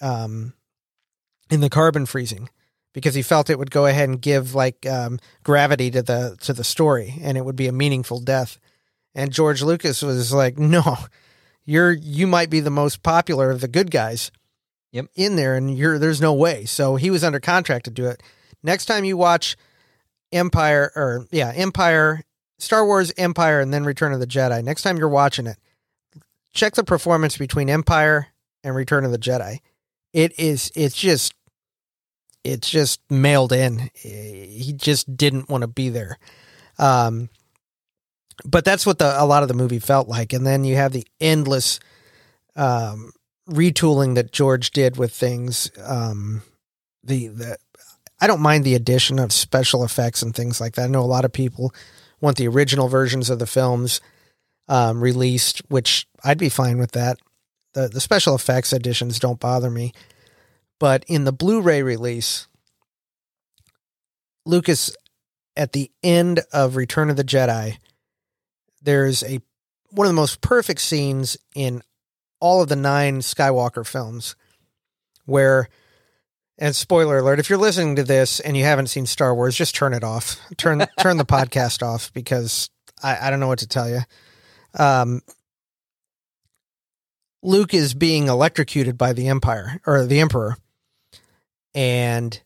um, 0.00 0.54
in 1.50 1.60
the 1.60 1.70
carbon 1.70 2.06
freezing 2.06 2.48
because 2.92 3.14
he 3.14 3.22
felt 3.22 3.50
it 3.50 3.58
would 3.58 3.70
go 3.70 3.86
ahead 3.86 4.08
and 4.08 4.20
give 4.20 4.54
like 4.54 4.86
um, 4.86 5.18
gravity 5.44 5.90
to 5.90 6.02
the 6.02 6.36
to 6.40 6.52
the 6.52 6.64
story 6.64 7.14
and 7.22 7.36
it 7.38 7.44
would 7.44 7.56
be 7.56 7.68
a 7.68 7.72
meaningful 7.72 8.20
death. 8.20 8.58
And 9.14 9.32
George 9.32 9.62
Lucas 9.62 10.02
was 10.02 10.32
like, 10.32 10.58
"No, 10.58 10.96
you're 11.64 11.92
you 11.92 12.26
might 12.26 12.50
be 12.50 12.60
the 12.60 12.70
most 12.70 13.02
popular 13.02 13.50
of 13.50 13.60
the 13.60 13.68
good 13.68 13.90
guys 13.90 14.30
Yep. 14.92 15.06
in 15.14 15.36
there 15.36 15.56
and 15.56 15.76
you're 15.76 15.98
there's 15.98 16.22
no 16.22 16.32
way 16.32 16.64
so 16.64 16.96
he 16.96 17.10
was 17.10 17.22
under 17.22 17.40
contract 17.40 17.84
to 17.84 17.90
do 17.90 18.06
it 18.06 18.22
next 18.62 18.86
time 18.86 19.04
you 19.04 19.16
watch 19.16 19.56
empire 20.32 20.90
or 20.96 21.26
yeah 21.30 21.52
empire 21.54 22.22
star 22.58 22.84
wars 22.86 23.12
empire 23.16 23.60
and 23.60 23.72
then 23.72 23.84
return 23.84 24.12
of 24.12 24.20
the 24.20 24.26
jedi. 24.26 24.62
Next 24.62 24.82
time 24.82 24.96
you're 24.96 25.08
watching 25.08 25.46
it 25.46 25.58
check 26.56 26.74
the 26.74 26.82
performance 26.82 27.36
between 27.36 27.70
empire 27.70 28.28
and 28.64 28.74
return 28.74 29.04
of 29.04 29.12
the 29.12 29.18
jedi. 29.18 29.60
It 30.12 30.36
is 30.38 30.72
it's 30.74 30.96
just 30.96 31.34
it's 32.42 32.68
just 32.68 33.00
mailed 33.10 33.52
in. 33.52 33.90
He 33.94 34.72
just 34.74 35.16
didn't 35.16 35.48
want 35.48 35.62
to 35.62 35.68
be 35.68 35.90
there. 35.90 36.18
Um 36.78 37.28
but 38.44 38.64
that's 38.64 38.84
what 38.84 38.98
the 38.98 39.22
a 39.22 39.24
lot 39.24 39.42
of 39.42 39.48
the 39.48 39.54
movie 39.54 39.78
felt 39.78 40.08
like. 40.08 40.32
And 40.32 40.46
then 40.46 40.64
you 40.64 40.76
have 40.76 40.92
the 40.92 41.06
endless 41.20 41.78
um 42.56 43.12
retooling 43.48 44.16
that 44.16 44.32
George 44.32 44.70
did 44.70 44.96
with 44.96 45.12
things 45.12 45.70
um 45.84 46.42
the 47.04 47.28
the 47.28 47.58
I 48.18 48.26
don't 48.26 48.40
mind 48.40 48.64
the 48.64 48.74
addition 48.74 49.18
of 49.18 49.30
special 49.30 49.84
effects 49.84 50.22
and 50.22 50.34
things 50.34 50.58
like 50.58 50.74
that. 50.74 50.84
I 50.84 50.88
know 50.88 51.02
a 51.02 51.04
lot 51.04 51.26
of 51.26 51.32
people 51.32 51.74
want 52.20 52.36
the 52.36 52.48
original 52.48 52.88
versions 52.88 53.30
of 53.30 53.38
the 53.38 53.46
films 53.46 54.00
um 54.68 55.00
released, 55.00 55.62
which 55.68 56.06
I'd 56.24 56.38
be 56.38 56.48
fine 56.48 56.78
with 56.78 56.92
that. 56.92 57.18
The 57.74 57.88
the 57.88 58.00
special 58.00 58.34
effects 58.34 58.72
editions 58.72 59.18
don't 59.18 59.40
bother 59.40 59.70
me. 59.70 59.92
But 60.78 61.04
in 61.08 61.24
the 61.24 61.32
Blu-ray 61.32 61.82
release 61.82 62.46
Lucas 64.44 64.94
at 65.56 65.72
the 65.72 65.90
end 66.02 66.40
of 66.52 66.76
Return 66.76 67.10
of 67.10 67.16
the 67.16 67.24
Jedi 67.24 67.78
there's 68.82 69.22
a 69.24 69.40
one 69.90 70.06
of 70.06 70.10
the 70.10 70.20
most 70.20 70.40
perfect 70.40 70.80
scenes 70.80 71.36
in 71.54 71.82
all 72.40 72.62
of 72.62 72.68
the 72.68 72.76
nine 72.76 73.20
Skywalker 73.20 73.86
films 73.86 74.36
where 75.24 75.68
and 76.58 76.74
spoiler 76.74 77.18
alert 77.18 77.38
if 77.38 77.50
you're 77.50 77.58
listening 77.58 77.96
to 77.96 78.04
this 78.04 78.40
and 78.40 78.56
you 78.56 78.64
haven't 78.64 78.86
seen 78.88 79.06
Star 79.06 79.34
Wars 79.34 79.56
just 79.56 79.74
turn 79.74 79.92
it 79.92 80.04
off. 80.04 80.40
Turn 80.56 80.86
turn 81.00 81.16
the 81.16 81.24
podcast 81.24 81.82
off 81.82 82.12
because 82.12 82.70
I, 83.02 83.26
I 83.26 83.30
don't 83.30 83.40
know 83.40 83.48
what 83.48 83.58
to 83.60 83.68
tell 83.68 83.88
you. 83.88 84.00
Um 84.78 85.22
Luke 87.42 87.74
is 87.74 87.94
being 87.94 88.26
electrocuted 88.28 88.98
by 88.98 89.12
the 89.12 89.28
empire 89.28 89.80
or 89.86 90.04
the 90.06 90.20
emperor. 90.20 90.56
And 91.74 92.40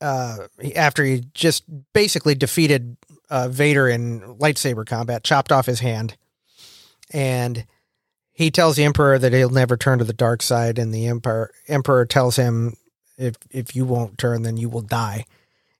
uh 0.00 0.46
after 0.76 1.04
he 1.04 1.24
just 1.34 1.64
basically 1.92 2.34
defeated 2.34 2.96
uh, 3.28 3.48
Vader 3.48 3.88
in 3.88 4.20
lightsaber 4.20 4.86
combat 4.86 5.24
chopped 5.24 5.50
off 5.50 5.66
his 5.66 5.80
hand. 5.80 6.16
And 7.12 7.66
he 8.32 8.50
tells 8.50 8.76
the 8.76 8.84
emperor 8.84 9.18
that 9.18 9.32
he'll 9.32 9.50
never 9.50 9.76
turn 9.76 9.98
to 9.98 10.04
the 10.04 10.12
dark 10.12 10.42
side 10.42 10.78
and 10.78 10.94
the 10.94 11.06
emperor 11.06 11.50
emperor 11.66 12.04
tells 12.06 12.36
him 12.36 12.76
if 13.22 13.36
if 13.50 13.76
you 13.76 13.84
won't 13.84 14.18
turn 14.18 14.42
then 14.42 14.56
you 14.56 14.68
will 14.68 14.82
die 14.82 15.24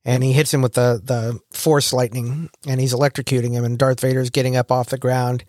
and 0.04 0.22
he 0.22 0.32
hits 0.32 0.52
him 0.52 0.62
with 0.62 0.74
the 0.74 1.00
the 1.02 1.38
force 1.50 1.92
lightning 1.92 2.50
and 2.66 2.80
he's 2.80 2.94
electrocuting 2.94 3.52
him 3.52 3.64
and 3.64 3.78
Darth 3.78 4.00
Vader's 4.00 4.30
getting 4.30 4.56
up 4.56 4.72
off 4.72 4.88
the 4.88 4.98
ground 4.98 5.44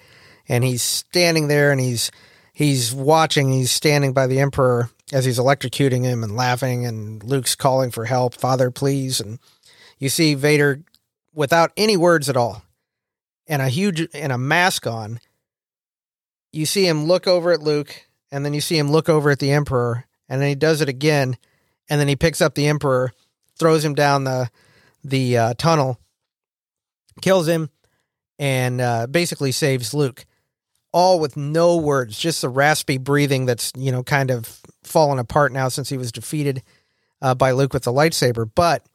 and 0.48 0.64
he's 0.64 0.82
standing 0.82 1.48
there 1.48 1.72
and 1.72 1.80
he's 1.80 2.12
he's 2.54 2.94
watching. 2.94 3.52
He's 3.52 3.72
standing 3.72 4.14
by 4.14 4.28
the 4.28 4.40
Emperor 4.40 4.90
as 5.12 5.26
he's 5.26 5.40
electrocuting 5.40 6.04
him 6.04 6.24
and 6.24 6.36
laughing, 6.36 6.86
and 6.86 7.24
Luke's 7.24 7.56
calling 7.56 7.92
for 7.92 8.06
help, 8.06 8.36
Father, 8.36 8.72
please. 8.72 9.20
And 9.20 9.40
you 9.98 10.10
see 10.10 10.36
Vader 10.36 10.84
without 11.34 11.72
any 11.76 11.98
words 11.98 12.30
at 12.30 12.38
all, 12.38 12.64
and 13.48 13.62
a 13.62 13.70
huge 13.70 14.08
and 14.14 14.32
a 14.32 14.38
mask 14.38 14.88
on. 14.88 15.20
You 16.52 16.68
see 16.68 16.88
him 16.88 17.06
look 17.06 17.28
over 17.28 17.52
at 17.52 17.64
Luke, 17.64 18.06
and 18.32 18.46
then 18.46 18.54
you 18.54 18.62
see 18.62 18.78
him 18.78 18.92
look 18.92 19.10
over 19.10 19.32
at 19.32 19.40
the 19.40 19.52
Emperor, 19.52 20.06
and 20.30 20.40
then 20.40 20.50
he 20.50 20.56
does 20.56 20.82
it 20.82 20.90
again, 20.90 21.38
and 21.90 22.00
then 22.00 22.08
he 22.08 22.16
picks 22.16 22.42
up 22.42 22.56
the 22.56 22.68
Emperor, 22.68 23.12
throws 23.58 23.84
him 23.84 23.96
down 23.96 24.24
the 24.24 24.50
the 25.04 25.38
uh, 25.38 25.54
tunnel, 25.58 26.00
kills 27.22 27.48
him, 27.48 27.70
and 28.40 28.80
uh, 28.82 29.08
basically 29.08 29.52
saves 29.52 29.94
Luke. 29.94 30.26
All 30.92 31.20
with 31.20 31.36
no 31.36 31.78
words, 31.78 32.20
just 32.20 32.42
the 32.42 32.50
raspy 32.50 32.98
breathing 32.98 33.46
that's 33.46 33.72
you 33.76 33.92
know 33.92 34.04
kind 34.04 34.30
of 34.32 34.62
fallen 34.84 35.20
apart 35.20 35.52
now 35.52 35.68
since 35.68 35.90
he 35.90 35.98
was 35.98 36.12
defeated 36.12 36.62
uh, 37.22 37.34
by 37.34 37.52
Luke 37.52 37.74
with 37.74 37.84
the 37.84 37.94
lightsaber. 37.94 38.50
But 38.54 38.86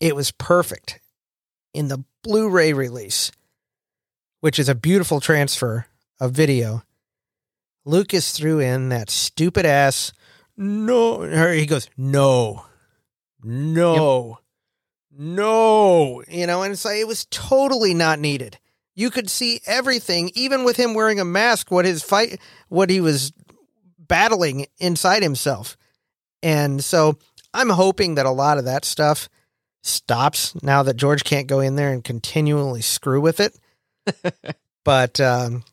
it 0.00 0.16
was 0.16 0.30
perfect 0.30 1.00
in 1.74 1.88
the 1.88 2.04
Blu-ray 2.22 2.72
release, 2.72 3.30
which 4.40 4.58
is 4.58 4.68
a 4.68 4.74
beautiful 4.74 5.20
transfer 5.20 5.86
of 6.18 6.32
video. 6.32 6.82
Lucas 7.84 8.32
threw 8.32 8.58
in 8.58 8.88
that 8.88 9.10
stupid 9.10 9.64
ass 9.64 10.12
no. 10.56 11.22
Or 11.22 11.52
he 11.52 11.66
goes 11.66 11.88
no, 11.96 12.64
no, 13.42 14.38
no. 15.10 16.22
You 16.28 16.46
know, 16.46 16.62
and 16.62 16.72
it's 16.72 16.84
like 16.84 16.98
it 16.98 17.08
was 17.08 17.26
totally 17.26 17.94
not 17.94 18.18
needed. 18.18 18.58
You 18.94 19.10
could 19.10 19.28
see 19.28 19.60
everything, 19.66 20.30
even 20.34 20.64
with 20.64 20.76
him 20.76 20.94
wearing 20.94 21.20
a 21.20 21.24
mask, 21.24 21.70
what 21.70 21.84
his 21.84 22.02
fight, 22.02 22.40
what 22.68 22.88
he 22.88 23.00
was 23.00 23.32
battling 23.98 24.66
inside 24.78 25.22
himself. 25.22 25.76
And 26.42 26.82
so 26.82 27.18
I'm 27.52 27.70
hoping 27.70 28.14
that 28.14 28.26
a 28.26 28.30
lot 28.30 28.58
of 28.58 28.64
that 28.64 28.84
stuff 28.84 29.28
stops 29.82 30.54
now 30.62 30.82
that 30.82 30.96
George 30.96 31.24
can't 31.24 31.46
go 31.46 31.60
in 31.60 31.76
there 31.76 31.92
and 31.92 32.02
continually 32.02 32.82
screw 32.82 33.20
with 33.20 33.40
it. 33.40 33.58
but 34.84 35.20
um, 35.20 35.64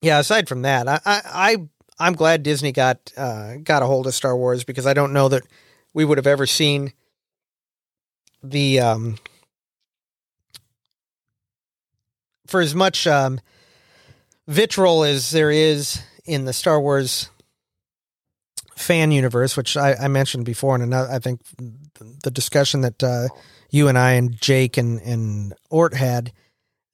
yeah, 0.00 0.18
aside 0.18 0.48
from 0.48 0.62
that, 0.62 0.88
I, 0.88 1.00
I, 1.04 1.20
I 1.24 1.56
I'm 1.98 2.14
glad 2.14 2.42
Disney 2.42 2.72
got 2.72 3.12
uh, 3.16 3.56
got 3.56 3.82
a 3.82 3.86
hold 3.86 4.06
of 4.06 4.14
Star 4.14 4.36
Wars 4.36 4.64
because 4.64 4.86
I 4.86 4.94
don't 4.94 5.12
know 5.12 5.28
that 5.28 5.42
we 5.92 6.04
would 6.04 6.18
have 6.18 6.26
ever 6.26 6.46
seen 6.46 6.92
the 8.42 8.80
um, 8.80 9.18
for 12.46 12.60
as 12.60 12.74
much 12.74 13.06
um, 13.06 13.40
vitriol 14.46 15.04
as 15.04 15.30
there 15.30 15.50
is 15.50 16.02
in 16.24 16.44
the 16.44 16.52
Star 16.52 16.80
Wars 16.80 17.30
fan 18.76 19.10
universe, 19.10 19.56
which 19.56 19.76
I, 19.76 19.94
I 19.94 20.08
mentioned 20.08 20.44
before, 20.44 20.74
and 20.74 20.84
another, 20.84 21.12
I 21.12 21.18
think 21.18 21.40
the 22.22 22.30
discussion 22.30 22.82
that 22.82 23.02
uh, 23.02 23.28
you 23.70 23.88
and 23.88 23.98
I 23.98 24.12
and 24.12 24.40
Jake 24.40 24.76
and 24.76 25.00
and 25.02 25.54
Ort 25.70 25.94
had 25.94 26.32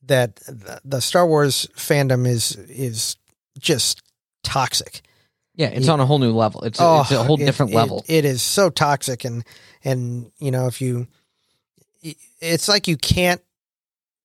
that 0.07 0.41
the 0.85 1.01
Star 1.01 1.27
Wars 1.27 1.69
fandom 1.77 2.27
is 2.27 2.57
is 2.57 3.17
just 3.59 4.03
toxic. 4.45 5.03
Yeah, 5.57 5.69
it's 5.69 5.89
on 5.89 6.01
a 6.01 6.07
whole 6.07 6.19
new 6.19 6.33
level. 6.33 6.63
It's, 6.63 6.81
oh, 6.81 7.03
it's 7.03 7.13
a 7.13 7.23
whole 7.23 7.41
it, 7.41 7.45
different 7.45 7.73
it, 7.73 7.77
level. 7.77 8.05
It 8.09 8.25
is 8.25 8.43
so 8.43 8.71
toxic, 8.71 9.25
and 9.25 9.45
and 9.85 10.33
you 10.39 10.51
know 10.51 10.67
if 10.67 10.81
you, 10.81 11.07
it's 12.41 12.69
like 12.69 12.89
you 12.89 12.97
can't 12.97 13.41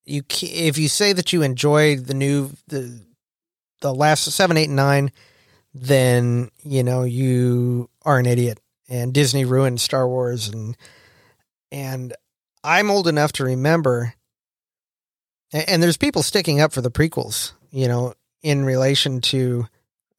you 0.05 0.23
can't, 0.23 0.53
if 0.53 0.77
you 0.77 0.87
say 0.87 1.13
that 1.13 1.31
you 1.31 1.43
enjoy 1.43 1.97
the 1.97 2.15
new 2.15 2.51
the 2.67 3.01
the 3.81 3.93
last 3.93 4.25
seven, 4.25 4.57
eight, 4.57 4.65
and 4.67 4.75
nine, 4.75 5.11
then 5.73 6.49
you 6.63 6.83
know 6.83 7.03
you 7.03 7.89
are 8.03 8.17
an 8.17 8.25
idiot. 8.25 8.59
And 8.91 9.13
Disney 9.13 9.45
ruined 9.45 9.81
Star 9.81 10.07
Wars, 10.07 10.47
and 10.47 10.75
and 11.71 12.13
I'm 12.63 12.89
old 12.89 13.07
enough 13.07 13.33
to 13.33 13.43
remember. 13.43 14.15
And 15.51 15.81
there's 15.81 15.97
people 15.97 16.21
sticking 16.21 16.61
up 16.61 16.71
for 16.71 16.81
the 16.81 16.91
prequels, 16.91 17.53
you 17.71 17.87
know, 17.87 18.13
in 18.43 18.65
relation 18.65 19.19
to 19.21 19.65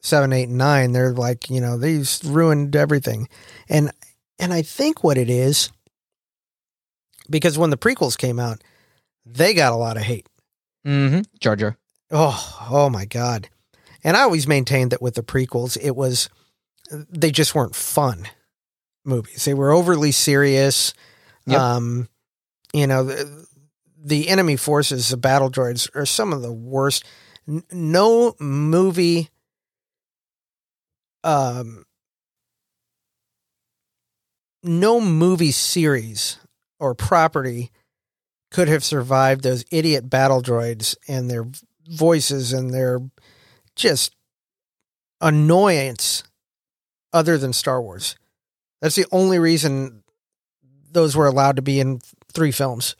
seven, 0.00 0.32
eight, 0.32 0.48
and 0.48 0.58
nine. 0.58 0.92
They're 0.92 1.12
like, 1.12 1.50
you 1.50 1.60
know, 1.60 1.78
these 1.78 2.22
ruined 2.24 2.74
everything, 2.76 3.28
and 3.68 3.90
and 4.38 4.52
I 4.52 4.62
think 4.62 5.04
what 5.04 5.18
it 5.18 5.30
is 5.30 5.70
because 7.30 7.56
when 7.56 7.70
the 7.70 7.78
prequels 7.78 8.18
came 8.18 8.38
out, 8.40 8.62
they 9.24 9.54
got 9.54 9.72
a 9.72 9.76
lot 9.76 9.96
of 9.96 10.02
hate. 10.02 10.26
Mm-hmm. 10.86 11.20
Jar 11.38 11.56
Jar. 11.56 11.76
Oh, 12.10 12.66
oh 12.70 12.90
my 12.90 13.04
God. 13.04 13.48
And 14.02 14.16
I 14.16 14.22
always 14.22 14.48
maintained 14.48 14.90
that 14.90 15.02
with 15.02 15.14
the 15.14 15.22
prequels, 15.22 15.78
it 15.80 15.94
was 15.94 16.28
they 16.90 17.30
just 17.30 17.54
weren't 17.54 17.76
fun 17.76 18.26
movies. 19.04 19.44
They 19.44 19.54
were 19.54 19.70
overly 19.70 20.10
serious. 20.10 20.92
Yep. 21.46 21.60
Um, 21.60 22.08
you 22.72 22.86
know, 22.86 23.04
the, 23.04 23.46
the 24.02 24.28
enemy 24.28 24.56
forces, 24.56 25.08
the 25.08 25.16
battle 25.16 25.50
droids, 25.50 25.88
are 25.94 26.06
some 26.06 26.32
of 26.32 26.42
the 26.42 26.52
worst. 26.52 27.04
N- 27.48 27.62
no 27.70 28.34
movie, 28.40 29.29
um, 31.24 31.85
no 34.62 35.00
movie 35.00 35.52
series 35.52 36.38
or 36.78 36.94
property 36.94 37.70
could 38.50 38.68
have 38.68 38.85
survived 38.85 39.42
those 39.42 39.64
idiot 39.70 40.11
battle 40.11 40.42
droids 40.42 40.96
and 41.09 41.30
their 41.30 41.46
voices 41.88 42.52
and 42.52 42.72
their 42.72 43.00
just 43.76 44.14
annoyance 45.20 46.24
other 47.12 47.38
than 47.38 47.52
Star 47.52 47.80
Wars. 47.80 48.16
That's 48.80 48.96
the 48.96 49.06
only 49.12 49.38
reason 49.38 50.02
those 50.90 51.16
were 51.16 51.26
allowed 51.26 51.56
to 51.56 51.62
be 51.62 51.80
in 51.80 52.00
three 52.33 52.52
films. 52.52 52.96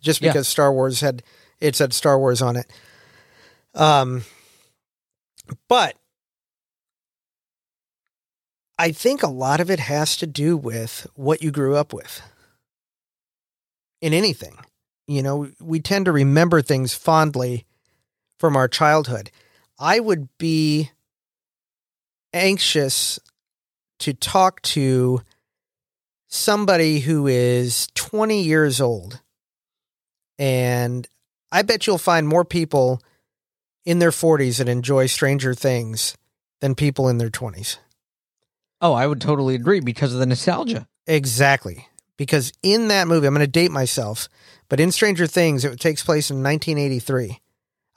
Just 0.00 0.20
because 0.20 0.48
yeah. 0.48 0.52
Star 0.52 0.72
Wars 0.72 1.00
had 1.00 1.22
it 1.60 1.74
said 1.74 1.92
Star 1.92 2.18
Wars 2.18 2.40
on 2.40 2.56
it. 2.56 2.72
Um 3.74 4.24
but 5.68 5.96
I 8.78 8.92
think 8.92 9.22
a 9.22 9.28
lot 9.28 9.60
of 9.60 9.70
it 9.70 9.80
has 9.80 10.16
to 10.18 10.26
do 10.26 10.56
with 10.56 11.06
what 11.14 11.42
you 11.42 11.50
grew 11.50 11.76
up 11.76 11.92
with 11.92 12.22
in 14.00 14.14
anything. 14.14 14.56
You 15.08 15.22
know, 15.22 15.50
we 15.60 15.80
tend 15.80 16.04
to 16.04 16.12
remember 16.12 16.62
things 16.62 16.94
fondly 16.94 17.66
from 18.38 18.56
our 18.56 18.68
childhood. 18.68 19.30
I 19.78 19.98
would 19.98 20.28
be 20.38 20.90
anxious 22.32 23.18
to 24.00 24.12
talk 24.12 24.62
to 24.62 25.22
somebody 26.28 27.00
who 27.00 27.26
is 27.26 27.88
20 27.94 28.42
years 28.42 28.80
old. 28.80 29.20
And 30.38 31.08
I 31.50 31.62
bet 31.62 31.86
you'll 31.86 31.98
find 31.98 32.28
more 32.28 32.44
people 32.44 33.02
in 33.84 33.98
their 33.98 34.10
40s 34.10 34.58
that 34.58 34.68
enjoy 34.68 35.06
Stranger 35.06 35.54
Things 35.54 36.16
than 36.60 36.74
people 36.74 37.08
in 37.08 37.18
their 37.18 37.30
20s. 37.30 37.78
Oh, 38.80 38.92
I 38.92 39.06
would 39.06 39.20
totally 39.20 39.54
agree 39.54 39.80
because 39.80 40.12
of 40.12 40.20
the 40.20 40.26
nostalgia. 40.26 40.86
Exactly. 41.06 41.88
Because 42.16 42.52
in 42.62 42.88
that 42.88 43.08
movie, 43.08 43.26
I'm 43.26 43.34
going 43.34 43.44
to 43.44 43.50
date 43.50 43.70
myself. 43.70 44.28
But 44.68 44.80
in 44.80 44.92
Stranger 44.92 45.26
Things, 45.26 45.64
it 45.64 45.80
takes 45.80 46.04
place 46.04 46.30
in 46.30 46.42
1983. 46.42 47.40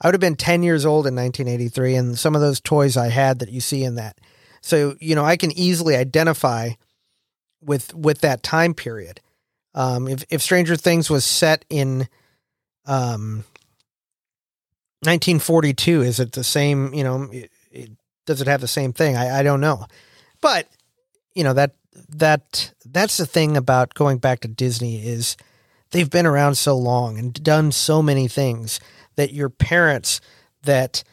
I 0.00 0.06
would 0.08 0.14
have 0.14 0.20
been 0.20 0.36
10 0.36 0.62
years 0.62 0.84
old 0.84 1.06
in 1.06 1.14
1983, 1.14 1.94
and 1.94 2.18
some 2.18 2.34
of 2.34 2.40
those 2.40 2.60
toys 2.60 2.96
I 2.96 3.08
had 3.08 3.38
that 3.38 3.52
you 3.52 3.60
see 3.60 3.84
in 3.84 3.94
that. 3.96 4.18
So, 4.60 4.96
you 5.00 5.14
know, 5.14 5.24
I 5.24 5.36
can 5.36 5.56
easily 5.56 5.96
identify 5.96 6.70
with 7.60 7.94
with 7.94 8.20
that 8.20 8.42
time 8.42 8.74
period. 8.74 9.20
Um, 9.74 10.08
if 10.08 10.24
if 10.30 10.42
Stranger 10.42 10.76
Things 10.76 11.08
was 11.08 11.24
set 11.24 11.64
in 11.70 12.08
um, 12.86 13.44
1942, 15.02 16.02
is 16.02 16.20
it 16.20 16.32
the 16.32 16.44
same? 16.44 16.92
You 16.94 17.04
know, 17.04 17.28
it, 17.30 17.50
it, 17.70 17.90
does 18.26 18.40
it 18.40 18.48
have 18.48 18.60
the 18.60 18.68
same 18.68 18.92
thing? 18.92 19.16
I, 19.16 19.40
I 19.40 19.42
don't 19.42 19.60
know, 19.60 19.86
but 20.42 20.68
you 21.34 21.42
know 21.42 21.54
that 21.54 21.74
that 22.10 22.74
that's 22.84 23.16
the 23.16 23.24
thing 23.24 23.56
about 23.56 23.94
going 23.94 24.18
back 24.18 24.40
to 24.40 24.48
Disney 24.48 25.06
is 25.06 25.38
they've 25.90 26.10
been 26.10 26.26
around 26.26 26.56
so 26.56 26.76
long 26.76 27.18
and 27.18 27.32
done 27.32 27.72
so 27.72 28.02
many 28.02 28.28
things 28.28 28.80
that 29.16 29.32
your 29.32 29.48
parents, 29.48 30.20
that 30.62 31.04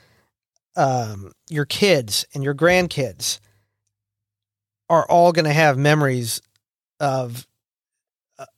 um, 0.76 1.32
your 1.50 1.66
kids 1.66 2.26
and 2.34 2.44
your 2.44 2.56
grandkids 2.56 3.40
are 4.90 5.06
all 5.06 5.32
going 5.32 5.46
to 5.46 5.54
have 5.54 5.78
memories 5.78 6.42
of 7.00 7.46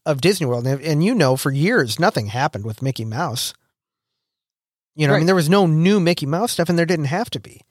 of 0.05 0.21
Disney 0.21 0.45
World. 0.45 0.67
And, 0.67 0.81
and, 0.81 1.03
you 1.03 1.15
know, 1.15 1.35
for 1.35 1.51
years, 1.51 1.99
nothing 1.99 2.27
happened 2.27 2.65
with 2.65 2.83
Mickey 2.83 3.05
Mouse. 3.05 3.53
You 4.95 5.07
know, 5.07 5.13
right. 5.13 5.17
I 5.17 5.19
mean, 5.21 5.25
there 5.25 5.35
was 5.35 5.49
no 5.49 5.65
new 5.65 5.99
Mickey 5.99 6.27
Mouse 6.27 6.51
stuff, 6.51 6.69
and 6.69 6.77
there 6.77 6.85
didn't 6.85 7.05
have 7.05 7.29
to 7.31 7.39
be. 7.39 7.61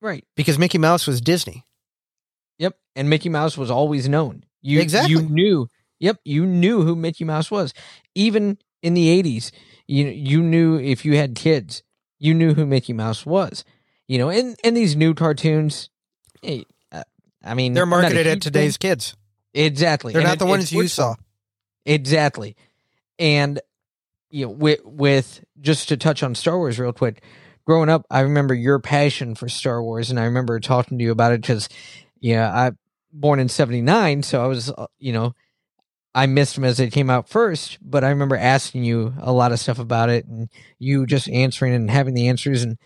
Right. 0.00 0.24
Because 0.34 0.58
Mickey 0.58 0.78
Mouse 0.78 1.06
was 1.06 1.20
Disney. 1.20 1.64
Yep. 2.58 2.76
And 2.94 3.10
Mickey 3.10 3.28
Mouse 3.28 3.56
was 3.58 3.70
always 3.70 4.08
known. 4.08 4.44
You, 4.62 4.80
exactly. 4.80 5.12
You 5.12 5.22
knew 5.22 5.70
Yep, 5.98 6.18
you 6.24 6.44
knew 6.44 6.82
who 6.82 6.94
Mickey 6.94 7.24
Mouse 7.24 7.50
was. 7.50 7.72
Even 8.14 8.58
in 8.82 8.92
the 8.94 9.22
80s, 9.22 9.50
you 9.86 10.06
you 10.08 10.42
knew 10.42 10.78
if 10.78 11.04
you 11.06 11.16
had 11.16 11.34
kids, 11.34 11.82
you 12.18 12.34
knew 12.34 12.52
who 12.54 12.66
Mickey 12.66 12.92
Mouse 12.92 13.24
was. 13.24 13.64
You 14.06 14.18
know, 14.18 14.28
and 14.28 14.56
and 14.62 14.76
these 14.76 14.94
new 14.94 15.14
cartoons, 15.14 15.88
eh, 16.42 16.62
uh, 16.92 17.02
I 17.42 17.54
mean, 17.54 17.72
They're 17.72 17.84
I'm 17.84 17.90
not 17.90 17.98
a 17.98 18.02
marketed 18.02 18.26
at 18.26 18.42
today's 18.42 18.76
fan. 18.76 18.90
kids. 18.90 19.16
exactly. 19.54 20.12
They're 20.12 20.20
and 20.20 20.28
not 20.28 20.36
it- 20.36 20.38
the 20.40 20.46
ones 20.46 20.70
you 20.72 20.86
saw. 20.86 21.14
Exactly. 21.86 22.56
And 23.18 23.60
you 24.30 24.46
know, 24.46 24.52
with 24.52 24.80
with 24.84 25.44
just 25.60 25.88
to 25.88 25.96
touch 25.96 26.22
on 26.22 26.34
Star 26.34 26.58
Wars 26.58 26.78
real 26.78 26.92
quick, 26.92 27.22
growing 27.66 27.88
up, 27.88 28.04
I 28.10 28.20
remember 28.20 28.54
your 28.54 28.78
passion 28.80 29.34
for 29.34 29.48
Star 29.48 29.82
Wars, 29.82 30.10
and 30.10 30.20
I 30.20 30.24
remember 30.24 30.60
talking 30.60 30.98
to 30.98 31.04
you 31.04 31.10
about 31.10 31.32
it 31.32 31.40
because, 31.40 31.68
yeah, 32.20 32.50
I 32.52 32.72
born 33.12 33.38
in 33.40 33.48
'79, 33.48 34.22
so 34.22 34.42
I 34.42 34.46
was, 34.46 34.70
uh, 34.70 34.86
you 34.98 35.12
know, 35.12 35.34
I 36.14 36.26
missed 36.26 36.54
them 36.54 36.64
as 36.64 36.78
they 36.78 36.88
came 36.90 37.10
out 37.10 37.28
first, 37.28 37.78
but 37.82 38.04
I 38.04 38.08
remember 38.10 38.36
asking 38.36 38.84
you 38.84 39.14
a 39.20 39.32
lot 39.32 39.52
of 39.52 39.60
stuff 39.60 39.78
about 39.78 40.08
it, 40.10 40.26
and 40.26 40.48
you 40.78 41.06
just 41.06 41.28
answering 41.28 41.74
and 41.74 41.90
having 41.90 42.14
the 42.14 42.28
answers, 42.28 42.62
and 42.62 42.78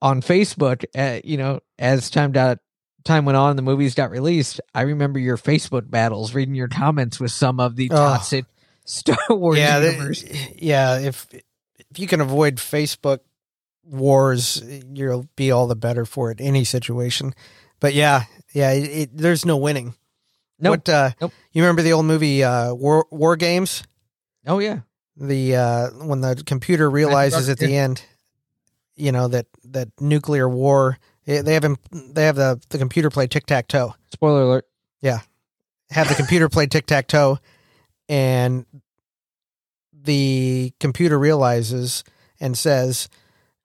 on 0.00 0.20
Facebook, 0.20 0.84
uh, 0.96 1.20
you 1.24 1.36
know, 1.36 1.60
as 1.78 2.10
time 2.10 2.32
got 2.32 2.58
time 3.04 3.24
went 3.24 3.36
on, 3.36 3.56
the 3.56 3.62
movies 3.62 3.94
got 3.94 4.10
released. 4.10 4.60
I 4.74 4.82
remember 4.82 5.18
your 5.18 5.36
Facebook 5.36 5.90
battles, 5.90 6.34
reading 6.34 6.54
your 6.54 6.68
comments 6.68 7.18
with 7.20 7.30
some 7.32 7.60
of 7.60 7.76
the 7.76 7.88
Oh. 7.90 7.96
toxic 7.96 8.44
Star 8.84 9.16
Wars 9.30 9.58
yeah, 9.58 9.78
universe. 9.80 10.24
yeah. 10.56 10.98
If 10.98 11.26
if 11.32 11.98
you 11.98 12.06
can 12.08 12.20
avoid 12.20 12.56
Facebook 12.56 13.20
wars, 13.84 14.62
you'll 14.92 15.28
be 15.36 15.50
all 15.50 15.66
the 15.66 15.76
better 15.76 16.04
for 16.04 16.30
it. 16.30 16.40
Any 16.40 16.64
situation, 16.64 17.34
but 17.80 17.94
yeah, 17.94 18.24
yeah. 18.52 18.70
It, 18.72 18.84
it, 18.84 19.10
there's 19.16 19.44
no 19.44 19.56
winning. 19.56 19.94
Nope. 20.58 20.70
What, 20.70 20.88
uh, 20.88 21.10
Nope. 21.20 21.32
You 21.52 21.62
remember 21.62 21.82
the 21.82 21.92
old 21.92 22.06
movie 22.06 22.44
uh, 22.44 22.72
War 22.74 23.06
War 23.10 23.36
Games? 23.36 23.82
Oh 24.46 24.58
yeah, 24.58 24.80
The 25.16 25.56
uh, 25.56 25.90
when 26.04 26.20
the 26.20 26.42
computer 26.46 26.88
realizes 26.90 27.48
at 27.48 27.58
the 27.58 27.76
end, 27.76 28.02
you 28.94 29.10
know 29.12 29.28
that 29.28 29.46
that 29.64 29.88
nuclear 30.00 30.48
war. 30.48 30.98
eh, 31.26 31.42
They 31.42 31.54
have. 31.54 31.64
They 31.90 32.24
have 32.24 32.36
the 32.36 32.60
the 32.68 32.78
computer 32.78 33.10
play 33.10 33.26
tic 33.26 33.46
tac 33.46 33.68
toe. 33.68 33.94
spoiler 34.12 34.42
alert. 34.42 34.66
Yeah, 35.00 35.20
have 35.90 36.08
the 36.08 36.14
computer 36.14 36.48
play 36.48 36.66
tic 36.66 36.86
tac 36.86 37.08
toe, 37.08 37.38
and 38.08 38.64
the 39.92 40.72
computer 40.80 41.18
realizes 41.18 42.04
and 42.40 42.56
says, 42.58 43.08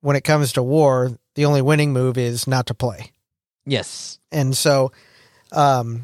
when 0.01 0.15
it 0.15 0.23
comes 0.23 0.53
to 0.53 0.63
war, 0.63 1.11
the 1.35 1.45
only 1.45 1.61
winning 1.61 1.93
move 1.93 2.17
is 2.17 2.47
not 2.47 2.67
to 2.67 2.73
play. 2.73 3.11
Yes. 3.67 4.17
And 4.31 4.55
so, 4.55 4.91
um, 5.51 6.03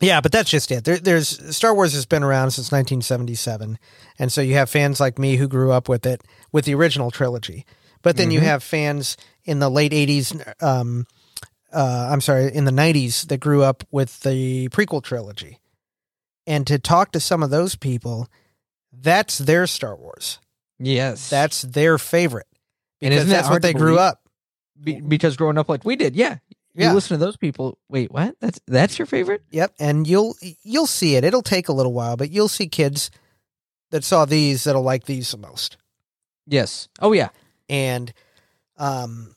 yeah, 0.00 0.20
but 0.20 0.32
that's 0.32 0.50
just 0.50 0.70
it. 0.72 0.84
There, 0.84 0.98
there's 0.98 1.54
Star 1.56 1.74
Wars 1.74 1.92
has 1.94 2.06
been 2.06 2.22
around 2.22 2.50
since 2.50 2.72
1977, 2.72 3.78
and 4.18 4.32
so 4.32 4.40
you 4.40 4.54
have 4.54 4.68
fans 4.68 5.00
like 5.00 5.18
me 5.18 5.36
who 5.36 5.48
grew 5.48 5.70
up 5.72 5.88
with 5.88 6.04
it 6.06 6.22
with 6.52 6.64
the 6.64 6.74
original 6.74 7.10
trilogy. 7.10 7.64
But 8.02 8.16
then 8.16 8.30
you 8.30 8.40
Mhm. 8.40 8.44
have 8.44 8.62
fans 8.62 9.16
in 9.44 9.58
the 9.58 9.70
late 9.70 9.92
80s. 9.92 10.34
Um, 10.60 11.06
uh, 11.72 12.08
I'm 12.10 12.20
sorry, 12.20 12.54
in 12.54 12.64
the 12.64 12.70
90s 12.72 13.24
that 13.24 13.38
grew 13.38 13.62
up 13.62 13.84
with 13.90 14.20
the 14.20 14.68
prequel 14.68 15.02
trilogy, 15.02 15.60
and 16.46 16.66
to 16.66 16.78
talk 16.78 17.12
to 17.12 17.20
some 17.20 17.42
of 17.42 17.50
those 17.50 17.74
people, 17.74 18.28
that's 18.92 19.38
their 19.38 19.66
Star 19.66 19.96
Wars. 19.96 20.38
Yes. 20.78 21.28
That's 21.30 21.62
their 21.62 21.96
favorite 21.98 22.46
And 23.00 23.12
isn't 23.14 23.28
that 23.30 23.34
that's 23.34 23.48
what 23.50 23.62
they 23.62 23.72
to 23.72 23.78
grew 23.78 23.98
up. 23.98 24.20
Be- 24.82 25.00
because 25.00 25.36
growing 25.36 25.58
up 25.58 25.68
like 25.68 25.84
we 25.84 25.96
did. 25.96 26.16
Yeah. 26.16 26.38
Yeah. 26.74 26.88
You 26.90 26.94
listen 26.94 27.18
to 27.18 27.24
those 27.24 27.38
people. 27.38 27.78
Wait, 27.88 28.10
what? 28.12 28.36
That's 28.40 28.60
that's 28.66 28.98
your 28.98 29.06
favorite? 29.06 29.42
Yep, 29.50 29.72
and 29.78 30.06
you'll 30.06 30.36
you'll 30.62 30.86
see 30.86 31.16
it. 31.16 31.24
It'll 31.24 31.40
take 31.40 31.68
a 31.68 31.72
little 31.72 31.94
while, 31.94 32.18
but 32.18 32.30
you'll 32.30 32.48
see 32.48 32.68
kids 32.68 33.10
that 33.90 34.04
saw 34.04 34.26
these 34.26 34.64
that'll 34.64 34.82
like 34.82 35.06
these 35.06 35.30
the 35.30 35.38
most. 35.38 35.78
Yes. 36.46 36.88
Oh 37.00 37.12
yeah. 37.12 37.30
And 37.68 38.12
um 38.76 39.34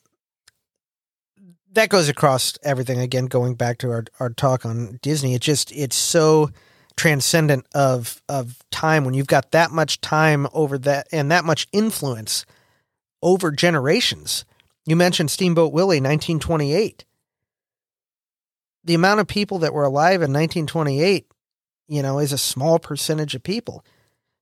that 1.71 1.89
goes 1.89 2.09
across 2.09 2.57
everything 2.63 2.99
again 2.99 3.25
going 3.25 3.55
back 3.55 3.77
to 3.79 3.89
our 3.91 4.05
our 4.19 4.29
talk 4.29 4.65
on 4.65 4.99
Disney. 5.01 5.33
It 5.33 5.41
just 5.41 5.71
it's 5.71 5.95
so 5.95 6.49
transcendent 6.97 7.65
of 7.73 8.21
of 8.27 8.59
time 8.71 9.05
when 9.05 9.13
you've 9.13 9.27
got 9.27 9.51
that 9.51 9.71
much 9.71 10.01
time 10.01 10.47
over 10.51 10.77
that 10.79 11.07
and 11.13 11.31
that 11.31 11.45
much 11.45 11.67
influence 11.71 12.45
over 13.21 13.51
generations. 13.51 14.43
You 14.89 14.95
mentioned 14.95 15.29
Steamboat 15.29 15.71
Willie 15.71 16.01
1928. 16.01 17.05
The 18.85 18.95
amount 18.95 19.19
of 19.19 19.27
people 19.27 19.59
that 19.59 19.71
were 19.71 19.83
alive 19.83 20.23
in 20.23 20.33
1928, 20.33 21.27
you 21.87 22.01
know, 22.01 22.17
is 22.17 22.33
a 22.33 22.39
small 22.39 22.79
percentage 22.79 23.35
of 23.35 23.43
people. 23.43 23.85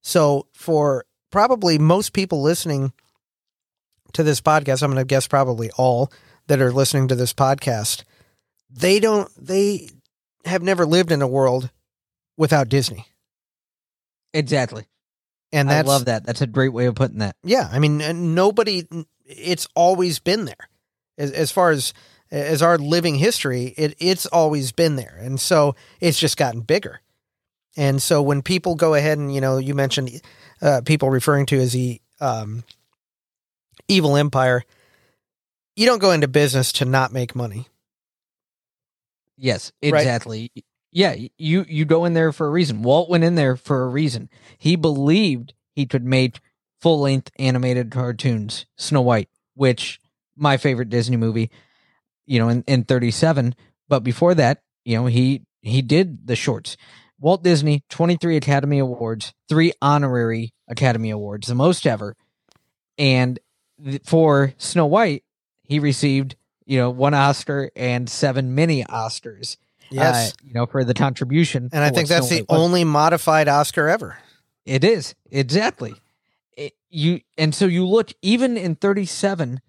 So 0.04 0.48
for 0.54 1.04
probably 1.34 1.78
most 1.78 2.14
people 2.14 2.42
listening 2.42 2.94
to 4.14 4.24
this 4.24 4.40
podcast, 4.40 4.84
I'm 4.84 4.90
going 4.90 5.02
to 5.02 5.06
guess 5.06 5.28
probably 5.28 5.70
all 5.72 6.14
that 6.48 6.62
are 6.62 6.72
listening 6.72 7.10
to 7.10 7.16
this 7.16 7.34
podcast, 7.34 8.06
they 8.70 9.02
don't 9.02 9.30
they 9.38 9.90
have 10.46 10.64
never 10.64 10.86
lived 10.86 11.12
in 11.12 11.22
a 11.22 11.28
world 11.28 11.72
without 12.38 12.70
Disney. 12.70 13.06
Exactly. 14.34 14.86
And 15.52 15.70
I 15.70 15.82
love 15.82 16.06
that. 16.06 16.26
That's 16.26 16.42
a 16.42 16.48
great 16.48 16.72
way 16.72 16.86
of 16.86 16.96
putting 16.96 17.20
that. 17.20 17.36
yeah, 17.44 17.68
I 17.70 17.80
mean 17.80 18.34
nobody 18.34 18.88
it's 19.28 19.68
always 19.76 20.20
been 20.20 20.46
there. 20.46 20.70
As, 21.18 21.32
as 21.32 21.52
far 21.52 21.72
as 21.72 21.94
as 22.32 22.62
our 22.62 22.78
living 22.78 23.16
history, 23.16 23.74
it 23.78 23.96
it's 24.00 24.26
always 24.28 24.72
been 24.72 24.96
there. 24.96 25.18
And 25.22 25.40
so 25.40 25.76
it's 26.00 26.20
just 26.20 26.38
gotten 26.38 26.62
bigger. 26.62 27.02
And 27.76 28.02
so 28.02 28.22
when 28.22 28.42
people 28.42 28.76
go 28.76 28.94
ahead 28.96 29.18
and 29.18 29.34
you 29.34 29.42
know, 29.42 29.58
you 29.58 29.74
mentioned 29.76 30.22
uh, 30.62 30.82
people 30.86 31.10
referring 31.10 31.46
to 31.48 31.60
as 31.60 31.74
the 31.74 32.02
um, 32.20 32.64
evil 33.88 34.18
empire, 34.18 34.64
you 35.76 35.86
don't 35.86 36.00
go 36.00 36.12
into 36.12 36.28
business 36.28 36.72
to 36.74 36.86
not 36.86 37.14
make 37.14 37.36
money. 37.36 37.68
Yes, 39.38 39.72
Right. 39.84 39.94
exactly. 40.00 40.52
Yeah, 40.92 41.16
you 41.38 41.66
you 41.68 41.86
go 41.86 42.06
in 42.06 42.14
there 42.14 42.32
for 42.32 42.48
a 42.48 42.50
reason. 42.50 42.82
Walt 42.82 43.10
went 43.10 43.24
in 43.24 43.36
there 43.36 43.56
for 43.56 43.84
a 43.84 43.88
reason. 43.88 44.30
He 44.58 44.76
believed 44.76 45.54
he 45.76 45.86
could 45.86 46.04
make 46.04 46.40
full 46.82 47.00
length 47.00 47.32
animated 47.40 47.92
cartoons. 47.92 48.66
Snow 48.78 49.02
White, 49.02 49.30
which 49.56 50.00
my 50.36 50.58
favorite 50.58 50.90
Disney 50.90 51.18
movie, 51.18 51.50
you 52.26 52.40
know, 52.40 52.50
in, 52.50 52.64
in 52.68 52.84
37. 52.84 53.56
But 53.88 54.02
before 54.02 54.36
that, 54.36 54.62
you 54.86 54.98
know, 54.98 55.06
he 55.08 55.44
he 55.62 55.82
did 55.82 56.28
the 56.28 56.36
shorts. 56.36 56.78
Walt 57.20 57.44
Disney, 57.44 57.84
23 57.90 58.38
Academy 58.38 58.80
Awards, 58.80 59.34
three 59.50 59.74
honorary 59.82 60.54
Academy 60.68 61.10
Awards, 61.10 61.48
the 61.48 61.56
most 61.56 61.88
ever. 61.88 62.16
And 62.98 63.40
th- 63.84 64.02
for 64.06 64.54
Snow 64.58 64.86
White, 64.86 65.24
he 65.64 65.80
received, 65.80 66.36
you 66.66 66.78
know, 66.78 66.90
one 66.90 67.14
Oscar 67.14 67.72
and 67.76 68.10
seven 68.10 68.54
mini 68.56 68.84
Oscars. 68.84 69.58
Yes. 69.90 70.32
uh, 70.32 70.36
you 70.44 70.54
know, 70.54 70.66
for 70.66 70.84
the 70.84 70.94
contribution. 70.94 71.70
and 71.72 71.84
I 71.84 71.90
think 71.92 72.10
that's 72.10 72.28
Snow 72.28 72.38
the 72.38 72.44
White 72.44 72.58
only 72.58 72.84
modified 72.84 73.48
Oscar 73.48 73.88
ever. 73.88 74.18
It 74.66 74.84
is 74.84 75.16
exactly. 75.32 75.96
You 76.90 77.22
and 77.38 77.54
so 77.54 77.66
you 77.66 77.86
look 77.88 78.12
even 78.22 78.58
in 78.58 78.76
37 78.76 79.62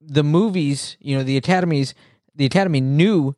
the 0.00 0.22
movies, 0.22 0.96
you 1.00 1.16
know, 1.16 1.24
the 1.24 1.36
academies, 1.36 1.92
the 2.34 2.44
academy 2.44 2.80
knew 2.80 3.34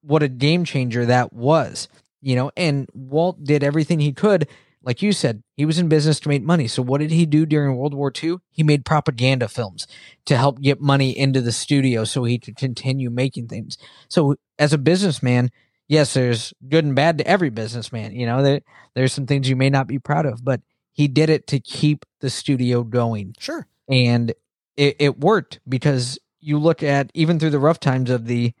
what 0.00 0.22
a 0.22 0.28
game 0.28 0.64
changer 0.64 1.04
that 1.04 1.34
was, 1.34 1.86
you 2.22 2.34
know, 2.34 2.50
and 2.56 2.88
Walt 2.94 3.44
did 3.44 3.62
everything 3.62 4.00
he 4.00 4.12
could 4.12 4.48
like 4.82 5.02
you 5.02 5.12
said, 5.12 5.42
he 5.54 5.66
was 5.66 5.78
in 5.78 5.88
business 5.88 6.20
to 6.20 6.28
make 6.30 6.42
money. 6.42 6.68
So 6.68 6.82
what 6.82 7.00
did 7.02 7.10
he 7.10 7.26
do 7.26 7.44
during 7.44 7.76
World 7.76 7.94
War 7.94 8.12
II? 8.22 8.36
He 8.50 8.62
made 8.62 8.84
propaganda 8.84 9.48
films 9.48 9.86
to 10.26 10.36
help 10.36 10.62
get 10.62 10.80
money 10.80 11.16
into 11.16 11.40
the 11.40 11.52
studio 11.52 12.04
so 12.04 12.24
he 12.24 12.38
could 12.38 12.56
continue 12.56 13.10
making 13.10 13.48
things. 13.48 13.76
So 14.08 14.36
as 14.58 14.72
a 14.72 14.78
businessman, 14.78 15.50
yes, 15.88 16.14
there's 16.14 16.54
good 16.68 16.84
and 16.84 16.94
bad 16.94 17.18
to 17.18 17.26
every 17.26 17.50
businessman. 17.50 18.14
You 18.14 18.26
know, 18.26 18.42
there 18.42 18.60
there's 18.94 19.12
some 19.12 19.26
things 19.26 19.48
you 19.48 19.56
may 19.56 19.68
not 19.68 19.88
be 19.88 19.98
proud 19.98 20.26
of, 20.26 20.44
but 20.44 20.60
he 20.98 21.06
did 21.06 21.30
it 21.30 21.46
to 21.46 21.60
keep 21.60 22.04
the 22.20 22.28
studio 22.28 22.82
going. 22.82 23.32
Sure. 23.38 23.68
And 23.88 24.32
it, 24.76 24.96
it 24.98 25.20
worked 25.20 25.60
because 25.68 26.18
you 26.40 26.58
look 26.58 26.82
at 26.82 27.12
even 27.14 27.38
through 27.38 27.50
the 27.50 27.60
rough 27.60 27.78
times 27.78 28.10
of 28.10 28.26
the 28.26 28.52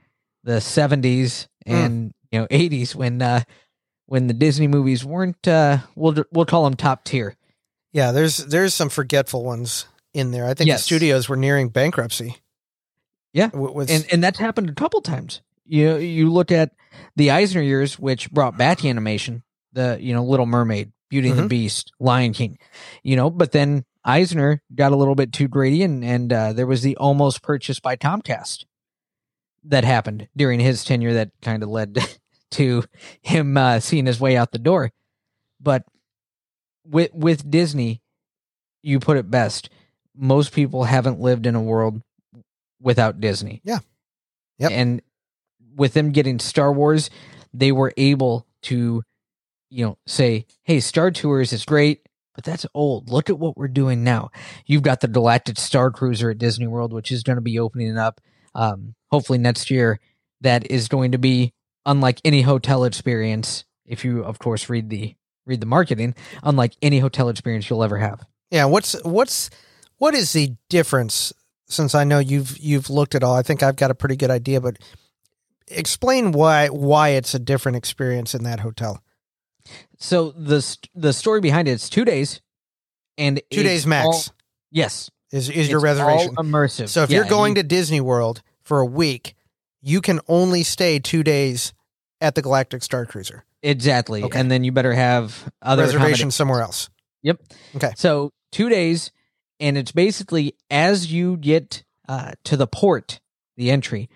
the 0.44 0.60
seventies 0.60 1.48
and 1.66 2.14
you 2.30 2.38
know 2.38 2.46
eighties 2.48 2.94
when 2.94 3.20
uh 3.20 3.42
when 4.06 4.28
the 4.28 4.34
Disney 4.34 4.68
movies 4.68 5.04
weren't 5.04 5.48
uh 5.48 5.78
we'll 5.96 6.14
we'll 6.30 6.46
call 6.46 6.62
them 6.62 6.74
top 6.74 7.02
tier. 7.02 7.34
Yeah, 7.92 8.12
there's 8.12 8.36
there's 8.36 8.72
some 8.72 8.88
forgetful 8.88 9.44
ones 9.44 9.86
in 10.14 10.30
there. 10.30 10.46
I 10.46 10.54
think 10.54 10.68
Yes. 10.68 10.80
the 10.82 10.84
studios 10.84 11.28
were 11.28 11.36
nearing 11.36 11.70
bankruptcy. 11.70 12.36
Yeah. 13.32 13.48
With 13.52 13.90
and 13.90 14.06
and 14.12 14.22
that's 14.22 14.38
happened 14.38 14.70
a 14.70 14.74
couple 14.74 15.00
times. 15.00 15.42
You 15.66 15.96
you 15.96 16.30
look 16.32 16.52
at 16.52 16.70
the 17.16 17.32
Eisner 17.32 17.62
years, 17.62 17.98
which 17.98 18.30
brought 18.30 18.56
back 18.56 18.84
animation, 18.84 19.42
the 19.72 19.98
you 20.00 20.14
know 20.14 20.24
Little 20.24 20.46
Mermaid, 20.46 20.92
Beauty 21.08 21.30
and 21.30 21.38
the 21.38 21.42
Mhm. 21.44 21.48
Beast, 21.48 21.92
Lion 22.00 22.32
King, 22.32 22.58
you 23.02 23.16
know. 23.16 23.30
But 23.30 23.52
then 23.52 23.84
Eisner 24.04 24.62
got 24.74 24.92
a 24.92 24.96
little 24.96 25.14
bit 25.14 25.32
too 25.32 25.48
greedy, 25.48 25.82
and 25.82 26.04
and 26.04 26.32
uh, 26.32 26.52
there 26.52 26.66
was 26.66 26.82
the 26.82 26.96
almost 26.96 27.42
purchase 27.42 27.80
by 27.80 27.96
Comcast 27.96 28.64
that 29.64 29.84
happened 29.84 30.28
during 30.36 30.60
his 30.60 30.84
tenure 30.84 31.14
that 31.14 31.30
kind 31.42 31.62
of 31.62 31.68
led 31.68 31.98
to 32.52 32.84
him 33.22 33.56
uh, 33.56 33.80
seeing 33.80 34.06
his 34.06 34.20
way 34.20 34.36
out 34.36 34.52
the 34.52 34.58
door. 34.58 34.90
But 35.60 35.84
with 36.84 37.12
with 37.14 37.50
Disney, 37.50 38.02
you 38.82 39.00
put 39.00 39.16
it 39.16 39.30
best. 39.30 39.68
Most 40.16 40.52
people 40.52 40.84
haven't 40.84 41.20
lived 41.20 41.46
in 41.46 41.54
a 41.54 41.62
world 41.62 42.02
without 42.80 43.20
Disney. 43.20 43.60
Yeah. 43.64 43.78
Yep. 44.58 44.70
And 44.72 45.02
with 45.76 45.94
them 45.94 46.10
getting 46.10 46.38
Star 46.40 46.72
Wars, 46.72 47.08
they 47.54 47.70
were 47.70 47.92
able 47.96 48.46
to, 48.62 49.02
you 49.70 49.84
know, 49.84 49.98
say, 50.06 50.46
hey, 50.62 50.80
Star 50.80 51.10
Tours 51.10 51.52
is 51.52 51.64
great, 51.64 52.06
but 52.34 52.44
that's 52.44 52.66
old. 52.74 53.10
Look 53.10 53.30
at 53.30 53.38
what 53.38 53.56
we're 53.56 53.68
doing 53.68 54.04
now. 54.04 54.30
You've 54.66 54.82
got 54.82 55.00
the 55.00 55.08
Galactic 55.08 55.58
Star 55.58 55.90
Cruiser 55.90 56.30
at 56.30 56.38
Disney 56.38 56.66
World, 56.66 56.92
which 56.92 57.10
is 57.10 57.22
going 57.22 57.36
to 57.36 57.42
be 57.42 57.58
opening 57.58 57.98
up 57.98 58.20
um, 58.54 58.94
hopefully 59.10 59.38
next 59.38 59.70
year. 59.70 60.00
That 60.40 60.70
is 60.70 60.88
going 60.88 61.12
to 61.12 61.18
be 61.18 61.52
unlike 61.84 62.20
any 62.24 62.42
hotel 62.42 62.84
experience. 62.84 63.64
If 63.84 64.04
you, 64.04 64.22
of 64.22 64.38
course, 64.38 64.68
read 64.68 64.88
the 64.88 65.16
read 65.46 65.60
the 65.60 65.66
marketing, 65.66 66.14
unlike 66.44 66.74
any 66.80 67.00
hotel 67.00 67.28
experience 67.28 67.68
you'll 67.68 67.82
ever 67.82 67.98
have. 67.98 68.24
Yeah, 68.50 68.66
what's 68.66 68.92
what's 69.02 69.50
what 69.96 70.14
is 70.14 70.32
the 70.32 70.54
difference? 70.68 71.32
Since 71.68 71.94
I 71.94 72.04
know 72.04 72.18
you've 72.18 72.56
you've 72.58 72.88
looked 72.88 73.14
at 73.14 73.24
all, 73.24 73.34
I 73.34 73.42
think 73.42 73.62
I've 73.62 73.76
got 73.76 73.90
a 73.90 73.94
pretty 73.94 74.16
good 74.16 74.30
idea. 74.30 74.60
But 74.60 74.78
explain 75.66 76.32
why 76.32 76.68
why 76.68 77.10
it's 77.10 77.34
a 77.34 77.38
different 77.38 77.76
experience 77.76 78.34
in 78.34 78.44
that 78.44 78.60
hotel. 78.60 79.02
So 79.98 80.30
the 80.32 80.62
st- 80.62 80.88
the 80.94 81.12
story 81.12 81.40
behind 81.40 81.68
it's 81.68 81.88
two 81.88 82.04
days, 82.04 82.40
and 83.16 83.40
Two 83.50 83.62
days 83.62 83.86
max 83.86 84.06
all- 84.06 84.22
yes, 84.70 85.10
is 85.32 85.48
is 85.50 85.68
your 85.68 85.80
reservation. 85.80 86.34
immersive. 86.36 86.88
So 86.88 87.02
if 87.02 87.10
Yeah, 87.10 87.18
you're 87.18 87.26
going 87.28 87.56
you- 87.56 87.62
to 87.62 87.68
Disney 87.68 88.00
World 88.00 88.42
for 88.62 88.80
a 88.80 88.86
week, 88.86 89.34
you 89.82 90.00
can 90.00 90.20
only 90.28 90.62
stay 90.62 90.98
two 90.98 91.22
days 91.22 91.72
at 92.20 92.34
the 92.34 92.42
Galactic 92.42 92.82
Star 92.82 93.06
Cruiser. 93.06 93.44
exactly, 93.62 94.22
Okay. 94.22 94.38
and 94.38 94.50
then 94.50 94.62
you 94.62 94.70
better 94.70 94.92
have 94.92 95.50
other 95.62 95.82
Reservation 95.84 96.30
somewhere 96.30 96.60
else. 96.62 96.88
Yep. 97.22 97.40
Okay. 97.76 97.92
So 97.96 98.32
two 98.52 98.68
days, 98.68 99.10
and 99.58 99.76
it's 99.76 99.90
basically 99.90 100.54
as 100.70 101.10
you 101.12 101.36
get 101.36 101.82
uh, 102.08 102.32
to 102.44 102.56
the 102.56 102.66
port, 102.68 103.20
the 103.56 103.70
entry, 103.70 104.08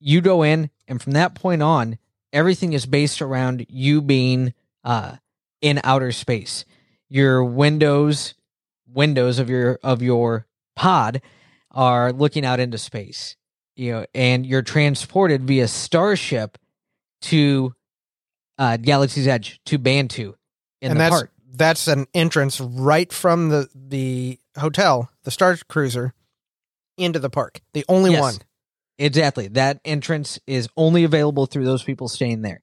you 0.00 0.20
go 0.20 0.42
in, 0.42 0.70
and 0.86 1.00
from 1.02 1.12
that 1.12 1.34
point 1.34 1.62
on, 1.62 1.98
everything 2.32 2.74
is 2.74 2.84
based 2.86 3.20
around 3.22 3.64
you 3.70 4.00
being 4.02 4.52
uh, 4.84 5.16
in 5.60 5.80
outer 5.84 6.12
space. 6.12 6.64
Your 7.08 7.44
windows, 7.44 8.34
windows 8.86 9.38
of 9.38 9.48
your 9.50 9.78
of 9.82 10.02
your 10.02 10.46
pod, 10.76 11.20
are 11.70 12.12
looking 12.12 12.44
out 12.44 12.60
into 12.60 12.78
space. 12.78 13.36
You 13.76 13.92
know, 13.92 14.06
and 14.14 14.46
you're 14.46 14.62
transported 14.62 15.42
via 15.44 15.66
starship 15.68 16.58
to 17.22 17.74
uh, 18.58 18.76
Galaxy's 18.76 19.26
Edge 19.26 19.60
to 19.66 19.78
Batuu 19.78 20.34
in 20.80 20.90
and 20.90 20.92
the 20.92 20.98
that's 20.98 21.10
park. 21.14 21.30
that's 21.54 21.88
an 21.88 22.06
entrance 22.14 22.60
right 22.60 23.12
from 23.12 23.48
the 23.48 23.68
the 23.74 24.38
hotel, 24.58 25.10
the 25.24 25.30
Star 25.32 25.56
Cruiser, 25.68 26.14
into 26.96 27.18
the 27.18 27.30
park. 27.30 27.60
The 27.72 27.84
only 27.88 28.12
Yes. 28.12 28.20
one. 28.20 28.34
Exactly. 28.98 29.48
That 29.48 29.80
entrance 29.84 30.38
is 30.46 30.68
only 30.76 31.02
available 31.02 31.46
through 31.46 31.64
those 31.64 31.82
people 31.82 32.08
staying 32.08 32.42
there. 32.42 32.62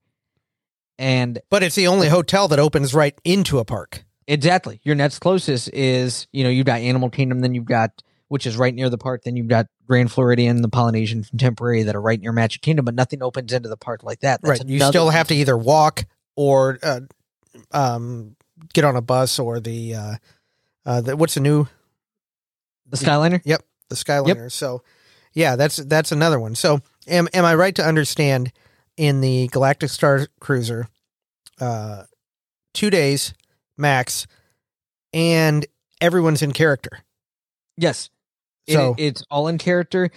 And 1.02 1.40
But 1.50 1.64
it's 1.64 1.74
the 1.74 1.88
only 1.88 2.10
hotel 2.10 2.48
that 2.50 2.60
opens 2.60 2.94
right 2.94 3.20
into 3.24 3.58
a 3.58 3.66
park. 3.66 4.06
exactly, 4.28 4.80
your 4.84 4.94
next 4.94 5.18
closest 5.18 5.68
is, 5.74 6.28
you 6.32 6.44
know, 6.44 6.50
you've 6.52 6.68
got 6.68 6.80
Animal 6.80 7.10
Kingdom, 7.10 7.40
then 7.42 7.56
you've 7.56 7.66
got, 7.66 8.04
which 8.28 8.46
is 8.46 8.56
right 8.56 8.74
near 8.74 8.88
the 8.88 9.00
park, 9.00 9.24
then 9.24 9.36
you've 9.36 9.48
got 9.48 9.66
Grand 9.88 10.12
Floridian, 10.12 10.62
the 10.62 10.70
Polynesian 10.70 11.24
Contemporary 11.24 11.82
that 11.84 11.96
are 11.96 12.02
right 12.02 12.22
near 12.22 12.32
Magic 12.32 12.62
Kingdom, 12.62 12.86
but 12.86 12.94
nothing 12.94 13.24
opens 13.24 13.52
into 13.52 13.68
the 13.68 13.78
park 13.78 14.04
like 14.04 14.20
that. 14.20 14.42
That's 14.44 14.60
right. 14.60 14.70
You 14.70 14.80
still 14.80 15.10
have 15.10 15.28
to 15.30 15.36
either 15.36 15.58
walk 15.58 16.06
or 16.36 16.78
uh, 16.84 17.02
um, 17.72 18.36
get 18.72 18.84
on 18.86 18.96
a 18.96 19.02
bus 19.02 19.40
or 19.40 19.60
the, 19.60 19.96
uh, 19.96 20.16
uh, 20.86 21.02
the 21.02 21.18
what's 21.18 21.34
the 21.34 21.40
new 21.40 21.68
The 22.88 22.98
Skyliner? 22.98 23.42
Yep, 23.44 23.64
the 23.90 23.96
Skyliner. 23.96 24.52
So, 24.52 24.84
yeah, 25.34 25.56
that's 25.56 25.78
that's 25.78 26.12
another 26.12 26.40
one. 26.40 26.54
So, 26.56 26.82
am 27.08 27.28
am 27.34 27.44
I 27.44 27.56
right 27.56 27.74
to 27.76 27.84
understand 27.84 28.52
in 28.98 29.22
the 29.22 29.48
Galactic 29.48 29.90
Star 29.90 30.28
Cruiser, 30.40 30.88
uh, 31.60 32.04
two 32.74 32.90
days 32.90 33.34
max, 33.78 34.28
and 35.14 35.66
everyone's 36.00 36.42
in 36.42 36.52
character. 36.52 37.00
Yes. 37.78 38.10
It- 38.68 38.74
So- 38.74 38.96
it's 38.98 39.24
all 39.32 39.48
in 39.48 39.58
character. 39.58 40.10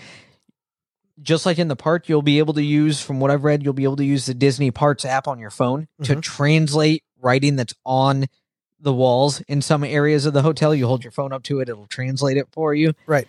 Just 1.23 1.47
like 1.47 1.59
in 1.59 1.69
the 1.69 1.77
park, 1.77 2.09
you'll 2.09 2.23
be 2.23 2.39
able 2.41 2.55
to 2.55 2.63
use, 2.63 3.01
from 3.01 3.21
what 3.21 3.31
I've 3.31 3.45
read, 3.45 3.63
you'll 3.63 3.73
be 3.73 3.85
able 3.85 3.97
to 3.97 4.05
use 4.05 4.27
the 4.27 4.35
Disney 4.35 4.71
Parks 4.73 5.05
app 5.05 5.29
on 5.29 5.39
your 5.39 5.51
phone 5.51 5.87
to 6.03 6.17
Mhm. 6.17 6.23
translate 6.23 7.05
writing 7.21 7.55
that's 7.57 7.75
on 7.87 8.27
the 8.81 8.93
walls 8.93 9.41
in 9.43 9.63
some 9.63 9.85
areas 9.85 10.27
of 10.27 10.35
the 10.35 10.43
hotel. 10.43 10.75
You 10.75 10.87
hold 10.89 11.05
your 11.05 11.13
phone 11.13 11.33
up 11.33 11.45
to 11.45 11.61
it, 11.61 11.69
it'll 11.69 11.87
translate 11.87 12.37
it 12.37 12.49
for 12.53 12.75
you. 12.75 12.95
Right. 13.07 13.29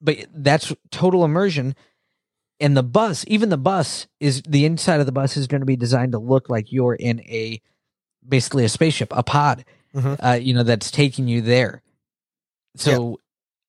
But 0.00 0.26
that's 0.32 0.72
total 0.90 1.24
immersion. 1.24 1.74
And 2.60 2.76
the 2.76 2.82
bus, 2.82 3.24
even 3.28 3.50
the 3.50 3.58
bus, 3.58 4.06
is 4.18 4.42
the 4.48 4.64
inside 4.64 5.00
of 5.00 5.06
the 5.06 5.12
bus 5.12 5.36
is 5.36 5.46
going 5.46 5.60
to 5.60 5.66
be 5.66 5.76
designed 5.76 6.12
to 6.12 6.18
look 6.18 6.48
like 6.48 6.72
you're 6.72 6.94
in 6.94 7.20
a 7.20 7.60
basically 8.26 8.64
a 8.64 8.68
spaceship, 8.68 9.12
a 9.14 9.22
pod, 9.22 9.64
Mhm. 9.94 10.16
uh, 10.22 10.32
you 10.40 10.54
know, 10.54 10.62
that's 10.62 10.90
taking 10.90 11.28
you 11.28 11.40
there. 11.42 11.82
So 12.76 13.20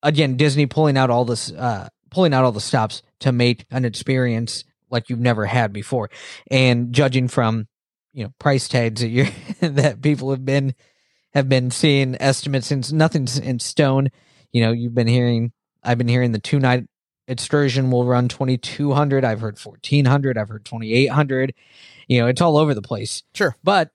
again, 0.02 0.36
Disney 0.36 0.66
pulling 0.66 0.96
out 0.96 1.10
all 1.10 1.24
this, 1.24 1.50
uh, 1.52 1.88
pulling 2.10 2.34
out 2.34 2.44
all 2.44 2.52
the 2.52 2.60
stops 2.60 3.02
to 3.20 3.32
make 3.32 3.64
an 3.70 3.84
experience 3.84 4.64
like 4.90 5.08
you've 5.08 5.20
never 5.20 5.46
had 5.46 5.72
before, 5.72 6.10
and 6.50 6.92
judging 6.92 7.28
from 7.28 7.68
you 8.14 8.24
know 8.24 8.32
price 8.38 8.68
tags 8.68 9.00
that 9.02 9.08
you 9.08 9.26
that 9.60 10.00
people 10.02 10.30
have 10.30 10.44
been 10.44 10.74
have 11.34 11.48
been 11.48 11.70
seeing 11.70 12.16
estimates 12.20 12.66
since 12.66 12.90
nothing's 12.90 13.38
in 13.38 13.58
stone. 13.58 14.08
You 14.50 14.62
know, 14.62 14.72
you've 14.72 14.94
been 14.94 15.06
hearing, 15.06 15.52
I've 15.84 15.98
been 15.98 16.08
hearing 16.08 16.32
the 16.32 16.38
two 16.38 16.58
night 16.58 16.86
excursion 17.28 17.90
will 17.92 18.04
run 18.04 18.28
twenty 18.28 18.58
two 18.58 18.92
hundred. 18.92 19.24
I've 19.24 19.40
heard 19.40 19.58
fourteen 19.58 20.04
hundred. 20.06 20.36
I've 20.36 20.48
heard 20.48 20.64
twenty 20.64 20.92
eight 20.92 21.10
hundred. 21.12 21.54
You 22.08 22.20
know, 22.20 22.26
it's 22.26 22.40
all 22.40 22.56
over 22.56 22.74
the 22.74 22.82
place 22.82 23.22
Sure. 23.34 23.54
but 23.62 23.90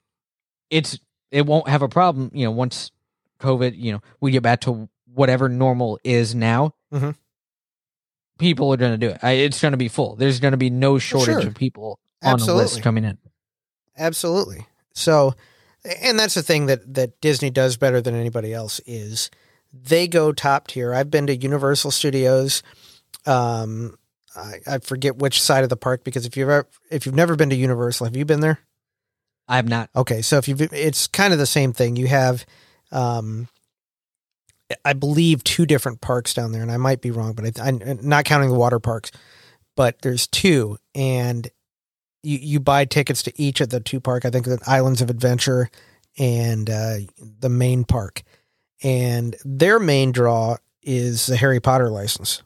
it's 0.70 0.98
it 1.32 1.46
won't 1.46 1.68
have 1.68 1.82
a 1.82 1.90
problem 1.90 2.30
you 2.34 2.46
know 2.46 2.52
once 2.52 2.92
covid 3.40 3.74
you 3.76 3.92
know 3.92 4.02
we 4.22 4.32
get 4.32 4.44
back 4.44 4.62
to 4.62 4.88
whatever 5.14 5.50
normal 5.50 6.00
is 6.04 6.34
now 6.36 6.74
Mhm. 6.94 7.16
people 8.38 8.72
are 8.74 8.78
going 8.78 8.92
to 8.92 8.98
do 8.98 9.10
it 9.10 9.20
I, 9.24 9.32
it's 9.34 9.60
going 9.62 9.72
to 9.74 9.78
be 9.78 9.88
full 9.88 10.16
there's 10.16 10.40
going 10.40 10.52
to 10.52 10.58
be 10.58 10.70
no 10.70 10.98
shortage 11.00 11.42
Sure. 11.42 11.48
of 11.48 11.56
people 11.56 12.00
on 12.24 12.34
Absolutely. 12.36 12.64
list 12.64 12.82
coming 12.84 13.04
in 13.04 13.18
Absolutely. 13.98 14.66
So, 14.94 15.36
and 16.02 16.18
that's 16.18 16.34
the 16.34 16.42
thing 16.44 16.66
that 16.68 16.94
that 16.96 17.20
Disney 17.22 17.50
does 17.52 17.78
better 17.78 18.02
than 18.02 18.16
anybody 18.16 18.52
else 18.54 18.80
is 18.88 19.30
they 19.72 20.08
go 20.08 20.32
top 20.32 20.68
tier. 20.68 20.94
I've 20.96 21.12
been 21.12 21.28
to 21.28 21.36
Universal 21.36 21.92
Studios. 21.92 22.64
Um, 23.26 23.98
I, 24.36 24.60
I 24.68 24.78
forget 24.80 25.18
which 25.18 25.42
side 25.42 25.64
of 25.64 25.70
the 25.70 25.78
park 25.78 26.04
because 26.04 26.26
if 26.26 26.36
you've 26.36 26.50
ever, 26.50 26.68
if 26.90 27.06
you've 27.06 27.16
never 27.16 27.36
been 27.36 27.50
to 27.50 27.56
Universal, 27.56 28.06
have 28.06 28.16
you 28.16 28.26
been 28.26 28.40
there? 28.40 28.60
I 29.48 29.58
have 29.58 29.68
not 29.68 29.90
Okay, 29.96 30.22
so 30.22 30.38
if 30.38 30.48
you 30.48 30.56
have 30.56 30.74
it's 30.74 31.08
kind 31.08 31.34
of 31.34 31.40
the 31.40 31.46
same 31.46 31.74
thing. 31.74 31.96
You 31.96 32.08
have, 32.08 32.46
um, 32.92 33.48
I 34.86 34.94
believe 34.94 35.44
two 35.44 35.66
different 35.66 36.02
parks 36.02 36.34
down 36.34 36.52
there, 36.52 36.62
and 36.62 36.72
I 36.72 36.78
might 36.78 37.02
be 37.02 37.12
wrong, 37.12 37.34
but 37.34 37.60
I, 37.60 37.68
I'm 37.68 38.00
not 38.02 38.26
counting 38.26 38.50
the 38.50 38.56
water 38.56 38.80
parks. 38.80 39.12
But 39.76 40.02
there's 40.02 40.28
two, 40.28 40.78
and 40.96 41.48
you 42.22 42.38
you 42.38 42.60
buy 42.60 42.86
tickets 42.86 43.24
to 43.24 43.34
each 43.36 43.60
of 43.60 43.70
the 43.70 43.80
two 43.80 44.00
park. 44.00 44.26
I 44.26 44.30
think 44.30 44.46
the 44.46 44.60
Islands 44.66 45.02
of 45.02 45.10
Adventure 45.10 45.70
and 46.18 46.70
uh, 46.70 46.98
the 47.40 47.50
main 47.50 47.84
park, 47.84 48.24
and 48.82 49.36
their 49.44 49.80
main 49.80 50.12
draw 50.12 50.58
is 50.82 51.26
the 51.26 51.38
Harry 51.38 51.60
Potter 51.60 51.90
license. 51.90 52.44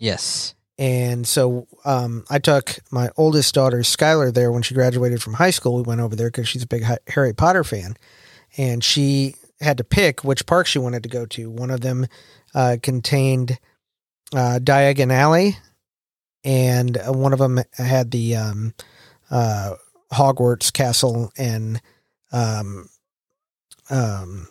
Yes 0.00 0.54
And 0.78 1.28
so 1.28 1.68
um, 1.84 2.24
I 2.30 2.38
took 2.38 2.78
my 2.90 3.10
oldest 3.18 3.54
daughter, 3.54 3.80
Skylar, 3.80 4.32
there 4.32 4.50
when 4.50 4.62
she 4.62 4.74
graduated 4.74 5.22
from 5.22 5.34
high 5.34 5.50
school. 5.50 5.76
We 5.76 5.82
went 5.82 6.00
over 6.00 6.16
there 6.16 6.28
because 6.30 6.48
she's 6.48 6.62
a 6.62 6.66
big 6.66 6.84
Harry 7.08 7.34
Potter 7.34 7.64
fan. 7.64 7.96
And 8.56 8.82
she 8.82 9.34
had 9.60 9.76
to 9.76 9.84
pick 9.84 10.24
which 10.24 10.46
park 10.46 10.66
she 10.66 10.78
wanted 10.78 11.02
to 11.02 11.10
go 11.10 11.26
to. 11.26 11.50
One 11.50 11.70
of 11.70 11.82
them 11.82 12.06
uh, 12.54 12.78
contained 12.82 13.58
uh, 14.34 14.58
Diagon 14.62 15.12
Alley, 15.12 15.58
and 16.44 16.96
uh, 16.96 17.12
one 17.12 17.34
of 17.34 17.38
them 17.38 17.60
had 17.76 18.10
the 18.10 18.36
um, 18.36 18.72
uh, 19.30 19.74
Hogwarts 20.12 20.72
Castle 20.72 21.30
and 21.36 21.80
um, 22.32 22.88
um, 23.90 24.48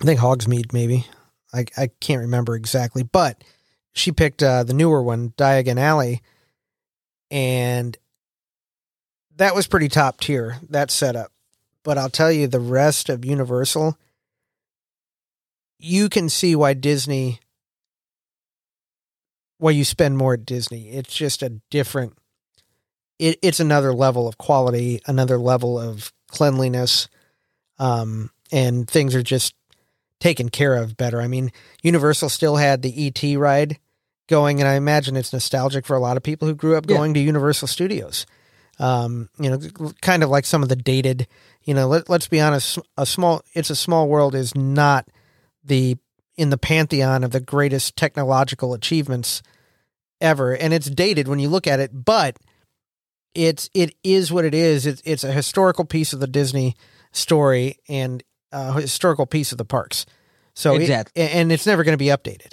I 0.00 0.04
think 0.04 0.20
Hogsmeade, 0.20 0.72
maybe. 0.72 1.06
I, 1.52 1.66
I 1.76 1.88
can't 2.00 2.22
remember 2.22 2.56
exactly, 2.56 3.02
but 3.02 3.44
she 3.94 4.12
picked 4.12 4.42
uh, 4.42 4.64
the 4.64 4.74
newer 4.74 5.02
one, 5.02 5.30
Diagon 5.38 5.78
Alley, 5.78 6.20
and 7.30 7.96
that 9.36 9.54
was 9.54 9.66
pretty 9.66 9.88
top 9.88 10.20
tier. 10.20 10.58
That 10.68 10.90
setup, 10.90 11.32
but 11.84 11.96
I'll 11.96 12.10
tell 12.10 12.30
you, 12.30 12.46
the 12.46 12.60
rest 12.60 13.08
of 13.08 13.24
Universal, 13.24 13.96
you 15.78 16.08
can 16.08 16.28
see 16.28 16.56
why 16.56 16.74
Disney, 16.74 17.40
why 19.58 19.70
you 19.70 19.84
spend 19.84 20.18
more 20.18 20.34
at 20.34 20.44
Disney. 20.44 20.90
It's 20.90 21.14
just 21.14 21.42
a 21.42 21.60
different. 21.70 22.14
It, 23.20 23.38
it's 23.42 23.60
another 23.60 23.94
level 23.94 24.26
of 24.26 24.38
quality, 24.38 25.00
another 25.06 25.38
level 25.38 25.78
of 25.78 26.12
cleanliness, 26.26 27.08
um, 27.78 28.30
and 28.50 28.90
things 28.90 29.14
are 29.14 29.22
just 29.22 29.54
taken 30.18 30.48
care 30.48 30.74
of 30.74 30.96
better. 30.96 31.20
I 31.20 31.28
mean, 31.28 31.52
Universal 31.84 32.30
still 32.30 32.56
had 32.56 32.82
the 32.82 33.06
ET 33.06 33.38
ride 33.38 33.78
going, 34.28 34.60
and 34.60 34.68
I 34.68 34.74
imagine 34.74 35.16
it's 35.16 35.32
nostalgic 35.32 35.86
for 35.86 35.96
a 35.96 36.00
lot 36.00 36.16
of 36.16 36.22
people 36.22 36.48
who 36.48 36.54
grew 36.54 36.76
up 36.76 36.84
Yeah. 36.88 36.96
going 36.96 37.14
to 37.14 37.20
Universal 37.20 37.68
Studios. 37.68 38.26
Um, 38.78 39.28
you 39.38 39.50
know, 39.50 39.92
kind 40.02 40.22
of 40.24 40.30
like 40.30 40.44
some 40.46 40.62
of 40.62 40.68
the 40.68 40.76
dated. 40.76 41.26
You 41.62 41.74
know, 41.74 41.86
let, 41.86 42.08
let's 42.10 42.26
be 42.28 42.40
honest. 42.40 42.78
A 42.96 43.06
small, 43.06 43.42
it's 43.54 43.70
a 43.70 43.76
small 43.76 44.08
world 44.08 44.34
is 44.34 44.54
not 44.54 45.06
the 45.62 45.96
in 46.36 46.50
the 46.50 46.58
pantheon 46.58 47.22
of 47.22 47.30
the 47.30 47.38
greatest 47.40 47.96
technological 47.96 48.74
achievements 48.74 49.42
ever, 50.20 50.52
and 50.56 50.74
it's 50.74 50.90
dated 50.90 51.28
when 51.28 51.38
you 51.38 51.48
look 51.48 51.66
at 51.68 51.78
it. 51.80 52.04
But 52.04 52.36
it's 53.34 53.70
it 53.74 53.94
is 54.02 54.32
what 54.32 54.44
it 54.44 54.54
is. 54.54 54.86
It's 54.86 55.02
it's 55.04 55.24
a 55.24 55.32
historical 55.32 55.84
piece 55.84 56.12
of 56.12 56.20
the 56.20 56.26
Disney 56.26 56.74
story 57.12 57.78
and 57.88 58.22
a 58.50 58.80
historical 58.80 59.26
piece 59.26 59.52
of 59.52 59.58
the 59.58 59.64
parks. 59.64 60.04
So 60.54 60.74
it- 60.74 60.82
Exactly. 60.82 61.22
and 61.22 61.52
it's 61.52 61.66
never 61.66 61.84
going 61.84 61.94
to 61.94 61.96
be 61.96 62.06
updated. 62.06 62.52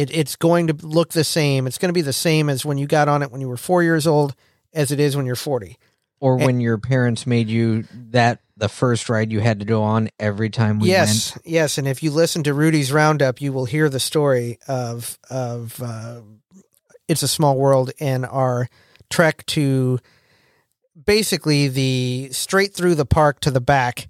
It 0.00 0.10
it's 0.16 0.36
going 0.36 0.66
to 0.68 0.72
look 0.86 1.12
the 1.12 1.24
same. 1.24 1.66
It's 1.66 1.78
going 1.78 1.88
to 1.90 1.92
be 1.92 2.02
the 2.02 2.12
same 2.12 2.48
as 2.48 2.64
when 2.64 2.78
you 2.78 2.86
got 2.86 3.08
on 3.08 3.22
it 3.22 3.30
when 3.30 3.40
you 3.40 3.48
were 3.48 3.56
four 3.56 3.82
years 3.82 4.06
old, 4.06 4.34
as 4.72 4.90
it 4.92 5.00
is 5.00 5.16
when 5.16 5.26
you're 5.26 5.36
forty. 5.36 5.76
Or 6.20 6.34
And- 6.36 6.44
when 6.44 6.60
your 6.60 6.78
parents 6.78 7.26
made 7.26 7.48
you 7.48 7.84
that 8.10 8.40
the 8.56 8.68
first 8.68 9.08
ride 9.08 9.32
you 9.32 9.40
had 9.40 9.58
to 9.60 9.64
go 9.64 9.82
on 9.82 10.10
every 10.18 10.50
time 10.50 10.78
we 10.80 10.88
yes, 10.90 11.34
went. 11.34 11.46
yes. 11.46 11.78
And 11.78 11.88
if 11.88 12.02
you 12.02 12.10
listen 12.10 12.42
to 12.44 12.52
Roody's 12.52 12.92
Roundup, 12.92 13.40
you 13.40 13.52
will 13.54 13.64
hear 13.64 13.88
the 13.88 14.00
story 14.00 14.58
of 14.68 15.18
of 15.30 15.80
uh, 15.82 16.20
it's 17.08 17.22
a 17.22 17.28
small 17.28 17.56
world 17.56 17.90
and 18.00 18.24
our 18.26 18.68
trek 19.08 19.44
to 19.46 19.98
basically 21.06 21.68
the 21.68 22.28
straight 22.32 22.74
through 22.74 22.94
the 22.94 23.06
park 23.06 23.40
to 23.40 23.50
the 23.50 23.60
back 23.60 24.08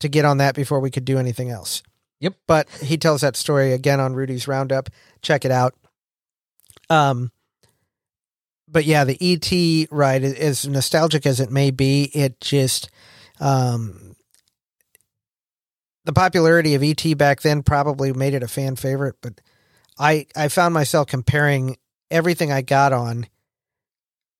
to 0.00 0.08
get 0.08 0.24
on 0.24 0.38
that 0.38 0.54
before 0.54 0.80
we 0.80 0.90
could 0.90 1.04
do 1.04 1.18
anything 1.18 1.50
else. 1.50 1.82
Yep. 2.20 2.34
But 2.46 2.68
he 2.82 2.96
tells 2.96 3.20
that 3.20 3.36
story 3.36 3.72
again 3.72 4.00
on 4.00 4.14
Roody's 4.14 4.48
Roundup. 4.48 4.88
Check 5.22 5.44
it 5.44 5.50
out. 5.50 5.74
Um 6.90 7.30
but 8.70 8.84
yeah, 8.84 9.04
the 9.04 9.16
ET 9.20 9.88
ride 9.90 10.24
as 10.24 10.66
nostalgic 10.66 11.24
as 11.24 11.40
it 11.40 11.50
may 11.50 11.70
be, 11.70 12.10
it 12.14 12.40
just 12.40 12.90
um 13.40 14.16
the 16.04 16.12
popularity 16.12 16.74
of 16.74 16.82
ET 16.82 17.18
back 17.18 17.42
then 17.42 17.62
probably 17.62 18.12
made 18.12 18.32
it 18.34 18.42
a 18.42 18.48
fan 18.48 18.76
favorite, 18.76 19.16
but 19.20 19.40
I 19.98 20.26
I 20.34 20.48
found 20.48 20.72
myself 20.74 21.06
comparing 21.06 21.76
everything 22.10 22.50
I 22.50 22.62
got 22.62 22.92
on 22.92 23.26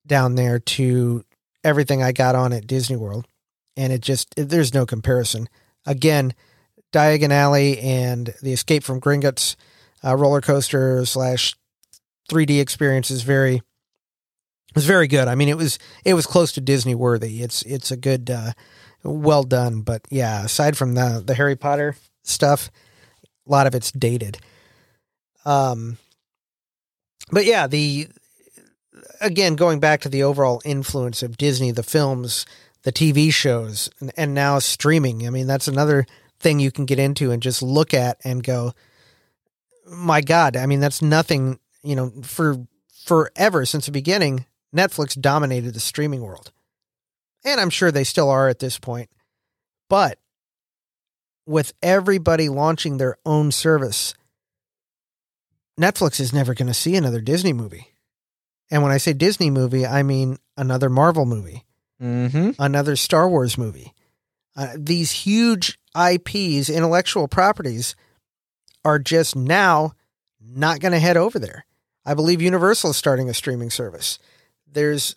down 0.06 0.34
there 0.34 0.58
to 0.58 1.24
everything 1.62 2.02
I 2.02 2.12
got 2.12 2.34
on 2.34 2.52
at 2.52 2.66
Disney 2.66 2.96
World, 2.96 3.26
and 3.76 3.92
it 3.92 4.00
just 4.00 4.34
there's 4.36 4.72
no 4.72 4.86
comparison. 4.86 5.48
Again, 5.84 6.34
Diagon 6.92 7.30
Alley 7.30 7.78
and 7.78 8.34
the 8.42 8.52
Escape 8.52 8.82
from 8.82 9.00
Gringotts 9.00 9.56
uh, 10.04 10.16
roller 10.16 10.40
coaster 10.40 11.04
slash 11.04 11.54
3D 12.30 12.60
experience 12.60 13.10
is 13.10 13.22
very 13.22 13.62
was 14.74 14.84
very 14.84 15.08
good. 15.08 15.28
I 15.28 15.34
mean, 15.34 15.48
it 15.48 15.56
was 15.56 15.78
it 16.04 16.14
was 16.14 16.26
close 16.26 16.52
to 16.52 16.60
Disney 16.60 16.94
worthy. 16.94 17.42
It's 17.42 17.62
it's 17.62 17.90
a 17.90 17.96
good, 17.96 18.30
uh, 18.30 18.52
well 19.02 19.42
done. 19.42 19.80
But 19.80 20.02
yeah, 20.10 20.44
aside 20.44 20.76
from 20.76 20.94
the 20.94 21.22
the 21.24 21.34
Harry 21.34 21.56
Potter 21.56 21.96
stuff, 22.22 22.70
a 23.46 23.50
lot 23.50 23.66
of 23.66 23.74
it's 23.74 23.90
dated. 23.90 24.38
Um, 25.44 25.98
but 27.30 27.44
yeah, 27.44 27.66
the 27.66 28.08
again 29.20 29.56
going 29.56 29.80
back 29.80 30.00
to 30.02 30.08
the 30.08 30.22
overall 30.22 30.60
influence 30.64 31.22
of 31.22 31.38
Disney, 31.38 31.70
the 31.70 31.82
films, 31.82 32.46
the 32.82 32.92
TV 32.92 33.32
shows, 33.32 33.90
and, 34.00 34.12
and 34.16 34.34
now 34.34 34.58
streaming. 34.58 35.26
I 35.26 35.30
mean, 35.30 35.46
that's 35.46 35.68
another 35.68 36.06
thing 36.40 36.60
you 36.60 36.70
can 36.70 36.84
get 36.84 36.98
into 36.98 37.30
and 37.30 37.42
just 37.42 37.62
look 37.62 37.92
at 37.94 38.18
and 38.24 38.42
go, 38.42 38.72
my 39.86 40.20
God! 40.20 40.56
I 40.56 40.66
mean, 40.66 40.80
that's 40.80 41.02
nothing. 41.02 41.58
You 41.82 41.96
know, 41.96 42.12
for 42.22 42.56
forever 43.04 43.64
since 43.64 43.86
the 43.86 43.92
beginning, 43.92 44.44
Netflix 44.74 45.18
dominated 45.18 45.72
the 45.74 45.80
streaming 45.80 46.20
world. 46.22 46.52
And 47.44 47.60
I'm 47.60 47.70
sure 47.70 47.90
they 47.90 48.04
still 48.04 48.28
are 48.30 48.48
at 48.48 48.58
this 48.58 48.78
point. 48.78 49.08
But 49.88 50.18
with 51.46 51.72
everybody 51.82 52.48
launching 52.50 52.98
their 52.98 53.16
own 53.24 53.52
service, 53.52 54.12
Netflix 55.80 56.20
is 56.20 56.32
never 56.32 56.52
going 56.54 56.66
to 56.66 56.74
see 56.74 56.96
another 56.96 57.20
Disney 57.20 57.52
movie. 57.52 57.88
And 58.70 58.82
when 58.82 58.92
I 58.92 58.98
say 58.98 59.12
Disney 59.14 59.48
movie, 59.50 59.86
I 59.86 60.02
mean 60.02 60.38
another 60.56 60.90
Marvel 60.90 61.24
movie, 61.24 61.64
Mm-hmm. 62.02 62.50
another 62.60 62.94
Star 62.96 63.28
Wars 63.28 63.56
movie. 63.56 63.94
Uh, 64.56 64.68
these 64.76 65.10
huge 65.10 65.77
IPs, 65.98 66.68
intellectual 66.68 67.28
properties, 67.28 67.96
are 68.84 68.98
just 68.98 69.34
now 69.34 69.92
not 70.40 70.80
going 70.80 70.92
to 70.92 70.98
head 70.98 71.16
over 71.16 71.38
there. 71.38 71.64
I 72.04 72.14
believe 72.14 72.40
Universal 72.40 72.90
is 72.90 72.96
starting 72.96 73.28
a 73.28 73.34
streaming 73.34 73.70
service. 73.70 74.18
There's 74.70 75.16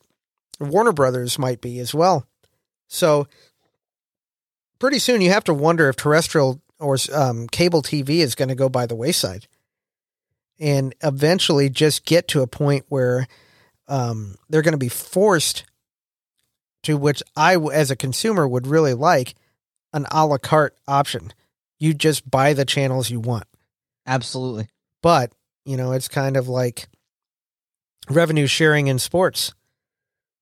Warner 0.60 0.92
Brothers 0.92 1.40
might 1.40 1.62
be 1.62 1.80
as 1.80 1.94
well. 1.94 2.26
So 2.88 3.28
pretty 4.80 5.00
soon 5.00 5.22
you 5.22 5.32
have 5.32 5.46
to 5.46 5.54
wonder 5.54 5.88
if 5.88 5.96
terrestrial 5.96 6.62
or 6.80 6.98
um, 7.14 7.48
cable 7.48 7.82
TV 7.82 8.20
is 8.20 8.36
going 8.36 8.50
to 8.50 8.56
go 8.56 8.68
by 8.68 8.86
the 8.86 8.96
wayside, 8.96 9.48
and 10.60 10.96
eventually 11.04 11.70
just 11.70 12.06
get 12.06 12.28
to 12.30 12.42
a 12.42 12.48
point 12.48 12.86
where 12.90 13.28
um, 13.88 14.36
they're 14.50 14.64
going 14.64 14.74
to 14.74 14.78
be 14.78 14.90
forced 14.90 15.64
to 16.84 16.98
which 16.98 17.22
I, 17.36 17.56
as 17.58 17.92
a 17.92 17.96
consumer, 17.96 18.48
would 18.48 18.66
really 18.66 18.96
like 18.96 19.36
an 19.94 20.06
a 20.12 20.26
la 20.26 20.38
carte 20.38 20.76
option. 20.88 21.34
You 21.80 21.94
just 21.94 22.30
buy 22.30 22.54
the 22.54 22.66
channels 22.66 23.10
you 23.10 23.20
want 23.20 23.46
Absolutely. 24.06 24.68
but 25.02 25.32
you 25.66 25.78
know 25.78 25.92
it's 25.94 26.08
kind 26.08 26.38
of 26.38 26.48
like 26.48 26.88
revenue 28.10 28.48
sharing 28.48 28.88
in 28.88 29.00
sports 29.00 29.54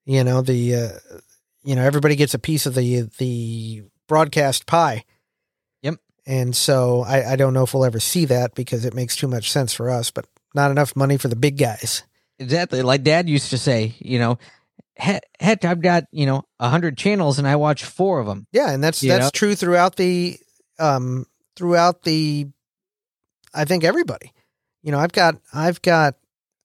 you 0.05 0.23
know 0.23 0.41
the 0.41 0.75
uh, 0.75 0.89
you 1.63 1.75
know 1.75 1.83
everybody 1.83 2.15
gets 2.15 2.33
a 2.33 2.39
piece 2.39 2.65
of 2.65 2.75
the 2.75 3.01
the 3.19 3.83
broadcast 4.07 4.65
pie 4.65 5.03
Yep. 5.81 5.95
and 6.25 6.55
so 6.55 7.01
I, 7.01 7.33
I 7.33 7.35
don't 7.35 7.53
know 7.53 7.63
if 7.63 7.73
we'll 7.73 7.85
ever 7.85 7.99
see 7.99 8.25
that 8.25 8.55
because 8.55 8.85
it 8.85 8.93
makes 8.93 9.15
too 9.15 9.27
much 9.27 9.51
sense 9.51 9.73
for 9.73 9.89
us 9.89 10.09
but 10.11 10.25
not 10.55 10.71
enough 10.71 10.95
money 10.95 11.17
for 11.17 11.27
the 11.27 11.35
big 11.35 11.57
guys 11.57 12.03
Exactly. 12.41 12.81
Like 12.81 13.03
dad 13.03 13.27
used 13.27 13.49
to 13.49 13.57
say, 13.57 13.95
you 13.99 14.17
know, 14.17 14.39
heck, 14.99 15.65
I've 15.65 15.81
got, 15.81 16.05
you 16.11 16.25
know, 16.25 16.43
a 16.59 16.69
hundred 16.69 16.97
channels 16.97 17.39
and 17.39 17.47
I 17.47 17.55
watch 17.55 17.83
four 17.85 18.19
of 18.19 18.27
them. 18.27 18.45
yeah 18.51 18.71
and 18.71 18.83
that's 18.83 18.99
that's 19.01 19.25
know? 19.25 19.29
true 19.33 19.55
throughout 19.55 19.95
the 19.95 20.37
um 20.77 21.25
throughout 21.55 22.03
the 22.03 22.47
i 23.53 23.65
think 23.65 23.83
everybody 23.83 24.31
you 24.81 24.91
know 24.91 24.99
i've 24.99 25.11
got 25.11 25.35
i've 25.53 25.81
got 25.81 26.15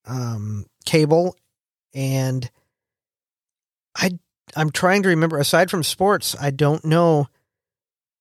um 0.07 0.66
cable 0.85 1.37
and 1.95 2.49
i 3.97 4.11
i'm 4.55 4.70
trying 4.70 5.03
to 5.03 5.09
remember 5.09 5.39
aside 5.39 5.68
from 5.70 5.82
sports 5.82 6.37
i 6.41 6.51
don't 6.51 6.85
know 6.85 7.26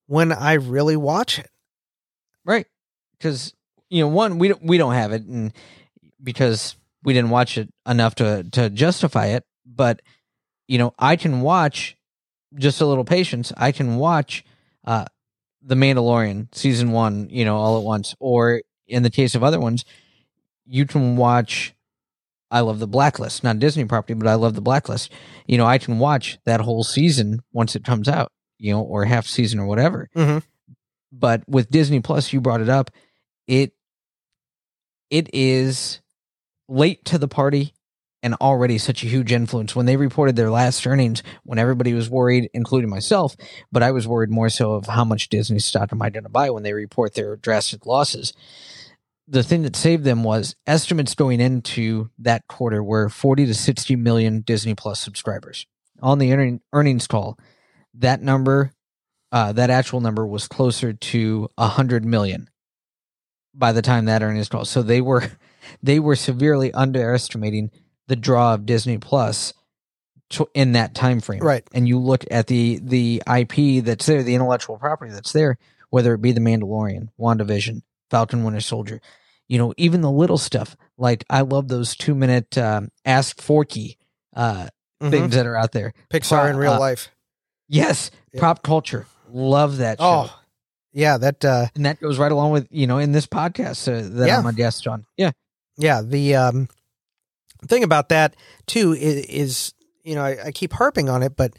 when 0.08 0.32
i 0.32 0.54
really 0.54 0.96
watch 0.96 1.38
it 1.38 1.50
Right. 2.46 2.66
Because, 3.18 3.54
you 3.90 4.04
know, 4.04 4.10
one, 4.10 4.38
we 4.38 4.50
don't, 4.50 4.62
we 4.64 4.78
don't 4.78 4.94
have 4.94 5.14
it 5.14 5.24
and 5.24 5.54
because 6.22 6.76
we 7.04 7.14
didn't 7.14 7.30
watch 7.30 7.58
it 7.58 7.70
enough 7.88 8.16
to, 8.16 8.44
to 8.52 8.70
justify 8.70 9.28
it. 9.28 9.46
But, 9.74 10.02
you 10.68 10.78
know, 10.78 10.94
I 11.00 11.16
can 11.16 11.42
watch 11.42 11.96
just 12.56 12.82
a 12.82 12.86
little 12.86 13.06
patience. 13.06 13.52
I 13.58 13.72
can 13.72 13.96
watch, 13.98 14.44
uh, 14.86 15.06
The 15.66 15.76
Mandalorian 15.76 16.54
season 16.54 16.92
one, 16.92 17.30
you 17.30 17.46
know, 17.46 17.56
all 17.58 17.78
at 17.78 17.84
once. 17.84 18.16
Or 18.20 18.62
in 18.88 19.04
the 19.04 19.10
case 19.10 19.34
of 19.36 19.44
other 19.44 19.60
ones, 19.60 19.86
you 20.66 20.86
can 20.86 21.16
watch 21.16 21.74
I 22.52 22.60
love 22.60 22.78
the 22.78 22.86
Blacklist, 22.88 23.44
not 23.44 23.58
Disney 23.58 23.86
property, 23.86 24.14
but 24.14 24.28
I 24.28 24.36
love 24.36 24.54
the 24.54 24.62
Blacklist. 24.62 25.12
You 25.48 25.58
know, 25.58 25.66
I 25.66 25.80
can 25.80 25.98
watch 25.98 26.38
that 26.46 26.62
whole 26.62 26.84
season 26.84 27.40
once 27.52 27.76
it 27.76 27.84
comes 27.84 28.08
out, 28.08 28.32
you 28.60 28.72
know, 28.72 28.82
or 28.82 29.06
half 29.06 29.26
season 29.26 29.60
or 29.60 29.66
whatever. 29.66 30.08
Mhm. 30.16 30.44
But 31.12 31.42
with 31.50 31.72
Disney 31.72 32.00
Plus, 32.00 32.32
you 32.32 32.42
brought 32.42 32.62
it 32.62 32.70
up. 32.70 32.92
It 33.48 33.74
it 35.10 35.30
is 35.34 36.00
late 36.68 37.04
to 37.06 37.18
the 37.18 37.28
party 37.28 37.74
and 38.24 38.34
already 38.36 38.78
such 38.78 39.04
a 39.04 39.08
huge 39.08 39.34
influence. 39.34 39.76
When 39.76 39.86
they 39.86 39.98
reported 39.98 40.38
their 40.38 40.50
last 40.50 40.88
earnings, 40.88 41.22
when 41.44 41.60
everybody 41.60 41.94
was 41.94 42.10
worried, 42.10 42.50
including 42.54 42.90
myself, 42.90 43.36
but 43.72 43.84
I 43.84 43.92
was 43.92 44.08
worried 44.08 44.32
more 44.32 44.50
so 44.50 44.72
of 44.72 44.88
how 44.88 45.04
much 45.04 45.28
Disney 45.28 45.60
stock 45.60 45.92
am 45.92 46.02
I 46.02 46.10
going 46.10 46.24
to 46.24 46.30
buy 46.30 46.50
when 46.50 46.64
they 46.64 46.74
report 46.74 47.14
their 47.14 47.36
drastic 47.36 47.86
losses. 47.86 48.34
The 49.28 49.44
thing 49.44 49.64
that 49.64 49.76
saved 49.76 50.06
them 50.06 50.24
was 50.24 50.56
estimates 50.66 51.16
going 51.16 51.42
into 51.42 52.10
that 52.20 52.48
quarter 52.48 52.82
were 52.82 53.10
40 53.10 53.46
to 53.48 53.54
60 53.54 53.96
million 53.98 54.42
Disney 54.42 54.74
Plus 54.74 55.00
subscribers. 55.00 55.68
On 56.02 56.18
the 56.18 56.34
earning, 56.34 56.62
earnings 56.72 57.08
call, 57.08 57.38
that 57.94 58.22
number, 58.22 58.72
uh, 59.32 59.52
that 59.54 59.70
actual 59.70 60.02
number 60.02 60.26
was 60.26 60.48
closer 60.48 60.94
to 60.94 61.50
100 61.56 62.06
million 62.06 62.50
by 63.54 63.72
the 63.72 63.82
time 63.82 64.06
that 64.06 64.24
earnings 64.24 64.50
call. 64.50 64.66
So 64.66 64.82
they 64.82 65.02
were 65.02 65.32
they 65.84 66.00
were 66.00 66.16
severely 66.16 66.74
underestimating 66.74 67.72
the 68.08 68.16
draw 68.16 68.54
of 68.54 68.66
Disney 68.66 68.98
Plus 68.98 69.54
in 70.56 70.72
that 70.72 70.96
time 70.96 71.20
frame. 71.22 71.42
Right. 71.42 71.64
And 71.74 71.88
you 71.88 72.00
look 72.00 72.26
at 72.32 72.48
the 72.48 72.80
the 72.82 73.22
IP 73.28 73.84
that's 73.84 74.06
there, 74.06 74.24
the 74.24 74.36
intellectual 74.36 74.78
property 74.78 75.12
that's 75.12 75.32
there, 75.32 75.58
whether 75.90 76.14
it 76.14 76.22
be 76.22 76.32
the 76.32 76.40
Mandalorian, 76.42 77.10
WandaVision, 77.20 77.82
Falcon 78.10 78.44
Winter 78.44 78.62
Soldier, 78.62 79.00
you 79.48 79.58
know, 79.60 79.74
even 79.78 80.02
the 80.02 80.10
little 80.12 80.38
stuff. 80.40 80.76
Like 80.98 81.24
I 81.30 81.42
love 81.42 81.68
those 81.68 81.96
two 81.96 82.16
minute 82.16 82.58
um, 82.58 82.90
Ask 83.06 83.42
Forky 83.42 83.98
uh, 84.36 84.68
Mhm. 85.02 85.12
things 85.12 85.36
that 85.36 85.46
are 85.46 85.56
out 85.58 85.72
there. 85.74 85.94
Pixar 86.12 86.50
in 86.50 86.58
real 86.58 86.72
uh, 86.74 86.80
life. 86.80 87.10
Yes, 87.68 88.10
Yep. 88.34 88.42
pop 88.42 88.64
culture. 88.64 89.06
Love 89.32 89.78
that 89.78 90.00
show. 90.00 90.28
Oh, 90.30 90.40
yeah, 90.94 91.18
that 91.18 91.44
uh, 91.46 91.68
And 91.76 91.86
that 91.86 92.00
goes 92.00 92.18
right 92.18 92.32
along 92.32 92.52
with, 92.52 92.68
you 92.72 92.88
know, 92.88 92.98
in 93.00 93.12
this 93.12 93.28
podcast 93.28 93.88
uh, 93.88 94.08
that 94.18 94.28
Yeah. 94.28 94.38
I'm 94.40 94.46
a 94.46 94.54
guest 94.54 94.88
on. 94.88 95.06
Yeah. 95.18 95.32
yeah. 95.78 96.02
The 96.02 96.36
um, 96.36 96.68
thing 97.68 97.84
about 97.84 98.10
that 98.10 98.36
too 98.68 98.94
is, 98.94 99.26
is 99.26 99.74
you 100.04 100.16
know 100.16 100.24
I, 100.24 100.38
I 100.48 100.52
keep 100.52 100.74
harping 100.74 101.10
on 101.10 101.24
it, 101.24 101.36
but 101.36 101.54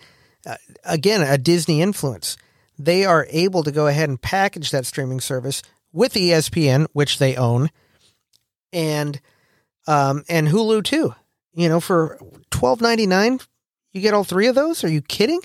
uh, 0.47 0.57
again, 0.85 1.23
a 1.23 1.39
Disney 1.39 1.81
influence. 1.83 2.37
They 2.79 3.05
are 3.05 3.27
able 3.31 3.63
to 3.63 3.71
go 3.73 3.87
ahead 3.87 4.09
and 4.09 4.21
package 4.21 4.71
that 4.73 4.85
streaming 4.87 5.21
service 5.21 5.63
with 5.93 6.15
ESPN, 6.15 6.87
which 6.93 7.19
they 7.19 7.37
own, 7.37 7.71
and 8.73 9.21
um, 9.87 10.25
and 10.29 10.49
Hulu 10.49 10.83
too. 10.85 11.15
You 11.55 11.69
know, 11.69 11.81
for 11.81 12.19
twelve 12.51 12.81
ninety 12.81 13.07
nine, 13.07 13.39
you 13.93 14.01
get 14.01 14.15
all 14.15 14.25
three 14.25 14.49
of 14.49 14.55
those. 14.55 14.83
Are 14.85 14.89
you 14.91 15.01
kidding? 15.03 15.41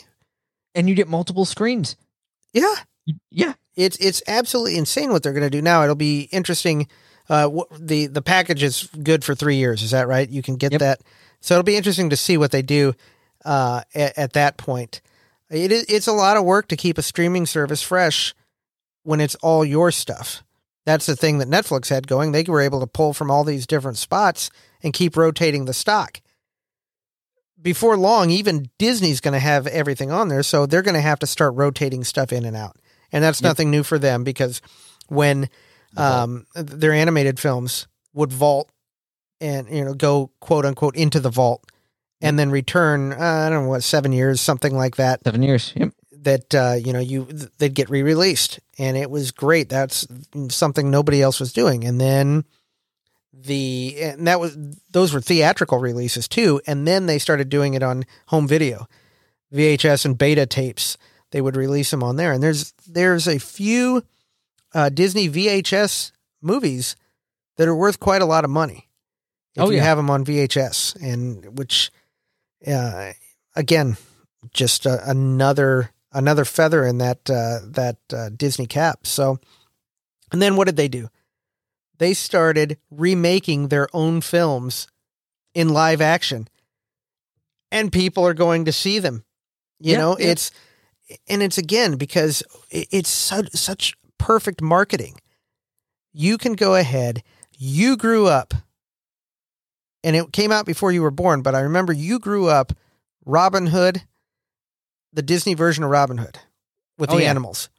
And 0.75 0.87
you 0.89 0.95
get 0.95 1.07
multiple 1.07 1.45
screens. 1.45 1.95
Yeah, 2.53 2.73
Yeah. 3.31 3.53
it's 3.75 3.97
it's 3.97 4.21
absolutely 4.27 4.77
insane 4.77 5.11
what 5.11 5.23
they're 5.23 5.33
going 5.33 5.43
to 5.43 5.49
do 5.49 5.61
now. 5.61 5.83
It'll 5.83 5.95
be 5.95 6.21
interesting. 6.31 6.87
Uh, 7.29 7.63
the 7.79 8.07
the 8.07 8.21
package 8.21 8.63
is 8.63 8.89
good 9.03 9.23
for 9.23 9.35
three 9.35 9.57
years. 9.57 9.83
Is 9.83 9.91
that 9.91 10.07
right? 10.07 10.27
You 10.29 10.41
can 10.41 10.55
get 10.55 10.71
Yep. 10.71 10.79
that. 10.79 11.01
So 11.41 11.53
it'll 11.55 11.63
be 11.63 11.77
interesting 11.77 12.09
to 12.09 12.17
see 12.17 12.37
what 12.37 12.51
they 12.51 12.61
do 12.61 12.93
uh, 13.45 13.81
at, 13.93 14.17
at 14.17 14.33
that 14.33 14.57
point. 14.57 15.01
It 15.49 15.71
is 15.71 15.85
it's 15.87 16.07
a 16.07 16.11
lot 16.13 16.37
of 16.37 16.43
work 16.43 16.67
to 16.69 16.75
keep 16.75 16.97
a 16.97 17.01
streaming 17.03 17.45
service 17.45 17.81
fresh 17.81 18.33
when 19.03 19.21
it's 19.21 19.35
all 19.35 19.63
your 19.63 19.91
stuff. 19.91 20.43
That's 20.85 21.05
the 21.05 21.15
thing 21.15 21.37
that 21.37 21.47
Netflix 21.47 21.89
had 21.89 22.07
going. 22.07 22.31
They 22.31 22.43
were 22.43 22.61
able 22.61 22.79
to 22.79 22.87
pull 22.87 23.13
from 23.13 23.29
all 23.29 23.43
these 23.43 23.67
different 23.67 23.97
spots 23.97 24.49
and 24.81 24.91
keep 24.93 25.15
rotating 25.15 25.65
the 25.65 25.73
stock. 25.73 26.21
Before 27.61 27.97
long, 27.97 28.29
even 28.29 28.69
Disney's 28.77 29.19
going 29.19 29.33
to 29.33 29.39
have 29.39 29.67
everything 29.67 30.11
on 30.11 30.29
there, 30.29 30.43
so 30.43 30.65
they're 30.65 30.81
going 30.81 30.95
to 30.95 31.01
have 31.01 31.19
to 31.19 31.27
start 31.27 31.53
rotating 31.55 32.03
stuff 32.03 32.31
in 32.31 32.45
and 32.45 32.55
out 32.55 32.77
and 33.11 33.23
that's 33.23 33.41
Yep. 33.41 33.49
nothing 33.49 33.71
new 33.71 33.83
for 33.83 33.97
them 33.99 34.23
because 34.23 34.61
when 35.07 35.49
um, 35.97 36.45
their 36.55 36.93
animated 36.93 37.39
films 37.39 37.87
would 38.13 38.31
vault 38.31 38.71
and 39.41 39.69
you 39.69 39.83
know 39.83 39.93
go 39.93 40.31
quote 40.39 40.65
unquote 40.65 40.95
into 40.95 41.19
the 41.19 41.29
vault 41.29 41.63
and 42.21 42.37
then 42.37 42.51
return 42.51 43.13
uh, 43.13 43.15
I 43.15 43.49
don't 43.49 43.63
know 43.63 43.69
what 43.69 43.83
seven 43.83 44.11
years 44.11 44.41
something 44.41 44.75
like 44.75 44.97
that. 44.97 45.23
Seven 45.23 45.43
years. 45.43 45.73
Yep. 45.75 45.93
that 46.23 46.55
uh, 46.55 46.75
you 46.83 46.93
know 46.93 46.99
you 46.99 47.25
they'd 47.57 47.73
get 47.73 47.89
re-released. 47.89 48.59
And 48.77 48.95
it 48.95 49.11
was 49.11 49.31
great. 49.31 49.69
That's 49.69 50.07
something 50.49 50.89
nobody 50.89 51.21
else 51.21 51.39
was 51.39 51.51
doing. 51.51 51.83
And 51.83 51.99
then 51.99 52.45
the 53.33 53.95
and 54.01 54.27
that 54.27 54.39
was 54.39 54.57
those 54.91 55.13
were 55.13 55.21
theatrical 55.21 55.79
releases 55.79 56.27
too. 56.27 56.61
And 56.67 56.87
then 56.87 57.05
they 57.05 57.19
started 57.19 57.49
doing 57.49 57.73
it 57.73 57.83
on 57.83 58.05
home 58.27 58.47
video. 58.47 58.87
VHS 59.53 60.05
and 60.05 60.17
beta 60.17 60.45
tapes 60.45 60.97
they 61.31 61.41
would 61.41 61.55
release 61.55 61.91
them 61.91 62.03
on 62.03 62.15
there. 62.15 62.31
And 62.31 62.41
there's 62.41 62.73
there's 62.87 63.27
a 63.27 63.39
few 63.39 64.03
uh, 64.73 64.89
Disney 64.89 65.29
VHS 65.29 66.11
movies 66.41 66.95
that 67.57 67.67
are 67.67 67.75
worth 67.75 67.99
quite 67.99 68.21
a 68.21 68.25
lot 68.25 68.43
of 68.43 68.49
money 68.49 68.89
if 69.55 69.63
Oh, 69.63 69.69
you 69.71 69.79
have 69.81 69.97
them 69.97 70.09
on 70.09 70.23
VHS 70.25 70.95
and 71.01 71.57
which 71.57 71.91
uh, 72.67 73.11
again 73.55 73.97
just 74.53 74.85
uh, 74.87 74.99
another 75.05 75.91
another 76.11 76.45
feather 76.45 76.85
in 76.85 76.97
that 76.99 77.29
uh, 77.29 77.59
that 77.65 77.97
uh, 78.13 78.29
Disney 78.29 78.65
cap. 78.67 79.05
So, 79.05 79.39
and 80.31 80.41
then 80.41 80.55
what 80.55 80.65
did 80.65 80.77
they 80.77 80.87
do? 80.87 81.09
They 81.97 82.13
started 82.13 82.77
remaking 82.89 83.67
their 83.67 83.87
own 83.93 84.21
films 84.21 84.87
in 85.53 85.69
live 85.69 85.99
action, 85.99 86.47
and 87.71 87.91
people 87.91 88.25
are 88.25 88.33
going 88.33 88.65
to 88.65 88.71
see 88.71 88.99
them. 88.99 89.25
You 89.79 89.93
Yeah, 89.93 89.97
know, 89.97 90.17
yeah. 90.17 90.27
it's 90.31 90.51
and 91.27 91.41
it's 91.43 91.57
again 91.57 91.95
because 91.97 92.43
it's 92.71 93.09
such 93.09 93.51
such 93.51 93.95
perfect 94.19 94.61
marketing. 94.61 95.19
You 96.13 96.37
can 96.37 96.53
go 96.53 96.75
ahead. 96.75 97.23
You 97.57 97.97
grew 97.97 98.27
up, 98.27 98.53
and 100.03 100.15
it 100.15 100.31
came 100.31 100.51
out 100.51 100.65
before 100.67 100.91
you 100.91 101.01
were 101.01 101.11
born. 101.11 101.41
But 101.41 101.55
I 101.55 101.61
remember 101.61 101.91
you 101.93 102.19
grew 102.19 102.47
up. 102.47 102.73
Robin 103.25 103.67
Hood, 103.67 104.03
the 105.13 105.21
Disney 105.21 105.53
version 105.55 105.83
of 105.83 105.89
Robin 105.89 106.17
Hood 106.17 106.39
with 106.97 107.09
Oh, 107.11 107.15
the 107.17 107.23
yeah. 107.23 107.29
animals. 107.29 107.69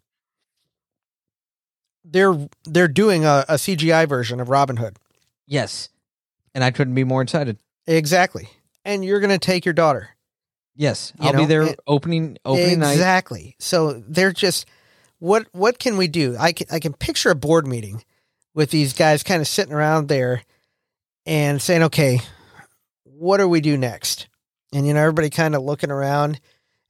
They're 2.05 2.49
they're 2.65 2.89
doing 2.89 3.25
a, 3.25 3.45
a 3.49 3.55
CGI 3.55 4.09
version 4.09 4.41
of 4.41 4.49
Robin 4.49 4.77
Hood. 4.77 4.97
Yes. 5.47 5.89
And 6.55 6.65
I 6.65 6.71
couldn't 6.71 6.95
be 6.95 7.05
more 7.05 7.23
excited. 7.23 7.59
Exactly. 7.87 8.49
And 8.85 9.05
you're 9.05 9.21
going 9.21 9.31
to 9.31 9.39
take 9.39 9.65
your 9.65 9.75
daughter. 9.75 10.11
Yes. 10.75 11.13
I'll 11.21 11.33
know, 11.33 11.41
be 11.41 11.45
there 11.47 11.63
it- 11.63 11.81
opening 11.87 12.39
opening 12.45 12.79
night. 12.81 12.93
exactly. 12.93 13.57
So 13.59 14.03
they're 14.09 14.33
just 14.33 14.67
what 15.21 15.47
what 15.53 15.79
can 15.79 15.97
we 15.97 16.09
do? 16.09 16.35
I 16.39 16.53
can 16.53 16.67
I 16.73 16.81
can 16.81 16.93
picture 16.95 17.31
a 17.31 17.37
board 17.37 17.67
meeting 17.67 18.03
with 18.55 18.71
these 18.71 18.93
guys 18.93 19.23
kind 19.23 19.41
of 19.41 19.47
sitting 19.47 19.73
around 19.73 20.09
there 20.09 20.43
and 21.25 21.63
saying, 21.63 21.85
"Okay, 21.85 22.21
what 23.05 23.37
do 23.37 23.47
we 23.47 23.61
do 23.61 23.77
next?" 23.77 24.27
And 24.73 24.87
you 24.87 24.95
know, 24.95 25.01
everybody 25.01 25.31
kind 25.31 25.55
of 25.55 25.63
looking 25.63 25.91
around, 25.91 26.41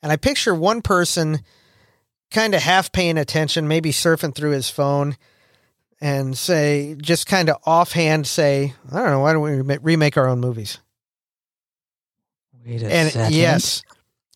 and 0.02 0.10
I 0.10 0.16
picture 0.16 0.54
one 0.54 0.80
person 0.80 1.40
kind 2.30 2.54
of 2.54 2.62
half 2.62 2.92
paying 2.92 3.18
attention, 3.18 3.68
maybe 3.68 3.90
surfing 3.90 4.34
through 4.34 4.52
his 4.52 4.70
phone, 4.70 5.16
and 6.00 6.38
say, 6.38 6.94
just 7.02 7.26
kind 7.26 7.50
of 7.50 7.56
offhand 7.66 8.26
say, 8.26 8.74
"I 8.90 8.98
don't 9.00 9.10
know, 9.10 9.20
why 9.20 9.32
don't 9.32 9.42
we 9.42 9.76
remake 9.78 10.16
our 10.16 10.28
own 10.28 10.40
movies?" 10.40 10.78
Wait 12.64 12.82
a 12.82 12.92
and 12.92 13.10
second. 13.10 13.34
yes 13.34 13.82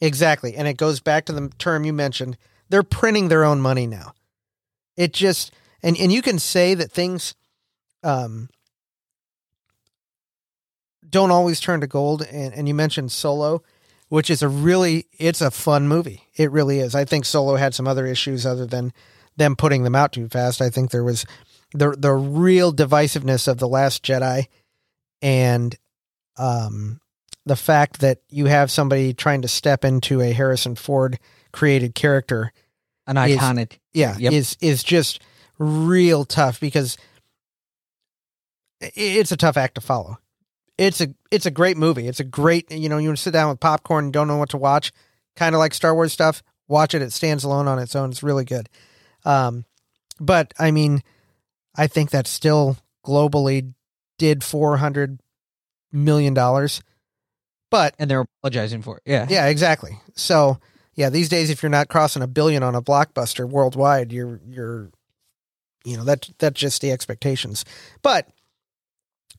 exactly 0.01 0.57
and 0.57 0.67
it 0.67 0.77
goes 0.79 1.01
back 1.01 1.27
to 1.27 1.33
the 1.33 1.51
term 1.59 1.85
you 1.85 1.93
mentioned 1.93 2.37
they're 2.69 2.83
printing 2.83 3.29
their 3.29 3.45
own 3.45 3.61
money 3.61 3.87
now. 3.87 4.15
It 4.97 5.13
just 5.13 5.53
and 5.83 5.97
and 5.97 6.13
you 6.13 6.23
can 6.23 6.39
say 6.39 6.75
that 6.75 6.93
things 6.93 7.35
um 8.03 8.49
don't 11.09 11.31
always 11.31 11.61
turn 11.61 11.81
to 11.81 11.87
gold. 11.87 12.23
And, 12.23 12.53
and 12.55 12.67
you 12.67 12.75
mentioned 12.75 13.13
solo 13.13 13.63
which 14.15 14.31
is 14.31 14.43
a 14.43 14.49
really 14.49 15.07
it's 15.19 15.41
a 15.41 15.51
fun 15.51 15.89
movie. 15.89 16.29
It 16.37 16.53
really 16.53 16.79
is. 16.79 16.95
I 16.95 17.05
think 17.05 17.25
solo 17.25 17.57
had 17.57 17.75
some 17.75 17.89
other 17.89 18.07
issues 18.07 18.47
other 18.47 18.67
than 18.67 18.93
them 19.37 19.57
putting 19.57 19.83
them 19.83 19.97
out 19.97 20.13
too 20.13 20.29
fast. 20.29 20.63
I 20.63 20.71
think 20.71 20.91
there 20.91 21.03
was 21.03 21.27
the 21.73 21.97
the 21.99 22.13
real 22.13 22.73
divisiveness 22.73 23.49
of 23.49 23.59
the 23.59 23.67
last 23.67 24.05
jedi 24.05 24.47
and 25.21 25.77
um 26.37 27.01
the 27.47 27.57
fact 27.57 28.01
that 28.01 28.21
you 28.29 28.47
have 28.47 28.71
somebody 28.71 29.13
trying 29.13 29.43
to 29.43 29.49
step 29.49 29.85
into 29.85 30.21
a 30.21 30.33
Harrison 30.33 30.77
Ford 30.77 31.19
created 31.55 31.95
character, 31.95 32.53
An 33.07 33.17
is- 33.17 33.39
iconic. 33.39 33.79
yeah, 33.93 34.17
Yep. 34.19 34.33
is 34.33 34.57
is 34.61 34.83
just 34.83 35.21
real 35.59 36.25
tough 36.25 36.61
because 36.61 36.99
it's 38.81 39.33
a 39.33 39.37
tough 39.37 39.57
act 39.57 39.77
to 39.77 39.81
follow. 39.81 40.19
It's 40.77 41.01
a 41.01 41.15
it's 41.31 41.47
a 41.47 41.51
great 41.51 41.77
movie. 41.77 42.09
It's 42.09 42.21
a 42.21 42.25
great 42.25 42.71
you 42.71 42.89
know 42.89 42.99
you 42.99 43.15
sit 43.17 43.33
down 43.33 43.49
with 43.51 43.61
popcorn 43.61 44.07
and 44.07 44.13
don't 44.13 44.29
know 44.29 44.37
what 44.37 44.51
to 44.51 44.57
watch, 44.59 44.93
kind 45.37 45.55
of 45.55 45.59
like 45.61 45.73
Star 45.75 45.95
Wars 45.95 46.13
stuff. 46.13 46.43
Watch 46.67 46.95
it. 46.95 47.03
It 47.03 47.13
stands 47.13 47.45
alone 47.45 47.69
on 47.69 47.79
its 47.79 47.95
own. 47.95 48.11
It's 48.11 48.23
really 48.23 48.45
good. 48.45 48.69
Um, 49.25 49.65
but 50.19 50.53
I 50.59 50.71
mean, 50.71 51.03
I 51.77 51.87
think 51.87 52.11
that 52.11 52.27
still 52.27 52.77
globally 53.07 53.73
did 54.19 54.43
four 54.43 54.79
hundred 54.79 55.21
million 55.93 56.35
dollars. 56.35 56.83
But 57.71 57.95
and 57.99 58.11
they're 58.11 58.25
apologizing 58.43 58.83
for 58.83 58.97
it. 58.99 59.03
Yeah. 59.07 59.27
yeah, 59.29 59.47
exactly. 59.47 59.99
So 60.15 60.59
yeah, 60.95 61.11
these 61.11 61.29
days 61.29 61.51
if 61.51 61.63
you're 61.63 61.71
not 61.71 61.89
crossing 61.89 62.23
a 62.23 62.27
billion 62.27 62.63
on 62.63 62.75
a 62.75 62.83
blockbuster 62.83 63.49
worldwide, 63.49 64.13
you're 64.13 64.41
you're 64.47 64.91
you 65.85 65.97
know 65.97 66.05
that 66.05 66.31
that's 66.39 66.59
just 66.59 66.81
the 66.83 66.93
expectations. 66.93 67.65
But 68.03 68.29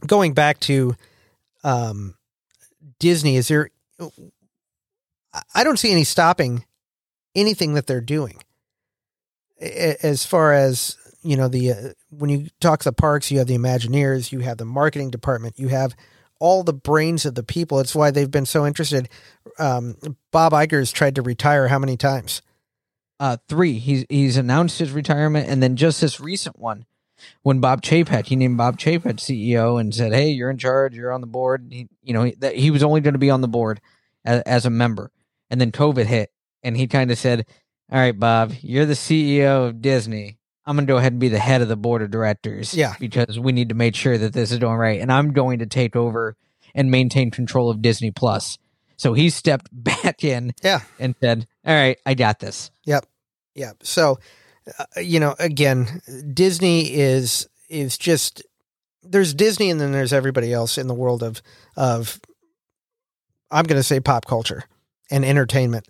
going 0.06 0.34
back 0.34 0.60
to 0.62 0.96
um, 1.64 2.16
Disney, 3.00 3.38
is 3.38 3.48
there? 3.48 3.70
I- 5.54 5.64
don't 5.64 5.80
see 5.80 5.92
any 5.92 6.04
stopping 6.04 6.66
anything 7.36 7.74
that 7.74 7.88
they're 7.88 8.02
doing. 8.02 8.42
As 9.60 10.26
far 10.26 10.54
as 10.54 10.98
you 11.22 11.36
know, 11.36 11.48
the 11.48 11.72
uh, 11.72 11.76
when 12.10 12.30
you 12.30 12.48
talk 12.60 12.82
to 12.82 12.90
the 12.90 12.94
parks, 12.94 13.32
you 13.32 13.40
have 13.40 13.48
the 13.48 13.58
Imagineers, 13.58 14.32
you 14.32 14.40
have 14.40 14.58
the 14.58 14.66
marketing 14.66 15.10
department, 15.10 15.58
you 15.58 15.70
have 15.70 15.96
all 16.40 16.64
the 16.64 16.74
brains 16.74 17.26
of 17.26 17.36
the 17.36 17.44
people. 17.44 17.80
It's 17.80 17.96
why 17.96 18.12
they've 18.12 18.30
been 18.30 18.46
so 18.46 18.66
interested. 18.66 19.10
Um, 19.58 19.96
Bob 20.32 20.54
Iger's 20.54 20.92
tried 20.92 21.16
to 21.16 21.22
retire 21.22 21.68
how 21.68 21.80
many 21.80 21.98
times? 21.98 22.42
Uh, 23.20 23.38
three. 23.48 23.80
He's 23.80 24.06
he's 24.10 24.38
announced 24.38 24.80
his 24.80 24.92
retirement, 24.92 25.48
and 25.50 25.64
then 25.64 25.78
just 25.78 26.02
this 26.02 26.20
recent 26.20 26.60
one, 26.60 26.86
when 27.44 27.60
Bob 27.62 27.82
Chapek, 27.82 28.26
he 28.26 28.36
named 28.36 28.58
Bob 28.58 28.78
Chapek 28.78 29.18
CEO 29.18 29.80
and 29.80 29.94
said, 29.96 30.14
"Hey, 30.14 30.30
you're 30.30 30.50
in 30.50 30.58
charge. 30.58 30.96
You're 30.96 31.14
on 31.14 31.22
the 31.22 31.28
board." 31.28 31.68
He, 31.72 31.88
you 32.04 32.14
know, 32.14 32.24
he, 32.24 32.36
that 32.40 32.56
he 32.56 32.72
was 32.72 32.84
only 32.84 33.02
going 33.02 33.14
to 33.14 33.20
be 33.20 33.30
on 33.30 33.42
the 33.42 33.48
board 33.48 33.80
as, 34.26 34.42
as 34.42 34.66
a 34.66 34.70
member, 34.70 35.12
and 35.50 35.62
then 35.62 35.72
COVID 35.72 36.06
hit, 36.06 36.32
and 36.62 36.76
he 36.76 36.88
kind 36.88 37.10
of 37.10 37.18
said, 37.18 37.46
"All 37.90 38.00
right, 38.00 38.18
Bob, 38.18 38.52
you're 38.62 38.86
the 38.86 38.94
CEO 38.94 39.70
of 39.70 39.82
Disney. 39.82 40.38
I'm 40.66 40.76
going 40.76 40.88
to 40.88 40.92
go 40.92 40.98
ahead 40.98 41.14
and 41.14 41.20
be 41.20 41.30
the 41.30 41.40
head 41.40 41.62
of 41.62 41.68
the 41.68 41.76
board 41.76 42.02
of 42.02 42.10
directors. 42.12 42.74
Yeah. 42.74 42.96
Because 43.00 43.38
we 43.40 43.52
need 43.52 43.70
to 43.70 43.76
make 43.76 43.96
sure 43.96 44.18
that 44.18 44.34
this 44.34 44.52
is 44.52 44.60
doing 44.60 44.76
right. 44.76 45.00
And 45.00 45.12
I'm 45.12 45.32
going 45.32 45.60
to 45.60 45.66
take 45.68 45.96
over 45.96 46.36
and 46.74 46.90
maintain 46.90 47.30
control 47.32 47.70
of 47.70 47.82
Disney 47.82 48.12
Plus. 48.12 48.58
So 48.98 49.14
he 49.14 49.30
stepped 49.30 49.70
back 49.72 50.24
in 50.24 50.54
Yeah. 50.64 50.82
and 51.00 51.16
said, 51.22 51.48
All 51.66 51.74
right, 51.76 51.98
I 52.06 52.14
got 52.16 52.40
this. 52.40 52.72
Yep. 52.86 53.06
Yep. 53.56 53.78
So, 53.84 54.20
uh, 54.80 55.00
you 55.00 55.20
know, 55.20 55.36
again, 55.40 56.02
Disney 56.34 56.92
is 56.94 57.48
is 57.70 57.98
just 57.98 58.42
there's 59.04 59.34
Disney 59.34 59.70
and 59.70 59.80
then 59.80 59.92
there's 59.92 60.14
everybody 60.14 60.52
else 60.52 60.78
in 60.78 60.88
the 60.88 60.94
world 60.94 61.22
of 61.24 61.42
of 61.78 62.20
I'm 63.52 63.66
going 63.66 63.80
to 63.80 63.84
say 63.84 64.00
pop 64.00 64.26
culture 64.26 64.64
and 65.12 65.24
entertainment. 65.24 65.88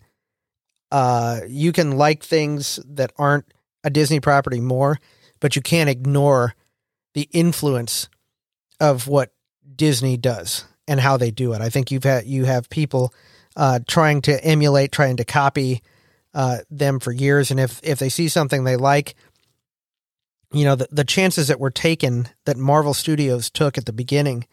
Uh 0.91 1.39
you 1.47 1.71
can 1.71 1.97
like 1.97 2.23
things 2.23 2.79
that 2.85 3.11
aren't 3.17 3.45
a 3.85 3.89
Disney 3.89 4.19
property 4.19 4.59
more, 4.59 4.99
but 5.39 5.55
you 5.55 5.61
can't 5.61 5.89
ignore 5.89 6.55
the 7.13 7.29
influence 7.31 8.09
of 8.81 9.07
what 9.07 9.31
Disney 9.73 10.17
does 10.17 10.65
and 10.87 10.99
how 10.99 11.15
they 11.15 11.31
do 11.31 11.53
it. 11.53 11.61
I 11.61 11.69
think 11.69 11.91
you've 11.91 12.03
had 12.03 12.25
you 12.25 12.43
have 12.43 12.69
people 12.69 13.13
uh, 13.55 13.79
trying 13.87 14.21
to 14.23 14.43
emulate, 14.43 14.91
trying 14.91 15.17
to 15.17 15.23
copy 15.23 15.81
uh, 16.33 16.57
them 16.69 16.99
for 16.99 17.11
years, 17.11 17.51
and 17.51 17.59
if 17.59 17.79
if 17.83 17.99
they 17.99 18.09
see 18.09 18.27
something 18.27 18.63
they 18.63 18.75
like, 18.75 19.15
you 20.51 20.65
know, 20.65 20.75
the, 20.75 20.87
the 20.91 21.05
chances 21.05 21.47
that 21.47 21.59
were 21.59 21.71
taken 21.71 22.27
that 22.45 22.57
Marvel 22.57 22.93
Studios 22.93 23.49
took 23.49 23.77
at 23.77 23.85
the 23.85 23.93
beginning 23.93 24.45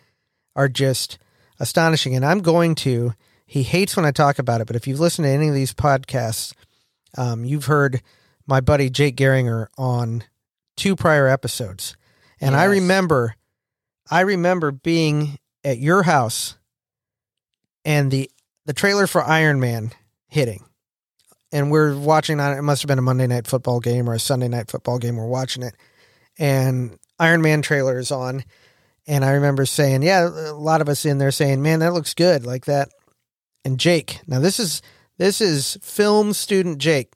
are 0.55 0.69
just 0.69 1.19
astonishing. 1.59 2.15
And 2.15 2.25
I'm 2.25 2.41
going 2.41 2.75
to. 2.77 3.15
He 3.47 3.65
hates 3.65 3.97
when 3.97 4.07
I 4.07 4.13
talk 4.13 4.39
about 4.39 4.63
it, 4.63 4.67
but 4.67 4.77
if 4.77 4.87
you've 4.87 5.01
listened 5.01 5.27
to 5.27 5.31
any 5.31 5.49
of 5.49 5.55
these 5.55 5.75
podcasts, 5.75 6.55
um, 7.19 7.45
you've 7.45 7.67
heard 7.67 8.01
my 8.47 8.61
buddy 8.61 8.91
Jake 8.91 9.17
Geringer 9.17 9.69
on 9.79 10.25
two 10.77 10.97
prior 10.97 11.27
episodes, 11.29 11.97
and 12.41 12.57
I 12.57 12.65
remember, 12.65 13.37
I 14.11 14.21
remember 14.21 14.73
being 14.73 15.39
at 15.65 15.79
your 15.79 16.03
house, 16.03 16.57
and 17.85 18.11
the 18.11 18.31
the 18.65 18.73
trailer 18.73 19.07
for 19.07 19.23
Iron 19.23 19.61
Man 19.61 19.93
hitting, 20.29 20.65
and 21.53 21.71
we're 21.71 21.97
watching 21.97 22.41
on. 22.41 22.57
It 22.57 22.63
must 22.63 22.83
have 22.83 22.89
been 22.89 22.99
a 22.99 23.03
Monday 23.03 23.27
night 23.27 23.47
football 23.47 23.81
game 23.81 24.09
or 24.09 24.15
a 24.15 24.21
Sunday 24.21 24.49
night 24.49 24.71
football 24.71 24.99
game. 24.99 25.17
We're 25.17 25.27
watching 25.27 25.63
it, 25.63 25.75
and 26.39 26.99
Iron 27.19 27.43
Man 27.43 27.63
trailer 27.63 27.99
is 27.99 28.11
on, 28.11 28.45
and 29.07 29.25
I 29.25 29.33
remember 29.33 29.67
saying, 29.67 30.03
"Yeah, 30.03 30.29
a 30.29 30.55
lot 30.55 30.81
of 30.81 30.89
us 30.89 31.05
in 31.05 31.19
there 31.19 31.31
saying, 31.31 31.63
man, 31.63 31.81
that 31.81 31.93
looks 31.93 32.15
good, 32.15 32.45
like 32.45 32.65
that." 32.67 32.89
And 33.65 33.79
Jake, 33.79 34.21
now 34.27 34.41
this 34.41 34.59
is 34.59 34.83
this 35.19 35.41
is 35.41 35.79
film 35.83 36.33
student 36.33 36.79
Jake, 36.79 37.13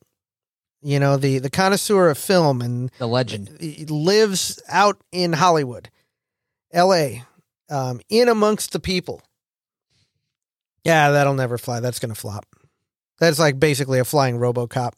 you 0.82 0.98
know 1.00 1.16
the 1.16 1.38
the 1.38 1.50
connoisseur 1.50 2.08
of 2.10 2.18
film 2.18 2.60
and 2.62 2.90
The 2.98 3.08
legend. 3.08 3.60
lives 3.90 4.60
out 4.68 5.00
in 5.12 5.32
Hollywood, 5.34 5.90
L.A., 6.72 7.24
um, 7.70 8.00
in 8.08 8.28
amongst 8.28 8.72
the 8.72 8.80
people. 8.80 9.22
Yeah, 10.84 11.10
that'll 11.10 11.34
never 11.34 11.58
fly. 11.58 11.80
That's 11.80 11.98
gonna 11.98 12.14
flop. 12.14 12.46
That's 13.18 13.38
like 13.38 13.58
basically 13.58 13.98
a 13.98 14.04
flying 14.04 14.36
RoboCop. 14.38 14.92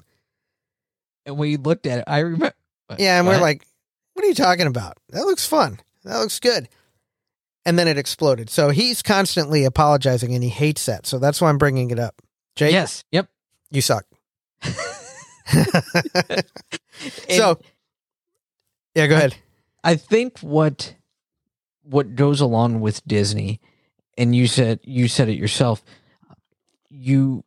And 1.24 1.36
we 1.38 1.56
looked 1.56 1.86
at 1.86 1.98
it. 2.00 2.04
I 2.06 2.20
remember. 2.20 2.52
Yeah, 2.98 3.18
and 3.18 3.26
we're 3.26 3.40
like, 3.40 3.66
"What 4.14 4.24
are 4.24 4.28
you 4.28 4.34
talking 4.34 4.66
about? 4.66 4.98
That 5.10 5.24
looks 5.26 5.46
fun. 5.46 5.78
That 6.04 6.16
looks 6.18 6.40
good." 6.40 6.68
And 7.66 7.78
then 7.78 7.86
it 7.86 7.98
exploded. 7.98 8.48
So 8.48 8.70
he's 8.70 9.02
constantly 9.02 9.64
apologizing, 9.64 10.32
and 10.34 10.42
he 10.42 10.48
hates 10.48 10.86
that. 10.86 11.06
So 11.06 11.18
that's 11.18 11.40
why 11.40 11.48
I'm 11.50 11.58
bringing 11.58 11.90
it 11.90 11.98
up. 11.98 12.20
Jake, 12.56 12.72
Yes. 12.72 13.04
Yep. 13.12 13.28
you 13.70 13.82
suck. 13.82 14.04
So, 17.30 17.58
yeah, 18.94 19.06
go 19.06 19.16
ahead. 19.16 19.36
I 19.84 19.96
think 19.96 20.40
what 20.40 20.94
what 21.82 22.14
goes 22.14 22.40
along 22.40 22.80
with 22.80 23.06
Disney, 23.06 23.60
and 24.16 24.34
you 24.34 24.46
said 24.46 24.80
you 24.82 25.08
said 25.08 25.28
it 25.28 25.38
yourself, 25.38 25.82
you 26.90 27.44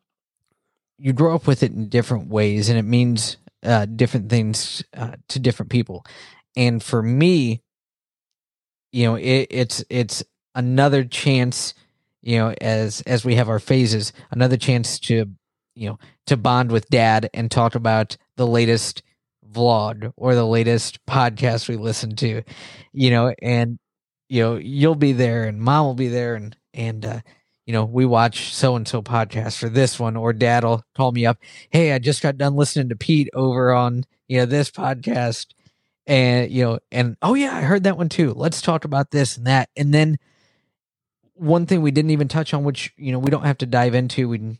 you 0.98 1.12
grow 1.12 1.34
up 1.34 1.46
with 1.46 1.62
it 1.62 1.72
in 1.72 1.88
different 1.88 2.28
ways, 2.28 2.68
and 2.68 2.78
it 2.78 2.84
means 2.84 3.36
uh, 3.62 3.86
different 3.86 4.30
things 4.30 4.82
uh, 4.96 5.12
to 5.28 5.38
different 5.38 5.70
people. 5.70 6.04
And 6.56 6.82
for 6.82 7.02
me, 7.02 7.62
you 8.92 9.06
know, 9.06 9.16
it, 9.16 9.48
it's 9.50 9.84
it's 9.90 10.24
another 10.54 11.04
chance, 11.04 11.74
you 12.22 12.38
know, 12.38 12.54
as 12.60 13.02
as 13.02 13.24
we 13.24 13.34
have 13.36 13.48
our 13.48 13.58
phases, 13.58 14.12
another 14.30 14.56
chance 14.56 14.98
to 15.00 15.26
you 15.74 15.88
know 15.88 15.98
to 16.26 16.36
bond 16.36 16.70
with 16.70 16.88
dad 16.88 17.28
and 17.34 17.50
talk 17.50 17.74
about 17.74 18.16
the 18.36 18.46
latest 18.46 19.02
vlog 19.52 20.12
or 20.16 20.34
the 20.34 20.46
latest 20.46 21.04
podcast 21.06 21.68
we 21.68 21.76
listen 21.76 22.16
to 22.16 22.42
you 22.92 23.10
know 23.10 23.34
and 23.42 23.78
you 24.28 24.42
know 24.42 24.56
you'll 24.56 24.94
be 24.94 25.12
there 25.12 25.44
and 25.44 25.60
mom 25.60 25.86
will 25.86 25.94
be 25.94 26.08
there 26.08 26.34
and 26.34 26.56
and 26.72 27.04
uh 27.04 27.20
you 27.66 27.72
know 27.72 27.84
we 27.84 28.06
watch 28.06 28.54
so 28.54 28.76
and 28.76 28.88
so 28.88 29.02
podcast 29.02 29.58
for 29.58 29.68
this 29.68 30.00
one 30.00 30.16
or 30.16 30.32
dad'll 30.32 30.82
call 30.96 31.12
me 31.12 31.26
up 31.26 31.38
hey 31.70 31.92
i 31.92 31.98
just 31.98 32.22
got 32.22 32.38
done 32.38 32.56
listening 32.56 32.88
to 32.88 32.96
pete 32.96 33.28
over 33.34 33.72
on 33.72 34.04
you 34.32 34.38
know 34.38 34.46
this 34.46 34.70
podcast. 34.70 35.48
And 36.06 36.50
you 36.50 36.64
know 36.64 36.78
and 36.90 37.16
oh 37.22 37.34
yeah 37.34 37.54
i 37.54 37.60
heard 37.60 37.84
that 37.84 37.96
one 37.96 38.08
too. 38.08 38.32
Let's 38.34 38.60
talk 38.60 38.84
about 38.84 39.12
this 39.12 39.36
and 39.36 39.46
that. 39.46 39.68
And 39.76 39.94
then 39.94 40.18
one 41.34 41.66
thing 41.66 41.80
we 41.80 41.92
didn't 41.92 42.10
even 42.10 42.26
touch 42.26 42.52
on 42.52 42.64
which 42.64 42.92
you 42.96 43.12
know 43.12 43.20
we 43.20 43.30
don't 43.30 43.44
have 43.44 43.58
to 43.58 43.66
dive 43.66 43.94
into 43.94 44.28
we 44.28 44.58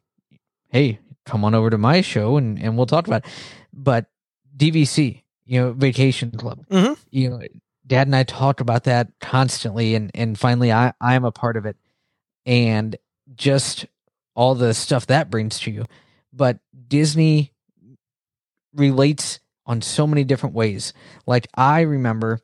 hey 0.68 1.00
come 1.24 1.44
on 1.44 1.54
over 1.54 1.70
to 1.70 1.78
my 1.78 2.00
show 2.00 2.36
and 2.36 2.58
and 2.62 2.76
we'll 2.76 2.86
talk 2.86 3.06
about 3.06 3.24
it. 3.24 3.30
But 3.72 4.06
dvc 4.56 5.22
you 5.46 5.60
know 5.60 5.72
vacation 5.72 6.30
club. 6.32 6.64
Mhm. 6.68 6.96
you 7.10 7.30
know 7.30 7.40
dad 7.86 8.06
and 8.06 8.14
i 8.14 8.22
talk 8.22 8.60
about 8.60 8.84
that 8.84 9.08
constantly 9.20 9.94
and 9.94 10.10
and 10.14 10.38
finally 10.38 10.70
i 10.72 10.92
i'm 11.00 11.24
a 11.24 11.32
part 11.32 11.56
of 11.56 11.66
it. 11.66 11.76
And 12.46 12.96
just 13.34 13.86
all 14.34 14.54
the 14.54 14.74
stuff 14.74 15.06
that 15.06 15.30
brings 15.30 15.58
to 15.60 15.70
you. 15.70 15.84
But 16.32 16.58
disney 16.88 17.52
relates 18.74 19.38
on 19.66 19.80
so 19.82 20.06
many 20.06 20.24
different 20.24 20.54
ways. 20.54 20.92
Like 21.26 21.46
i 21.54 21.80
remember 21.82 22.40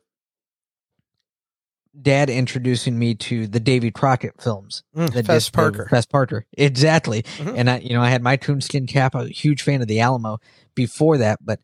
dad 2.01 2.29
introducing 2.29 2.97
me 2.97 3.13
to 3.15 3.47
the 3.47 3.59
davy 3.59 3.91
crockett 3.91 4.41
films 4.41 4.83
Mm, 4.95 5.13
the 5.13 5.23
Fess 5.23 5.49
Parker. 5.49 5.87
Fess 5.89 6.05
Parker. 6.05 6.45
Exactly. 6.57 7.23
Mhm. 7.37 7.53
And 7.57 7.69
I, 7.69 7.77
you 7.79 7.93
know, 7.93 8.01
I 8.01 8.09
had 8.09 8.21
my 8.23 8.37
coonskin 8.37 8.87
cap. 8.87 9.15
I 9.15 9.19
was 9.19 9.29
a 9.29 9.33
huge 9.33 9.61
fan 9.63 9.81
of 9.81 9.87
the 9.87 9.99
Alamo 9.99 10.39
before 10.75 11.17
that, 11.17 11.39
but 11.43 11.59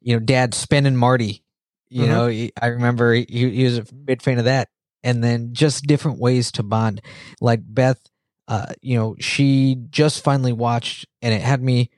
you 0.00 0.14
know, 0.14 0.20
Dad 0.20 0.54
Spin 0.54 0.86
and 0.86 0.98
Marty. 0.98 1.42
You 1.88 2.04
Mhm. 2.06 2.08
know, 2.08 2.26
he, 2.28 2.52
I 2.60 2.66
remember 2.68 3.12
he, 3.14 3.26
he 3.28 3.64
was 3.64 3.78
a 3.78 3.84
big 3.94 4.22
fan 4.22 4.38
of 4.38 4.44
that. 4.46 4.68
And 5.04 5.22
then 5.22 5.50
just 5.52 5.84
different 5.86 6.18
ways 6.18 6.50
to 6.52 6.62
bond. 6.64 7.00
Like 7.40 7.60
Beth, 7.64 8.00
uh, 8.48 8.72
you 8.82 8.96
know, 8.98 9.14
she 9.20 9.76
just 9.90 10.22
finally 10.24 10.52
watched, 10.52 11.06
and 11.22 11.32
it 11.32 11.42
had 11.42 11.62
me 11.62 11.90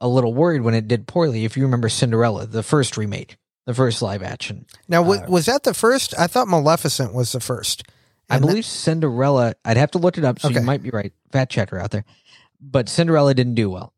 a 0.00 0.08
little 0.08 0.32
worried 0.32 0.62
when 0.62 0.74
it 0.74 0.88
did 0.88 1.06
poorly. 1.06 1.44
If 1.44 1.56
you 1.56 1.64
remember 1.64 1.88
Cinderella, 1.90 2.46
the 2.46 2.62
first 2.62 2.96
remake, 2.96 3.36
the 3.66 3.74
first 3.74 4.00
live 4.00 4.22
action, 4.22 4.64
Now, 4.88 5.02
w- 5.02 5.20
Uh, 5.22 5.26
was 5.28 5.46
that 5.46 5.64
the 5.64 5.74
first? 5.74 6.14
I 6.18 6.26
thought 6.28 6.48
Maleficent 6.48 7.12
was 7.12 7.32
the 7.32 7.40
first. 7.40 7.82
I 8.30 8.36
And 8.36 8.44
that- 8.44 8.48
believe 8.48 8.64
Cinderella. 8.64 9.54
I'd 9.64 9.76
have 9.76 9.90
to 9.92 9.98
look 9.98 10.16
it 10.18 10.24
up, 10.24 10.38
so 10.40 10.48
Okay. 10.48 10.60
you 10.60 10.64
might 10.64 10.82
be 10.82 10.90
right. 10.90 11.12
Fat 11.32 11.50
checker 11.50 11.78
out 11.78 11.90
there, 11.90 12.04
but 12.60 12.88
Cinderella 12.88 13.34
didn't 13.34 13.54
do 13.56 13.68
well, 13.70 13.92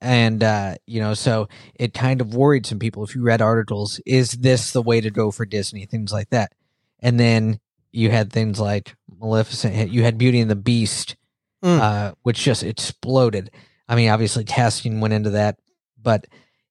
and 0.00 0.42
uh, 0.44 0.76
you 0.86 1.00
know, 1.00 1.14
so 1.14 1.48
it 1.74 1.94
kind 1.94 2.20
of 2.20 2.34
worried 2.34 2.66
some 2.66 2.78
people. 2.78 3.02
If 3.04 3.14
you 3.14 3.22
read 3.22 3.40
articles, 3.42 4.00
is 4.06 4.32
this 4.32 4.70
the 4.72 4.82
way 4.82 5.00
to 5.00 5.10
go 5.10 5.30
for 5.30 5.44
Disney? 5.46 5.84
Things 5.86 6.12
like 6.12 6.30
that, 6.30 6.52
and 7.00 7.18
then 7.18 7.60
you 7.92 8.10
had 8.10 8.32
things 8.32 8.60
like 8.60 8.94
Maleficent. 9.20 9.90
You 9.90 10.02
had 10.02 10.18
Beauty 10.18 10.40
and 10.40 10.50
the 10.50 10.56
Beast, 10.56 11.16
Mm. 11.64 11.80
uh, 11.80 12.14
which 12.22 12.42
just 12.42 12.62
exploded. 12.62 13.50
I 13.88 13.96
mean, 13.96 14.10
obviously, 14.10 14.44
casting 14.44 15.00
went 15.00 15.14
into 15.14 15.30
that, 15.30 15.58
but 16.00 16.26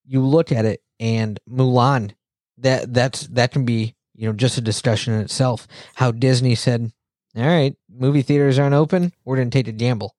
you 0.06 0.22
look 0.22 0.52
at 0.52 0.66
it 0.66 0.82
and 1.00 1.40
Mulan. 1.50 2.12
That 2.58 2.94
that's 2.94 3.28
that 3.28 3.52
can 3.52 3.66
be 3.66 3.96
you 4.16 4.28
know 4.28 4.34
just 4.34 4.58
a 4.58 4.62
discussion 4.62 5.14
in 5.14 5.22
itself. 5.22 5.68
How 5.96 6.12
Disney 6.12 6.56
said, 6.56 6.92
"All 7.36 7.44
right, 7.44 7.76
movie 7.90 8.22
theaters 8.22 8.58
aren't 8.60 8.76
open. 8.76 9.12
We're 9.26 9.36
going 9.36 9.50
to 9.50 9.58
take 9.58 9.68
a 9.68 9.74
gamble." 9.74 10.16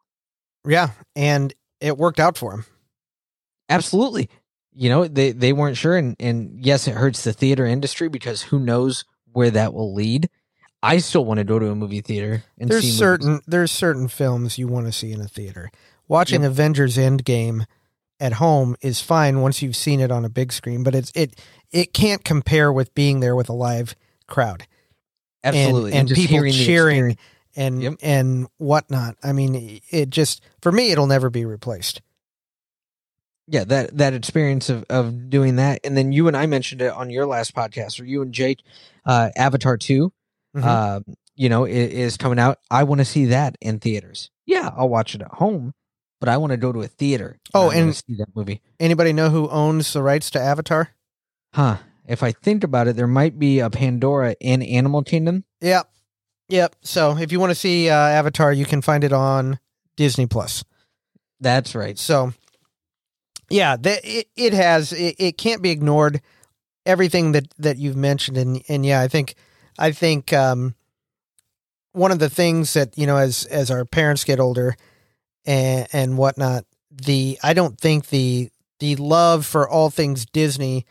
Yeah, 0.66 0.90
and 1.14 1.54
it 1.80 1.96
worked 1.96 2.20
out 2.20 2.36
for 2.36 2.52
him. 2.52 2.64
Absolutely. 3.68 4.28
You 4.72 4.90
know, 4.90 5.06
they 5.08 5.32
they 5.32 5.52
weren't 5.52 5.76
sure 5.76 5.96
and 5.96 6.14
and 6.20 6.64
yes, 6.64 6.86
it 6.86 6.94
hurts 6.94 7.24
the 7.24 7.32
theater 7.32 7.64
industry 7.64 8.08
because 8.08 8.42
who 8.42 8.58
knows 8.58 9.04
where 9.32 9.50
that 9.50 9.72
will 9.72 9.94
lead. 9.94 10.28
I 10.82 10.98
still 10.98 11.24
want 11.24 11.38
to 11.38 11.44
go 11.44 11.58
to 11.58 11.70
a 11.70 11.74
movie 11.74 12.02
theater 12.02 12.44
and 12.58 12.68
There's 12.68 12.82
see 12.82 12.88
movies. 12.88 12.98
certain 12.98 13.40
there's 13.46 13.72
certain 13.72 14.08
films 14.08 14.58
you 14.58 14.68
want 14.68 14.86
to 14.86 14.92
see 14.92 15.12
in 15.12 15.20
a 15.20 15.28
theater. 15.28 15.70
Watching 16.08 16.44
Avengers 16.44 16.96
Endgame 16.96 17.64
at 18.20 18.34
home 18.34 18.76
is 18.80 19.00
fine 19.00 19.40
once 19.40 19.60
you've 19.62 19.76
seen 19.76 20.00
it 20.00 20.10
on 20.10 20.24
a 20.24 20.28
big 20.28 20.52
screen, 20.52 20.82
but 20.82 20.94
it's 20.94 21.12
it 21.14 21.38
it 21.70 21.92
can't 21.92 22.24
compare 22.24 22.72
with 22.72 22.94
being 22.94 23.20
there 23.20 23.36
with 23.36 23.48
a 23.48 23.52
live 23.54 23.94
crowd 24.26 24.66
and- 25.44 25.54
Absolutely. 25.56 25.92
and, 25.92 26.08
just 26.08 26.20
people 26.20 26.36
hearing 26.36 26.52
cheering 26.52 27.18
and 27.56 27.82
Yep. 27.82 27.94
and 28.02 28.46
whatnot. 28.58 29.16
I 29.22 29.32
mean, 29.32 29.80
it 29.90 30.10
just 30.10 30.42
for 30.60 30.72
me 30.72 30.90
it'll 30.92 31.06
never 31.06 31.30
be 31.30 31.44
replaced. 31.44 32.00
yeah, 33.48 33.64
that 33.64 33.96
that 33.96 34.12
experience 34.14 34.68
of 34.68 34.84
of 34.90 35.30
doing 35.30 35.56
that, 35.56 35.80
and 35.84 35.96
then 35.96 36.10
you 36.12 36.26
and 36.28 36.36
I 36.36 36.46
mentioned 36.46 36.82
it 36.82 36.92
on 36.92 37.10
your 37.10 37.26
last 37.26 37.54
podcast, 37.54 38.00
or 38.00 38.04
you 38.04 38.22
and 38.22 38.32
Jake, 38.32 38.60
uh, 39.04 39.30
Avatar 39.36 39.76
2 39.76 40.12
Mhm. 40.56 40.64
uh, 40.64 41.00
you 41.36 41.48
know, 41.48 41.64
is, 41.64 41.92
is 41.92 42.16
coming 42.16 42.38
out. 42.38 42.58
I 42.70 42.82
want 42.84 43.00
to 43.00 43.04
see 43.04 43.26
that 43.26 43.56
in 43.60 43.78
theaters. 43.78 44.30
Yeah, 44.46 44.70
I'll 44.76 44.88
watch 44.88 45.14
it 45.14 45.20
at 45.22 45.28
home, 45.32 45.74
but 46.26 46.32
I 46.32 46.38
want 46.38 46.50
to 46.50 46.56
go 46.56 46.72
to 46.72 46.82
a 46.82 46.88
theater. 46.88 47.38
Oh, 47.54 47.66
wanna 47.66 47.78
and- 47.78 47.94
see 47.96 48.16
that 48.18 48.34
movie. 48.34 48.60
Anybody 48.80 49.12
know 49.12 49.30
who 49.30 49.48
owns 49.48 49.92
the 49.92 50.02
rights 50.02 50.28
to 50.30 50.40
Avatar? 50.40 50.90
Huh. 51.54 51.76
If 52.08 52.24
I 52.24 52.32
think 52.32 52.64
about 52.64 52.88
it, 52.88 52.96
there 52.96 53.06
might 53.06 53.38
be 53.38 53.60
a 53.60 53.70
Pandora 53.70 54.34
in 54.40 54.60
Animal 54.60 55.04
Kingdom. 55.04 55.44
Yep. 55.60 55.88
Yep. 56.48 56.76
So 56.82 57.16
if 57.16 57.30
you 57.30 57.38
want 57.38 57.50
to 57.50 57.54
see 57.54 57.88
uh, 57.88 57.94
Avatar, 57.94 58.52
you 58.52 58.64
can 58.64 58.82
find 58.82 59.04
it 59.04 59.12
on 59.12 59.60
Disney 59.96 60.26
Plus. 60.26 60.64
That's 61.38 61.76
right. 61.76 61.96
So 61.96 62.32
yeah, 63.48 63.76
that 63.76 64.00
it, 64.02 64.26
it 64.34 64.52
has 64.52 64.92
it, 64.92 65.14
it 65.20 65.38
can't 65.38 65.62
be 65.62 65.70
ignored. 65.70 66.20
Everything 66.84 67.32
that 67.32 67.54
that 67.58 67.76
you've 67.78 67.96
mentioned 67.96 68.36
and 68.36 68.62
and 68.68 68.84
yeah, 68.84 69.00
I 69.00 69.06
think 69.06 69.36
I 69.78 69.92
think 69.92 70.32
um 70.32 70.74
one 71.92 72.10
of 72.10 72.18
the 72.18 72.30
things 72.30 72.74
that 72.74 72.98
you 72.98 73.06
know 73.06 73.16
as 73.16 73.44
as 73.44 73.70
our 73.70 73.84
parents 73.84 74.24
get 74.24 74.40
older 74.40 74.76
and 75.46 75.86
and 75.92 76.18
whatnot, 76.18 76.64
the 76.90 77.38
I 77.42 77.54
don't 77.54 77.78
think 77.78 78.08
the 78.08 78.50
the 78.80 78.96
love 78.96 79.46
for 79.46 79.68
all 79.68 79.90
things 79.90 80.26
Disney 80.26 80.86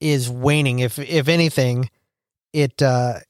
is 0.00 0.30
waning. 0.30 0.78
If 0.78 0.98
if 0.98 1.28
anything, 1.28 1.90
it 2.52 2.80
uh 2.80 3.20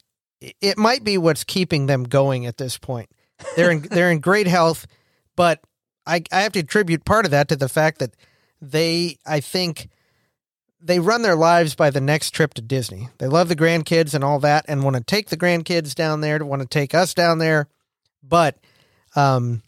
it 0.41 0.79
might 0.79 1.05
be 1.05 1.19
what's 1.19 1.45
keeping 1.45 1.87
them 1.87 2.05
going 2.05 2.47
at 2.47 2.57
this 2.57 2.79
point. 2.79 3.11
They're 3.57 3.71
in 3.71 3.81
they're 3.91 4.11
in 4.11 4.21
great 4.21 4.47
health, 4.47 4.87
but 5.37 5.61
I 6.07 6.23
I 6.33 6.43
have 6.43 6.53
to 6.53 6.61
attribute 6.61 7.05
part 7.05 7.25
of 7.25 7.31
that 7.33 7.49
to 7.49 7.57
the 7.57 7.69
fact 7.69 7.99
that 7.99 8.15
they 8.61 9.19
I 9.27 9.41
think 9.41 9.89
they 10.83 10.99
run 10.99 11.23
their 11.23 11.37
lives 11.37 11.75
by 11.75 11.91
the 11.91 12.01
next 12.01 12.31
trip 12.31 12.55
to 12.55 12.63
Disney. 12.63 13.09
They 13.19 13.27
love 13.27 13.49
the 13.49 13.57
grandkids 13.57 14.15
and 14.15 14.25
all 14.25 14.39
that 14.41 14.65
and 14.67 14.83
want 14.83 14.97
to 14.97 15.03
take 15.03 15.29
the 15.29 15.37
grandkids 15.37 15.95
down 15.95 16.23
there, 16.23 16.39
to 16.39 16.47
want 16.47 16.63
to 16.63 16.69
take 16.69 16.95
us 16.95 17.15
down 17.15 17.39
there. 17.39 17.69
But 18.23 18.59
um 19.17 19.63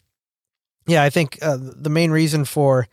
yeah, 0.87 1.03
I 1.03 1.09
think 1.09 1.39
uh, 1.41 1.57
the 1.59 1.89
main 1.89 2.11
reason 2.11 2.45
for 2.45 2.87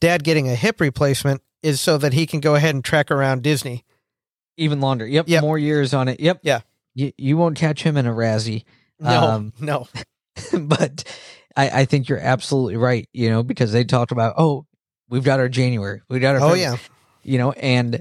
dad 0.00 0.24
getting 0.24 0.48
a 0.48 0.54
hip 0.54 0.80
replacement 0.80 1.42
is 1.62 1.80
so 1.80 1.98
that 1.98 2.12
he 2.12 2.26
can 2.26 2.40
go 2.40 2.54
ahead 2.54 2.74
and 2.74 2.84
trek 2.84 3.10
around 3.10 3.42
Disney. 3.42 3.84
Even 4.56 4.80
longer. 4.80 5.06
Yep. 5.06 5.28
Yep. 5.28 5.42
More 5.42 5.58
years 5.58 5.94
on 5.94 6.08
it. 6.08 6.20
Yep. 6.20 6.40
Yeah. 6.42 6.60
You, 6.94 7.12
you 7.16 7.36
won't 7.36 7.56
catch 7.56 7.82
him 7.82 7.96
in 7.96 8.06
a 8.06 8.12
Razzie. 8.12 8.64
No, 8.98 9.10
Um, 9.10 9.52
no. 9.60 9.88
but 10.58 11.04
I, 11.56 11.80
I 11.80 11.84
think 11.84 12.08
you're 12.08 12.18
absolutely 12.18 12.76
right, 12.76 13.08
you 13.12 13.30
know, 13.30 13.42
because 13.42 13.72
they 13.72 13.84
talked 13.84 14.12
about, 14.12 14.34
oh, 14.38 14.66
we've 15.08 15.24
got 15.24 15.40
our 15.40 15.48
January. 15.48 16.02
We've 16.08 16.20
got 16.20 16.36
our 16.36 16.40
Oh 16.40 16.50
February," 16.50 16.60
yeah. 16.60 16.76
you 17.22 17.38
know, 17.38 17.52
and 17.52 17.96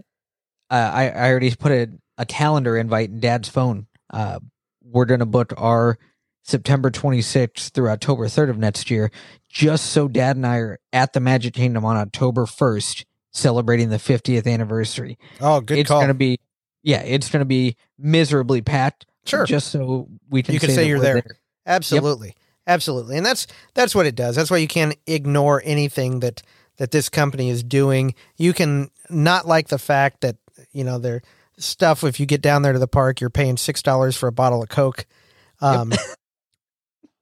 uh, 0.69 0.91
I, 0.93 1.09
I 1.09 1.29
already 1.31 1.53
put 1.55 1.71
a, 1.71 1.87
a 2.17 2.25
calendar 2.25 2.77
invite 2.77 3.09
in 3.09 3.19
dad's 3.19 3.49
phone. 3.49 3.87
Uh, 4.09 4.39
we're 4.83 5.05
going 5.05 5.19
to 5.21 5.25
book 5.25 5.53
our 5.57 5.97
September 6.43 6.89
26th 6.89 7.71
through 7.71 7.89
October 7.89 8.25
3rd 8.25 8.49
of 8.49 8.57
next 8.57 8.89
year, 8.89 9.11
just 9.49 9.87
so 9.87 10.07
dad 10.07 10.35
and 10.35 10.45
I 10.45 10.57
are 10.57 10.79
at 10.93 11.13
the 11.13 11.19
Magic 11.19 11.53
Kingdom 11.53 11.85
on 11.85 11.97
October 11.97 12.45
1st, 12.45 13.05
celebrating 13.31 13.89
the 13.89 13.97
50th 13.97 14.51
anniversary. 14.51 15.17
Oh, 15.41 15.61
good 15.61 15.77
it's 15.79 15.89
call. 15.89 15.99
going 15.99 16.09
to 16.09 16.13
be, 16.13 16.39
yeah, 16.83 17.01
it's 17.01 17.29
going 17.29 17.41
to 17.41 17.45
be 17.45 17.75
miserably 17.97 18.61
packed. 18.61 19.05
Sure. 19.25 19.45
Just 19.45 19.67
so 19.67 20.07
we 20.29 20.41
can 20.41 20.53
You 20.53 20.59
can 20.59 20.69
say, 20.69 20.75
say 20.75 20.87
you're 20.87 20.97
we're 20.97 21.03
there. 21.03 21.23
Absolutely. 21.65 22.35
Absolutely. 22.65 23.17
And 23.17 23.25
that's 23.25 23.47
that's 23.73 23.95
what 23.95 24.05
it 24.05 24.15
does. 24.15 24.35
That's 24.35 24.51
why 24.51 24.57
you 24.57 24.67
can't 24.67 24.95
ignore 25.07 25.61
anything 25.65 26.19
that 26.19 26.41
that 26.77 26.91
this 26.91 27.09
company 27.09 27.49
is 27.49 27.63
doing. 27.63 28.13
You 28.37 28.53
can 28.53 28.91
not 29.09 29.47
like 29.47 29.67
the 29.67 29.79
fact 29.79 30.21
that, 30.21 30.37
you 30.71 30.83
know, 30.83 30.99
their 30.99 31.21
stuff 31.57 32.03
if 32.03 32.19
you 32.19 32.25
get 32.25 32.41
down 32.41 32.61
there 32.61 32.73
to 32.73 32.79
the 32.79 32.87
park, 32.87 33.21
you're 33.21 33.29
paying 33.29 33.55
$6 33.55 34.17
for 34.17 34.27
a 34.27 34.31
bottle 34.31 34.63
of 34.63 34.69
Coke. 34.69 35.05
Um 35.61 35.91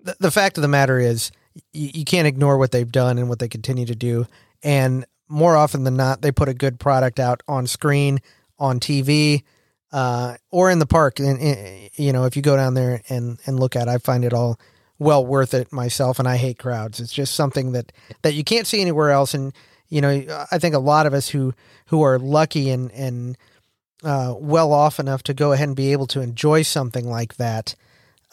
the, 0.08 0.16
the 0.20 0.32
fact 0.32 0.58
of 0.58 0.62
the 0.62 0.68
matter 0.68 1.00
is 1.00 1.32
you, 1.74 1.92
you 1.94 2.06
can't 2.06 2.28
ignore 2.28 2.58
what 2.58 2.72
they've 2.72 2.92
done 2.92 3.18
and 3.18 3.30
what 3.30 3.40
they 3.40 3.48
continue 3.48 3.86
to 3.86 3.96
do 3.96 4.26
and 4.64 5.06
more 5.28 5.56
often 5.56 5.84
than 5.84 5.98
not 5.98 6.22
they 6.22 6.32
put 6.32 6.50
a 6.50 6.54
good 6.54 6.80
product 6.80 7.20
out 7.20 7.44
on 7.48 7.68
screen, 7.68 8.20
on 8.58 8.80
TV, 8.80 9.44
uh, 9.92 10.36
or 10.50 10.72
in 10.72 10.80
the 10.80 10.86
park. 10.86 11.20
And, 11.20 11.40
and, 11.40 11.90
you 11.96 12.14
know, 12.14 12.26
if 12.26 12.36
you 12.36 12.42
go 12.42 12.56
down 12.56 12.74
there 12.74 13.02
and, 13.10 13.40
and 13.46 13.60
look 13.60 13.76
at 13.76 13.88
it, 13.88 13.92
I 13.92 13.98
find 13.98 14.24
it 14.24 14.34
all 14.34 14.60
well 15.00 15.26
worth 15.26 15.54
it 15.54 15.72
myself. 15.72 16.20
And 16.20 16.28
I 16.28 16.38
hate 16.38 16.60
crowds. 16.60 17.00
It's 17.00 17.14
just 17.14 17.36
something 17.36 17.74
that, 17.74 17.92
that 18.22 18.34
you 18.34 18.44
can't 18.44 18.68
see 18.68 18.82
anywhere 18.82 19.12
else. 19.12 19.34
And, 19.34 19.54
you 19.90 20.02
know, 20.02 20.46
I 20.52 20.60
think 20.60 20.76
a 20.76 20.80
lot 20.80 21.06
of 21.06 21.14
us 21.14 21.30
who, 21.30 21.54
who 21.88 22.02
are 22.02 22.18
lucky 22.18 22.70
and, 22.70 22.92
and, 22.92 23.38
uh, 24.04 24.34
well 24.38 24.72
off 24.72 25.00
enough 25.00 25.24
to 25.24 25.34
go 25.34 25.52
ahead 25.52 25.68
and 25.68 25.76
be 25.76 25.92
able 25.92 26.08
to 26.08 26.22
enjoy 26.22 26.62
something 26.62 27.10
like 27.10 27.38
that, 27.38 27.76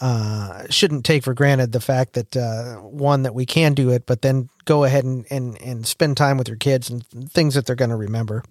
uh, 0.01 0.65
shouldn't 0.71 1.05
take 1.05 1.23
for 1.23 1.35
granted 1.35 1.73
the 1.73 1.81
fact 1.81 2.15
that, 2.15 2.37
uh, 2.37 2.77
one, 2.77 3.23
that 3.23 3.35
we 3.35 3.47
can 3.47 3.75
do 3.75 3.91
it, 3.91 4.07
but 4.07 4.23
then 4.23 4.49
go 4.65 4.85
ahead 4.85 5.05
and, 5.05 5.25
and, 5.31 5.61
and 5.63 5.87
spend 5.87 6.17
time 6.17 6.37
with 6.37 6.49
your 6.49 6.57
kids 6.57 6.91
and 6.91 7.07
things 7.31 7.55
that 7.55 7.67
they're 7.67 7.77
going 7.77 7.91
to 7.91 7.97
remember. 7.97 8.43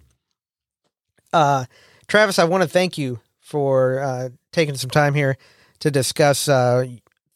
Uh, 1.32 1.64
Travis, 2.06 2.38
I 2.38 2.44
want 2.44 2.62
to 2.62 2.68
thank 2.68 2.96
you 2.96 3.20
for 3.40 4.00
uh, 4.00 4.28
taking 4.52 4.76
some 4.76 4.90
time 4.90 5.14
here 5.14 5.36
to 5.80 5.90
discuss 5.90 6.48
uh, 6.48 6.86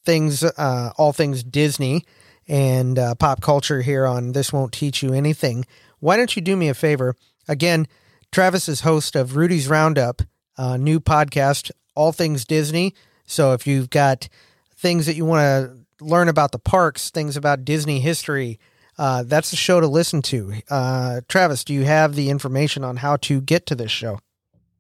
things, 0.05 0.43
uh, 0.43 0.93
all 0.97 1.13
things 1.13 1.43
Disney 1.43 2.05
and 2.49 2.99
uh, 2.99 3.15
pop 3.15 3.43
culture 3.43 3.83
here 3.83 4.07
on 4.07 4.33
This 4.33 4.53
Won't 4.53 4.73
Teach 4.73 5.03
You 5.03 5.13
Anything. 5.13 5.67
Why 6.01 6.17
don't 6.17 6.35
you 6.35 6.41
do 6.41 6.57
me 6.57 6.69
a 6.69 6.75
favor? 6.75 7.15
Again, 7.47 7.87
Travis 8.33 8.69
is 8.69 8.81
host 8.81 9.17
of 9.17 9.37
Roody's 9.37 9.69
Roundup, 9.69 10.23
a 10.57 10.79
new 10.79 11.01
podcast, 11.01 11.71
all 11.95 12.13
things 12.13 12.45
Disney. 12.45 12.95
So 13.29 13.53
if 13.53 13.67
you've 13.67 13.91
got 13.91 14.29
things 14.75 15.07
that 15.07 15.15
you 15.15 15.25
want 15.25 15.43
to 15.43 16.05
learn 16.05 16.29
about 16.29 16.53
the 16.53 16.59
parks, 16.59 17.11
things 17.11 17.37
about 17.37 17.65
Disney 17.65 18.01
history, 18.01 18.59
uh, 18.97 19.23
that's 19.25 19.51
the 19.51 19.57
show 19.57 19.81
to 19.81 19.87
listen 19.87 20.23
to. 20.23 20.55
Uh, 20.69 21.21
Travis, 21.29 21.63
do 21.63 21.73
you 21.73 21.85
have 21.85 22.15
the 22.15 22.31
information 22.31 22.83
on 22.83 22.97
how 22.97 23.17
to 23.19 23.41
get 23.41 23.67
to 23.67 23.75
this 23.75 23.93
show? 23.93 24.19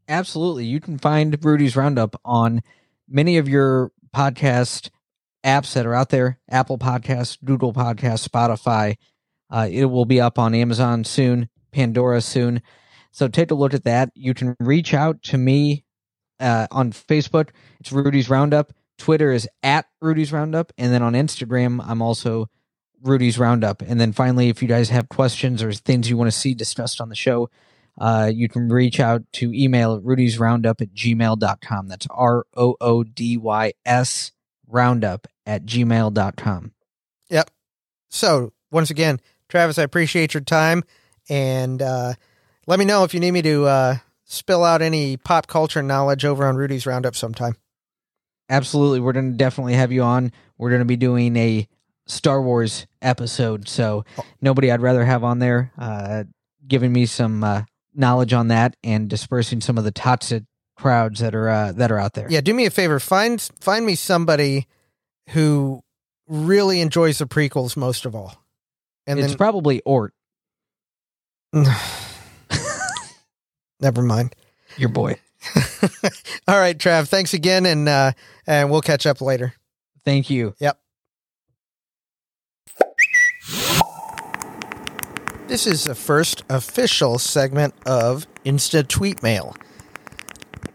Absolutely. 0.08 0.64
You 0.64 0.80
can 0.80 0.98
find 0.98 1.36
Roody's 1.44 1.76
Roundup 1.76 2.20
on 2.24 2.62
many 3.08 3.36
of 3.36 3.48
your 3.48 3.92
podcast 4.14 4.90
apps 5.44 5.74
that 5.74 5.86
are 5.86 5.94
out 5.94 6.08
there 6.08 6.40
Apple 6.50 6.78
Podcasts, 6.78 7.38
Google 7.44 7.72
Podcasts, 7.72 8.26
Spotify. 8.26 8.96
Uh, 9.50 9.68
it 9.70 9.86
will 9.86 10.04
be 10.04 10.20
up 10.20 10.38
on 10.38 10.54
Amazon 10.54 11.04
soon, 11.04 11.48
Pandora 11.72 12.20
soon. 12.20 12.62
So 13.12 13.28
take 13.28 13.50
a 13.50 13.54
look 13.54 13.74
at 13.74 13.84
that. 13.84 14.10
You 14.14 14.34
can 14.34 14.56
reach 14.58 14.94
out 14.94 15.22
to 15.24 15.38
me 15.38 15.84
uh, 16.40 16.66
on 16.70 16.92
Facebook. 16.92 17.50
It's 17.80 17.92
Roody's 17.92 18.30
Roundup. 18.30 18.72
Twitter 18.98 19.32
is 19.32 19.48
at 19.62 19.86
Roody's 20.00 20.32
Roundup. 20.32 20.72
And 20.76 20.92
then 20.92 21.02
on 21.02 21.14
Instagram, 21.14 21.84
I'm 21.86 22.02
also 22.02 22.48
Roody's 23.02 23.38
Roundup. 23.38 23.82
And 23.82 24.00
then 24.00 24.12
finally, 24.12 24.48
if 24.48 24.60
you 24.60 24.68
guys 24.68 24.90
have 24.90 25.08
questions 25.08 25.62
or 25.62 25.72
things 25.72 26.10
you 26.10 26.16
want 26.16 26.30
to 26.30 26.36
see 26.36 26.54
discussed 26.54 27.00
on 27.00 27.08
the 27.08 27.14
show, 27.14 27.48
uh, 28.00 28.30
you 28.32 28.48
can 28.48 28.68
reach 28.68 29.00
out 29.00 29.22
to 29.32 29.52
email 29.52 29.94
at 29.94 30.04
Roody's 30.04 30.38
Roundup 30.38 30.80
at 30.80 30.94
gmail.com. 30.94 31.88
That's 31.88 32.06
R 32.10 32.44
O 32.56 32.76
O 32.80 33.04
D 33.04 33.36
Y 33.36 33.72
S 33.84 34.32
roundup 34.68 35.26
at 35.46 35.64
gmail.com. 35.64 36.72
Yep. 37.30 37.50
So, 38.10 38.52
once 38.70 38.90
again, 38.90 39.20
Travis, 39.48 39.78
I 39.78 39.82
appreciate 39.82 40.34
your 40.34 40.42
time. 40.42 40.84
And 41.28 41.82
uh, 41.82 42.14
let 42.66 42.78
me 42.78 42.84
know 42.84 43.04
if 43.04 43.14
you 43.14 43.20
need 43.20 43.32
me 43.32 43.42
to 43.42 43.64
uh, 43.66 43.96
spill 44.28 44.62
out 44.62 44.82
any 44.82 45.16
pop 45.16 45.46
culture 45.48 45.82
knowledge 45.82 46.24
over 46.24 46.46
on 46.46 46.56
Roody's 46.56 46.86
Roundup 46.86 47.16
sometime. 47.16 47.56
Absolutely. 48.48 49.00
We're 49.00 49.12
going 49.12 49.32
to 49.32 49.36
definitely 49.36 49.74
have 49.74 49.90
you 49.90 50.02
on. 50.02 50.32
We're 50.56 50.70
going 50.70 50.80
to 50.80 50.86
be 50.86 50.96
doing 50.96 51.36
a 51.36 51.66
Star 52.06 52.40
Wars 52.40 52.86
episode. 53.02 53.68
So, 53.68 54.04
nobody 54.40 54.70
I'd 54.70 54.80
rather 54.80 55.04
have 55.04 55.24
on 55.24 55.40
there 55.40 55.72
uh, 55.76 56.24
giving 56.66 56.92
me 56.92 57.06
some 57.06 57.42
uh, 57.44 57.62
knowledge 57.94 58.32
on 58.32 58.48
that 58.48 58.76
and 58.84 59.10
dispersing 59.10 59.60
some 59.60 59.76
of 59.76 59.84
the 59.84 59.90
toxic 59.90 60.44
crowds 60.76 61.20
that 61.20 61.34
are 61.34 61.48
uh, 61.48 61.72
that 61.72 61.90
are 61.90 61.98
out 61.98 62.14
there. 62.14 62.26
Yeah, 62.30 62.40
do 62.40 62.54
me 62.54 62.64
a 62.64 62.70
favor. 62.70 63.00
Find 63.00 63.40
find 63.60 63.84
me 63.84 63.94
somebody 63.94 64.66
who 65.30 65.82
really 66.26 66.80
enjoys 66.80 67.18
the 67.18 67.26
prequels 67.26 67.76
most 67.76 68.06
of 68.06 68.14
all. 68.14 68.42
And 69.06 69.18
it's 69.18 69.34
probably 69.34 69.80
Ort, 69.82 70.12
then 71.52 71.66
never 73.80 74.02
mind. 74.02 74.34
your 74.76 74.88
boy. 74.88 75.16
all 76.48 76.58
right, 76.58 76.76
Trav. 76.76 77.08
Thanks 77.08 77.32
again, 77.32 77.64
and 77.64 77.88
uh, 77.88 78.12
and 78.46 78.70
we'll 78.70 78.80
catch 78.80 79.06
up 79.06 79.20
later. 79.20 79.54
Thank 80.04 80.30
you. 80.30 80.54
Yep. 80.58 80.78
This 85.46 85.66
is 85.66 85.84
the 85.84 85.94
first 85.94 86.42
official 86.50 87.18
segment 87.18 87.74
of 87.86 88.26
Insta 88.44 88.86
Tweet 88.86 89.22
Mail. 89.22 89.56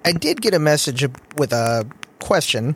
I 0.04 0.14
did 0.14 0.42
get 0.42 0.56
a 0.56 0.60
message 0.60 1.08
with 1.38 1.54
a 1.54 1.86
question 2.20 2.76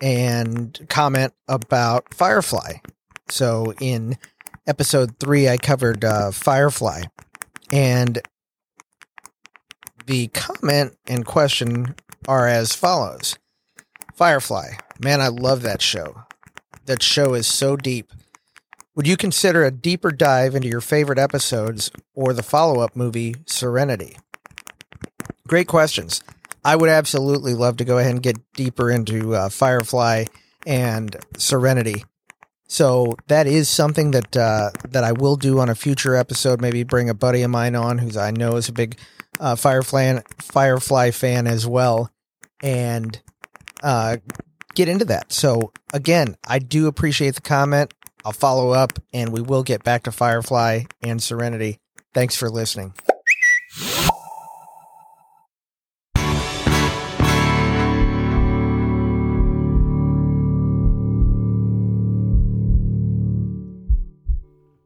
and 0.00 0.84
comment 0.88 1.32
about 1.46 2.12
Firefly. 2.12 2.78
So 3.28 3.72
in 3.80 4.18
episode 4.66 5.18
three, 5.20 5.48
I 5.48 5.58
covered 5.58 6.04
uh, 6.04 6.32
Firefly, 6.32 7.02
and 7.70 8.20
the 10.06 10.28
comment 10.28 10.96
and 11.06 11.24
question 11.26 11.94
are 12.28 12.46
as 12.46 12.74
follows 12.74 13.38
Firefly, 14.14 14.74
man, 15.00 15.20
I 15.20 15.28
love 15.28 15.62
that 15.62 15.82
show. 15.82 16.22
That 16.86 17.02
show 17.02 17.34
is 17.34 17.46
so 17.46 17.76
deep. 17.76 18.12
Would 18.94 19.06
you 19.06 19.16
consider 19.16 19.64
a 19.64 19.70
deeper 19.70 20.10
dive 20.10 20.54
into 20.54 20.68
your 20.68 20.82
favorite 20.82 21.18
episodes 21.18 21.90
or 22.14 22.32
the 22.32 22.42
follow 22.42 22.80
up 22.80 22.94
movie, 22.94 23.36
Serenity? 23.46 24.16
Great 25.48 25.66
questions. 25.66 26.22
I 26.64 26.76
would 26.76 26.90
absolutely 26.90 27.54
love 27.54 27.78
to 27.78 27.84
go 27.84 27.98
ahead 27.98 28.12
and 28.12 28.22
get 28.22 28.38
deeper 28.52 28.90
into 28.90 29.34
uh, 29.34 29.48
Firefly 29.48 30.26
and 30.66 31.16
Serenity. 31.36 32.04
So 32.68 33.16
that 33.26 33.46
is 33.46 33.68
something 33.68 34.12
that 34.12 34.36
uh, 34.36 34.70
that 34.88 35.04
I 35.04 35.12
will 35.12 35.36
do 35.36 35.58
on 35.58 35.68
a 35.68 35.74
future 35.74 36.14
episode. 36.14 36.60
Maybe 36.60 36.84
bring 36.84 37.10
a 37.10 37.14
buddy 37.14 37.42
of 37.42 37.50
mine 37.50 37.74
on 37.74 37.98
who's 37.98 38.16
I 38.16 38.30
know 38.30 38.56
is 38.56 38.68
a 38.68 38.72
big 38.72 38.98
uh, 39.42 39.56
Firefly 39.56 40.20
Firefly 40.38 41.10
fan 41.10 41.46
as 41.48 41.66
well, 41.66 42.10
and 42.62 43.20
uh, 43.82 44.18
get 44.74 44.88
into 44.88 45.04
that. 45.06 45.32
So 45.32 45.72
again, 45.92 46.36
I 46.46 46.60
do 46.60 46.86
appreciate 46.86 47.34
the 47.34 47.40
comment. 47.40 47.92
I'll 48.24 48.32
follow 48.32 48.70
up, 48.70 49.00
and 49.12 49.32
we 49.32 49.42
will 49.42 49.64
get 49.64 49.82
back 49.82 50.04
to 50.04 50.12
Firefly 50.12 50.84
and 51.02 51.20
Serenity. 51.20 51.80
Thanks 52.14 52.36
for 52.36 52.48
listening. 52.48 52.94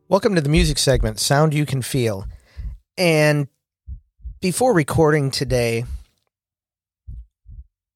Welcome 0.09 0.37
to 0.37 0.41
the 0.41 0.49
music 0.49 0.79
segment, 0.79 1.21
Sound 1.21 1.53
You 1.53 1.67
Can 1.67 1.83
Feel. 1.83 2.25
And 2.97 3.49
before 4.41 4.75
recording 4.75 5.31
today, 5.31 5.85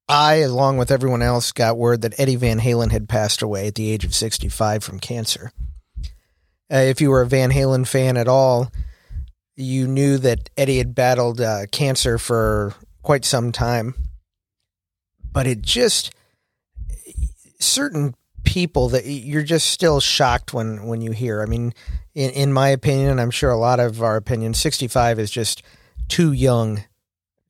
I, 0.09 0.37
along 0.37 0.79
with 0.79 0.91
everyone 0.91 1.23
else, 1.23 1.53
got 1.53 1.77
word 1.77 2.03
that 2.03 2.19
Eddie 2.19 2.37
Van 2.37 2.59
Halen 2.59 2.91
had 2.91 3.09
passed 3.09 3.43
away 3.43 3.69
at 3.69 3.75
the 3.75 3.91
age 3.91 4.05
of 4.05 4.15
65 4.15 4.83
from 4.83 4.99
cancer. 4.99 5.53
Uh, 6.73 6.79
if 6.79 7.01
you 7.01 7.11
were 7.11 7.23
a 7.23 7.27
Van 7.27 7.51
Halen 7.51 7.87
fan 7.87 8.17
at 8.17 8.29
all, 8.29 8.73
you 9.57 9.87
knew 9.87 10.19
that 10.19 10.51
Eddie 10.57 10.79
had 10.79 10.95
battled 10.95 11.41
uh, 11.41 11.67
cancer 11.71 12.19
for 12.19 12.75
quite 13.03 13.25
some 13.25 13.53
time. 13.53 13.95
But 15.33 15.47
it 15.47 15.63
just, 15.63 16.13
certain 17.61 18.15
people 18.43 18.89
that 18.89 19.05
you're 19.07 19.43
just 19.43 19.71
still 19.71 20.01
shocked 20.01 20.53
when, 20.53 20.87
when 20.87 21.03
you 21.03 21.13
hear. 21.13 21.43
I 21.43 21.47
mean, 21.47 21.73
in, 22.15 22.31
in 22.31 22.53
my 22.53 22.69
opinion, 22.69 23.11
and 23.11 23.21
I'm 23.21 23.31
sure 23.31 23.51
a 23.51 23.57
lot 23.57 23.79
of 23.79 24.03
our 24.03 24.17
opinion, 24.17 24.55
65 24.55 25.19
is 25.19 25.31
just 25.31 25.63
too 26.11 26.33
young 26.33 26.85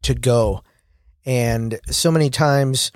to 0.03 0.15
go. 0.15 0.63
And 1.27 1.79
so 1.87 2.11
many 2.11 2.31
times 2.31 2.93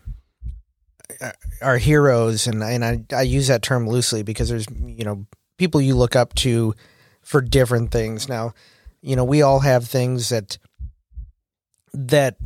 uh, 1.20 1.32
our 1.60 1.78
heroes, 1.78 2.46
and, 2.46 2.62
and 2.62 2.84
I, 2.84 3.04
I 3.14 3.22
use 3.22 3.48
that 3.48 3.62
term 3.62 3.88
loosely 3.88 4.22
because 4.22 4.48
there's, 4.48 4.66
you 4.70 5.04
know, 5.04 5.26
people 5.58 5.80
you 5.80 5.94
look 5.96 6.16
up 6.16 6.34
to 6.36 6.74
for 7.22 7.40
different 7.40 7.90
things. 7.90 8.28
Now, 8.28 8.54
you 9.02 9.16
know, 9.16 9.24
we 9.24 9.42
all 9.42 9.60
have 9.60 9.86
things 9.86 10.28
that, 10.30 10.58
that 11.92 12.36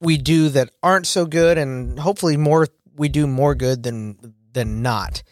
we 0.00 0.16
do 0.16 0.48
that 0.50 0.70
aren't 0.82 1.06
so 1.06 1.26
good 1.26 1.58
and 1.58 1.98
hopefully 1.98 2.36
more, 2.36 2.68
we 2.96 3.08
do 3.08 3.26
more 3.26 3.54
good 3.54 3.82
than, 3.82 4.34
than 4.52 4.82
not. 4.82 5.22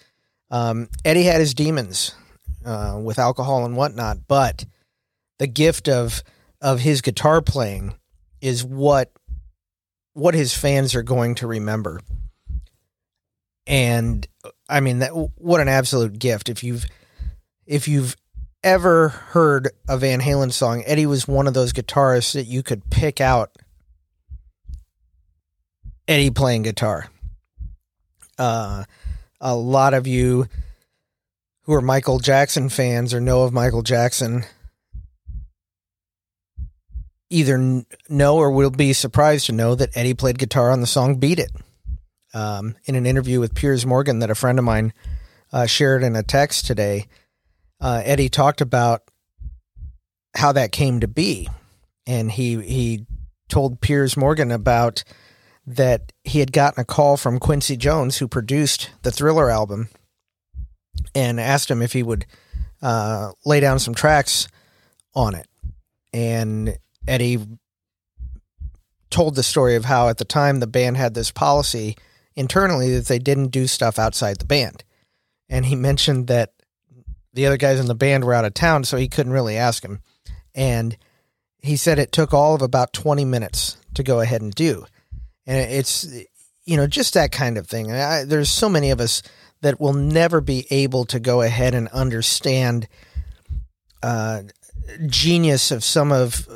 Um, 0.51 0.89
Eddie 1.05 1.25
had 1.25 1.41
his 1.41 1.55
demons 1.55 2.15
uh, 2.65 2.99
with 3.03 3.19
alcohol 3.19 3.65
and 3.65 3.77
whatnot, 3.77 4.19
but 4.29 4.65
the 5.39 5.47
gift 5.47 5.89
of 5.89 6.23
of 6.61 6.81
his 6.81 7.01
guitar 7.01 7.41
playing 7.41 7.95
is 8.41 8.65
what 8.65 9.13
what 10.13 10.35
his 10.35 10.55
fans 10.55 10.95
are 10.95 11.03
going 11.03 11.37
to 11.37 11.47
remember. 11.47 12.01
And 13.67 14.27
I 14.69 14.81
mean 14.81 15.01
that 15.01 15.11
what 15.11 15.61
an 15.61 15.69
absolute 15.69 16.19
gift 16.19 16.49
if 16.49 16.65
you've 16.65 16.87
if 17.67 17.87
you've 17.87 18.17
ever 18.65 19.09
heard 19.09 19.71
a 19.89 19.97
Van 19.97 20.21
Halen 20.21 20.53
song, 20.53 20.83
Eddie 20.87 21.07
was 21.07 21.29
one 21.29 21.47
of 21.47 21.55
those 21.55 21.73
guitarists 21.73 22.33
that 22.33 22.47
you 22.47 22.63
could 22.63 22.91
pick 22.91 23.21
out 23.21 23.53
Eddie 26.09 26.31
playing 26.31 26.63
guitar. 26.63 27.09
Uh, 28.39 28.85
a 29.41 29.55
lot 29.55 29.95
of 29.95 30.07
you 30.07 30.47
who 31.63 31.75
are 31.75 31.83
Michael 31.83 32.19
Jackson 32.19 32.69
fans 32.69 33.13
or 33.13 33.21
know 33.21 33.43
of 33.43 33.53
Michael 33.53 33.83
Jackson 33.83 34.45
either 37.31 37.85
know 38.09 38.37
or 38.37 38.51
will 38.51 38.71
be 38.71 38.93
surprised 38.93 39.47
to 39.47 39.53
know 39.53 39.75
that 39.75 39.97
Eddie 39.97 40.15
played 40.15 40.39
guitar 40.39 40.71
on 40.71 40.81
the 40.81 40.87
song 40.87 41.17
Beat 41.17 41.39
It. 41.39 41.53
Um, 42.35 42.77
in 42.85 42.95
an 42.95 43.07
interview 43.07 43.41
with 43.41 43.55
Piers 43.55 43.87
Morgan 43.87 44.19
that 44.19 44.31
a 44.31 44.35
friend 44.35 44.59
of 44.59 44.65
mine 44.65 44.93
uh, 45.53 45.67
shared 45.67 46.03
in 46.03 46.15
a 46.15 46.23
text 46.23 46.67
today, 46.67 47.07
uh, 47.81 48.03
Eddie 48.05 48.29
talked 48.29 48.61
about 48.61 49.03
how 50.37 50.53
that 50.53 50.73
came 50.73 51.01
to 51.01 51.09
be. 51.09 51.49
And 52.07 52.31
he, 52.31 52.61
he 52.61 53.07
told 53.49 53.81
Piers 53.81 54.17
Morgan 54.17 54.51
about 54.51 55.05
that 55.67 56.13
he 56.25 56.41
had 56.41 56.53
gotten 56.53 56.81
a 56.81 56.85
call 56.85 57.17
from 57.17 57.39
Quincy 57.39 57.77
Jones, 57.77 58.19
who 58.19 58.29
produced 58.29 58.91
the 59.03 59.11
Thriller 59.11 59.51
album, 59.51 59.89
and 61.15 61.39
asked 61.39 61.71
him 61.71 61.83
if 61.83 61.93
he 61.93 62.03
would 62.03 62.27
uh, 62.81 63.33
lay 63.45 63.61
down 63.61 63.79
some 63.79 63.95
tracks 63.95 64.49
on 65.15 65.35
it. 65.35 65.47
And 66.13 66.79
Eddie 67.09 67.39
told 69.11 69.35
the 69.35 69.43
story 69.43 69.75
of 69.75 69.87
how 69.87 70.09
at 70.09 70.19
the 70.19 70.25
time 70.25 70.61
the 70.61 70.67
band 70.67 70.97
had 70.97 71.15
this 71.15 71.31
policy 71.31 71.97
internally 72.37 72.95
that 72.95 73.07
they 73.07 73.19
didn't 73.19 73.49
do 73.49 73.67
stuff 73.67 73.99
outside 73.99 74.39
the 74.39 74.45
band. 74.45 74.85
And 75.49 75.67
he 75.67 75.77
mentioned 75.91 76.27
that 76.29 76.53
the 77.33 77.47
other 77.47 77.57
guys 77.57 77.81
in 77.81 77.87
the 77.87 77.95
band 77.95 78.25
were 78.25 78.35
out 78.35 78.45
of 78.45 78.55
town, 78.55 78.85
so 78.85 78.97
he 78.97 79.09
couldn't 79.09 79.33
really 79.33 79.57
ask 79.57 79.85
him. 79.85 80.01
And 80.55 80.97
he 81.61 81.77
said 81.77 81.99
it 81.99 82.13
took 82.13 82.33
all 82.33 82.55
of 82.55 82.63
about 82.63 82.93
20 82.93 83.25
minutes 83.25 83.77
to 83.95 84.03
go 84.03 84.21
ahead 84.21 84.43
and 84.43 84.55
do. 84.55 84.87
And 85.47 85.71
it's, 85.71 86.07
you 86.65 86.77
know, 86.77 86.87
just 86.87 87.15
that 87.15 87.33
kind 87.33 87.59
of 87.59 87.67
thing. 87.67 87.91
I, 87.93 88.25
there's 88.25 88.51
so 88.51 88.69
many 88.69 88.91
of 88.91 89.01
us 89.01 89.23
that 89.61 89.81
will 89.81 89.93
never 89.93 90.41
be 90.41 90.67
able 90.71 91.05
to 91.07 91.19
go 91.19 91.43
ahead 91.43 91.75
and 91.75 91.89
understand 91.89 92.89
uh, 94.03 94.43
genius 95.07 95.71
of 95.71 95.85
some 95.85 96.13
of 96.13 96.49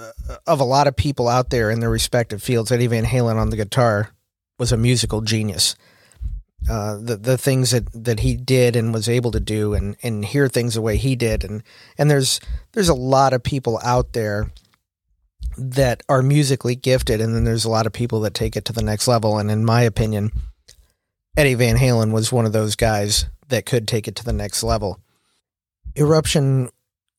of 0.46 0.60
a 0.60 0.64
lot 0.64 0.86
of 0.86 0.96
people 0.96 1.28
out 1.28 1.50
there 1.50 1.70
in 1.70 1.80
their 1.80 1.90
respective 1.90 2.42
fields. 2.42 2.72
Eddie 2.72 2.86
Van 2.86 3.04
Halen 3.04 3.36
on 3.36 3.50
the 3.50 3.56
guitar 3.56 4.10
was 4.58 4.72
a 4.72 4.76
musical 4.76 5.20
genius. 5.20 5.76
Uh, 6.70 6.96
the 6.96 7.16
the 7.16 7.36
things 7.36 7.72
that, 7.72 7.88
that 7.92 8.20
he 8.20 8.36
did 8.36 8.76
and 8.76 8.94
was 8.94 9.08
able 9.08 9.32
to 9.32 9.40
do 9.40 9.74
and, 9.74 9.96
and 10.02 10.24
hear 10.24 10.48
things 10.48 10.74
the 10.74 10.80
way 10.80 10.96
he 10.96 11.16
did 11.16 11.42
and 11.42 11.64
and 11.98 12.08
there's 12.08 12.38
there's 12.70 12.88
a 12.88 12.94
lot 12.94 13.32
of 13.32 13.42
people 13.42 13.80
out 13.82 14.12
there 14.12 14.48
that 15.58 16.04
are 16.08 16.22
musically 16.22 16.76
gifted 16.76 17.20
and 17.20 17.34
then 17.34 17.42
there's 17.42 17.64
a 17.64 17.68
lot 17.68 17.84
of 17.84 17.92
people 17.92 18.20
that 18.20 18.32
take 18.32 18.54
it 18.54 18.64
to 18.64 18.72
the 18.72 18.80
next 18.80 19.08
level 19.08 19.38
and 19.38 19.50
in 19.50 19.64
my 19.64 19.82
opinion 19.82 20.30
Eddie 21.36 21.54
Van 21.54 21.76
Halen 21.76 22.12
was 22.12 22.30
one 22.30 22.44
of 22.44 22.52
those 22.52 22.76
guys 22.76 23.26
that 23.48 23.64
could 23.64 23.88
take 23.88 24.06
it 24.06 24.16
to 24.16 24.24
the 24.24 24.32
next 24.32 24.62
level. 24.62 25.00
Eruption 25.96 26.68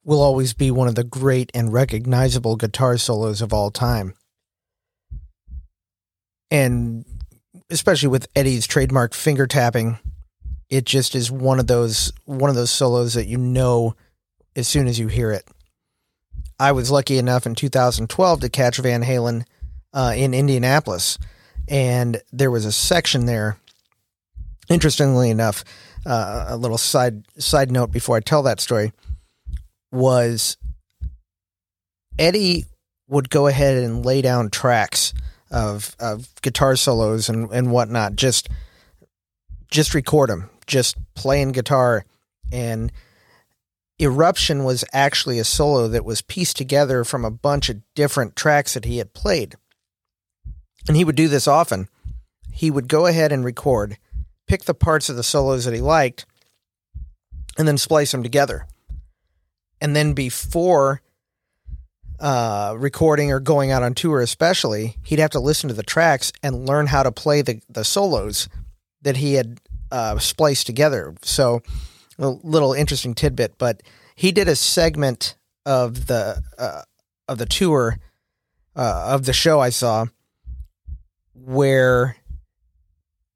will 0.03 0.21
always 0.21 0.53
be 0.53 0.71
one 0.71 0.87
of 0.87 0.95
the 0.95 1.03
great 1.03 1.51
and 1.53 1.71
recognizable 1.71 2.55
guitar 2.55 2.97
solos 2.97 3.41
of 3.41 3.53
all 3.53 3.71
time. 3.71 4.13
And 6.51 7.05
especially 7.69 8.09
with 8.09 8.27
Eddie's 8.35 8.67
trademark 8.67 9.13
finger 9.13 9.47
tapping, 9.47 9.97
it 10.69 10.85
just 10.85 11.15
is 11.15 11.31
one 11.31 11.59
of 11.59 11.67
those 11.67 12.11
one 12.25 12.49
of 12.49 12.55
those 12.55 12.71
solos 12.71 13.13
that 13.13 13.27
you 13.27 13.37
know 13.37 13.95
as 14.55 14.67
soon 14.67 14.87
as 14.87 14.99
you 14.99 15.07
hear 15.07 15.31
it. 15.31 15.47
I 16.59 16.71
was 16.71 16.91
lucky 16.91 17.17
enough 17.17 17.45
in 17.45 17.55
2012 17.55 18.41
to 18.41 18.49
catch 18.49 18.77
Van 18.77 19.03
Halen 19.03 19.45
uh, 19.93 20.13
in 20.15 20.33
Indianapolis, 20.33 21.17
and 21.67 22.21
there 22.31 22.51
was 22.51 22.65
a 22.65 22.71
section 22.71 23.25
there. 23.25 23.57
Interestingly 24.69 25.29
enough, 25.29 25.63
uh, 26.05 26.45
a 26.49 26.57
little 26.57 26.77
side 26.77 27.23
side 27.37 27.71
note 27.71 27.91
before 27.91 28.17
I 28.17 28.21
tell 28.21 28.43
that 28.43 28.59
story 28.59 28.93
was 29.93 30.57
Eddie 32.17 32.65
would 33.07 33.29
go 33.29 33.47
ahead 33.47 33.83
and 33.83 34.05
lay 34.05 34.21
down 34.21 34.49
tracks 34.49 35.13
of 35.51 35.95
of 35.99 36.29
guitar 36.41 36.75
solos 36.75 37.29
and 37.29 37.49
and 37.51 37.71
whatnot. 37.71 38.15
Just 38.15 38.49
just 39.69 39.93
record 39.93 40.29
them, 40.29 40.49
just 40.67 40.97
playing 41.15 41.51
guitar. 41.51 42.05
And 42.51 42.91
Eruption 43.99 44.63
was 44.63 44.83
actually 44.91 45.39
a 45.39 45.43
solo 45.43 45.87
that 45.87 46.05
was 46.05 46.21
pieced 46.21 46.57
together 46.57 47.03
from 47.03 47.23
a 47.23 47.31
bunch 47.31 47.69
of 47.69 47.81
different 47.95 48.35
tracks 48.35 48.73
that 48.73 48.85
he 48.85 48.97
had 48.97 49.13
played. 49.13 49.55
And 50.87 50.97
he 50.97 51.05
would 51.05 51.15
do 51.15 51.27
this 51.27 51.47
often. 51.47 51.87
He 52.51 52.69
would 52.69 52.87
go 52.87 53.05
ahead 53.05 53.31
and 53.31 53.45
record, 53.45 53.97
pick 54.47 54.63
the 54.63 54.73
parts 54.73 55.09
of 55.09 55.15
the 55.15 55.23
solos 55.23 55.65
that 55.65 55.73
he 55.73 55.81
liked, 55.81 56.25
and 57.57 57.67
then 57.67 57.77
splice 57.77 58.11
them 58.11 58.23
together. 58.23 58.67
And 59.83 59.93
then 59.93 60.13
before 60.13 61.01
uh, 62.17 62.73
recording 62.77 63.33
or 63.33 63.41
going 63.41 63.69
out 63.69 63.83
on 63.83 63.93
tour, 63.93 64.21
especially, 64.21 64.95
he'd 65.03 65.19
have 65.19 65.31
to 65.31 65.41
listen 65.41 65.67
to 65.67 65.73
the 65.73 65.83
tracks 65.83 66.31
and 66.41 66.65
learn 66.65 66.87
how 66.87 67.03
to 67.03 67.11
play 67.11 67.41
the, 67.41 67.61
the 67.67 67.83
solos 67.83 68.47
that 69.01 69.17
he 69.17 69.33
had 69.33 69.59
uh, 69.91 70.17
spliced 70.19 70.65
together. 70.67 71.13
So, 71.21 71.61
a 72.17 72.29
little 72.29 72.71
interesting 72.71 73.13
tidbit, 73.13 73.57
but 73.57 73.83
he 74.15 74.31
did 74.31 74.47
a 74.47 74.55
segment 74.55 75.35
of 75.65 76.07
the 76.07 76.41
uh, 76.57 76.83
of 77.27 77.37
the 77.37 77.45
tour 77.45 77.97
uh, 78.77 79.07
of 79.09 79.25
the 79.25 79.33
show 79.33 79.59
I 79.59 79.69
saw 79.69 80.05
where 81.33 82.15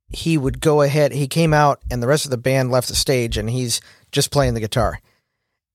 he 0.09 0.37
would 0.37 0.61
go 0.61 0.81
ahead. 0.81 1.11
He 1.11 1.27
came 1.27 1.53
out, 1.53 1.81
and 1.91 2.01
the 2.01 2.07
rest 2.07 2.23
of 2.23 2.31
the 2.31 2.37
band 2.37 2.71
left 2.71 2.87
the 2.87 2.95
stage, 2.95 3.35
and 3.35 3.49
he's 3.49 3.81
just 4.13 4.31
playing 4.31 4.53
the 4.53 4.61
guitar. 4.61 5.01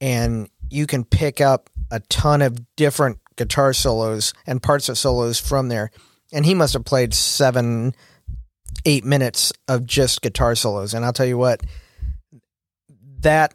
And 0.01 0.49
you 0.73 0.87
can 0.87 1.05
pick 1.05 1.41
up 1.41 1.71
a 1.91 2.01
ton 2.01 2.43
of 2.43 2.59
different 2.77 3.19
guitar 3.37 3.73
solos 3.73 4.33
and 4.47 4.63
parts 4.63 4.89
of 4.89 4.99
solos 4.99 5.39
from 5.39 5.69
there. 5.69 5.91
And 6.33 6.47
he 6.47 6.55
must 6.55 6.73
have 6.73 6.85
played 6.85 7.13
seven, 7.13 7.95
eight 8.85 9.05
minutes 9.05 9.53
of 9.69 9.87
just 9.87 10.23
guitar 10.23 10.55
solos. 10.55 10.95
And 10.95 11.05
I'll 11.05 11.13
tell 11.13 11.27
you 11.27 11.39
what, 11.39 11.63
that 13.21 13.55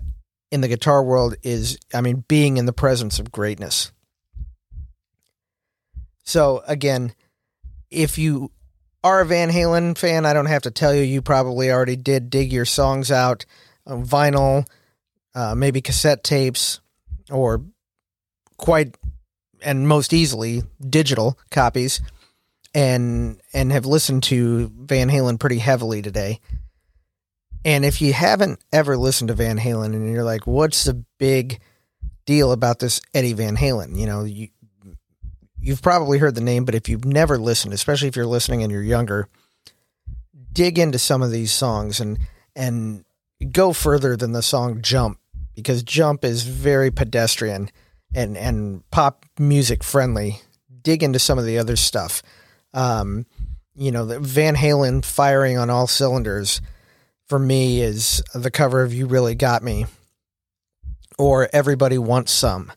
in 0.51 0.61
the 0.61 0.67
guitar 0.67 1.03
world 1.03 1.35
is, 1.43 1.77
I 1.93 2.01
mean, 2.01 2.23
being 2.27 2.57
in 2.57 2.65
the 2.65 2.73
presence 2.73 3.19
of 3.19 3.31
greatness. 3.31 3.91
So, 6.23 6.61
again, 6.67 7.13
if 7.89 8.17
you 8.17 8.51
are 9.03 9.21
a 9.21 9.25
Van 9.25 9.49
Halen 9.49 9.97
fan, 9.97 10.25
I 10.25 10.33
don't 10.33 10.45
have 10.47 10.63
to 10.63 10.71
tell 10.71 10.93
you, 10.93 11.01
you 11.01 11.21
probably 11.21 11.71
already 11.71 11.95
did 11.95 12.29
dig 12.29 12.51
your 12.51 12.65
songs 12.65 13.11
out 13.11 13.45
on 13.85 14.05
vinyl, 14.05 14.67
uh, 15.33 15.55
maybe 15.55 15.81
cassette 15.81 16.23
tapes, 16.23 16.81
or 17.29 17.63
quite 18.57 18.97
and 19.61 19.87
most 19.87 20.13
easily 20.13 20.63
digital 20.89 21.37
copies 21.51 22.01
and 22.73 23.41
and 23.53 23.71
have 23.71 23.85
listened 23.85 24.23
to 24.23 24.71
Van 24.75 25.09
Halen 25.09 25.39
pretty 25.39 25.59
heavily 25.59 26.01
today. 26.01 26.39
And 27.65 27.83
if 27.83 28.01
you 28.01 28.13
haven't 28.13 28.59
ever 28.71 28.97
listened 28.97 29.29
to 29.29 29.33
Van 29.33 29.57
Halen 29.57 29.87
and 29.87 30.11
you're 30.11 30.23
like, 30.23 30.47
what's 30.47 30.83
the 30.83 31.03
big 31.17 31.59
deal 32.25 32.51
about 32.51 32.79
this 32.79 33.01
Eddie 33.13 33.33
Van 33.33 33.57
Halen? 33.57 33.97
You 33.97 34.05
know, 34.05 34.23
you 34.23 34.49
you've 35.59 35.81
probably 35.81 36.17
heard 36.17 36.35
the 36.35 36.41
name, 36.41 36.65
but 36.65 36.75
if 36.75 36.87
you've 36.87 37.05
never 37.05 37.37
listened, 37.37 37.73
especially 37.73 38.07
if 38.07 38.15
you're 38.15 38.25
listening 38.25 38.63
and 38.63 38.71
you're 38.71 38.83
younger, 38.83 39.27
dig 40.53 40.79
into 40.79 40.99
some 40.99 41.21
of 41.21 41.31
these 41.31 41.51
songs 41.51 41.99
and 41.99 42.19
and 42.55 43.03
go 43.51 43.73
further 43.73 44.15
than 44.15 44.31
the 44.31 44.41
song 44.41 44.81
Jump 44.81 45.19
because 45.57 45.81
Jump 45.81 46.23
is 46.23 46.43
very 46.43 46.91
pedestrian 46.91 47.69
and 48.13 48.37
and 48.37 48.89
pop 48.91 49.25
music 49.39 49.83
friendly. 49.83 50.39
Dig 50.83 51.01
into 51.01 51.19
some 51.19 51.39
of 51.39 51.45
the 51.45 51.57
other 51.57 51.75
stuff. 51.75 52.21
Um, 52.73 53.25
you 53.75 53.91
know, 53.91 54.05
Van 54.19 54.55
Halen 54.55 55.03
firing 55.03 55.57
on 55.57 55.69
all 55.69 55.87
cylinders 55.87 56.61
for 57.27 57.39
me 57.39 57.81
is 57.81 58.23
the 58.33 58.51
cover 58.51 58.83
of 58.83 58.93
You 58.93 59.07
Really 59.07 59.33
Got 59.33 59.63
Me 59.63 59.87
or 61.17 61.49
Everybody 61.51 61.97
Wants 61.97 62.31
Some 62.31 62.71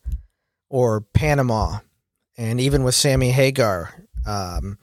or 0.70 1.02
Panama. 1.02 1.80
And 2.38 2.60
even 2.60 2.82
with 2.82 2.94
Sammy 2.94 3.30
Hagar, 3.30 3.94
um, 4.26 4.78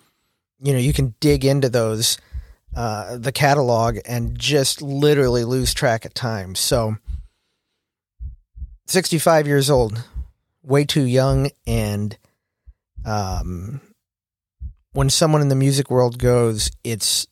you 0.59 0.71
know, 0.71 0.79
you 0.79 0.93
can 0.93 1.15
dig 1.19 1.43
into 1.43 1.69
those, 1.69 2.19
uh, 2.75 3.17
the 3.17 3.31
catalog 3.31 3.97
and 4.05 4.37
just 4.37 4.83
literally 4.83 5.43
lose 5.43 5.73
track 5.73 6.05
of 6.05 6.13
time. 6.13 6.53
So, 6.53 6.97
65 8.87 9.47
years 9.47 9.69
old, 9.69 10.03
way 10.63 10.85
too 10.85 11.03
young. 11.03 11.49
And 11.65 12.17
um, 13.05 13.81
when 14.93 15.09
someone 15.09 15.41
in 15.41 15.49
the 15.49 15.55
music 15.55 15.89
world 15.89 16.19
goes, 16.19 16.71
it's 16.83 17.27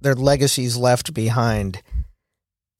their 0.00 0.14
legacies 0.14 0.76
left 0.76 1.14
behind. 1.14 1.82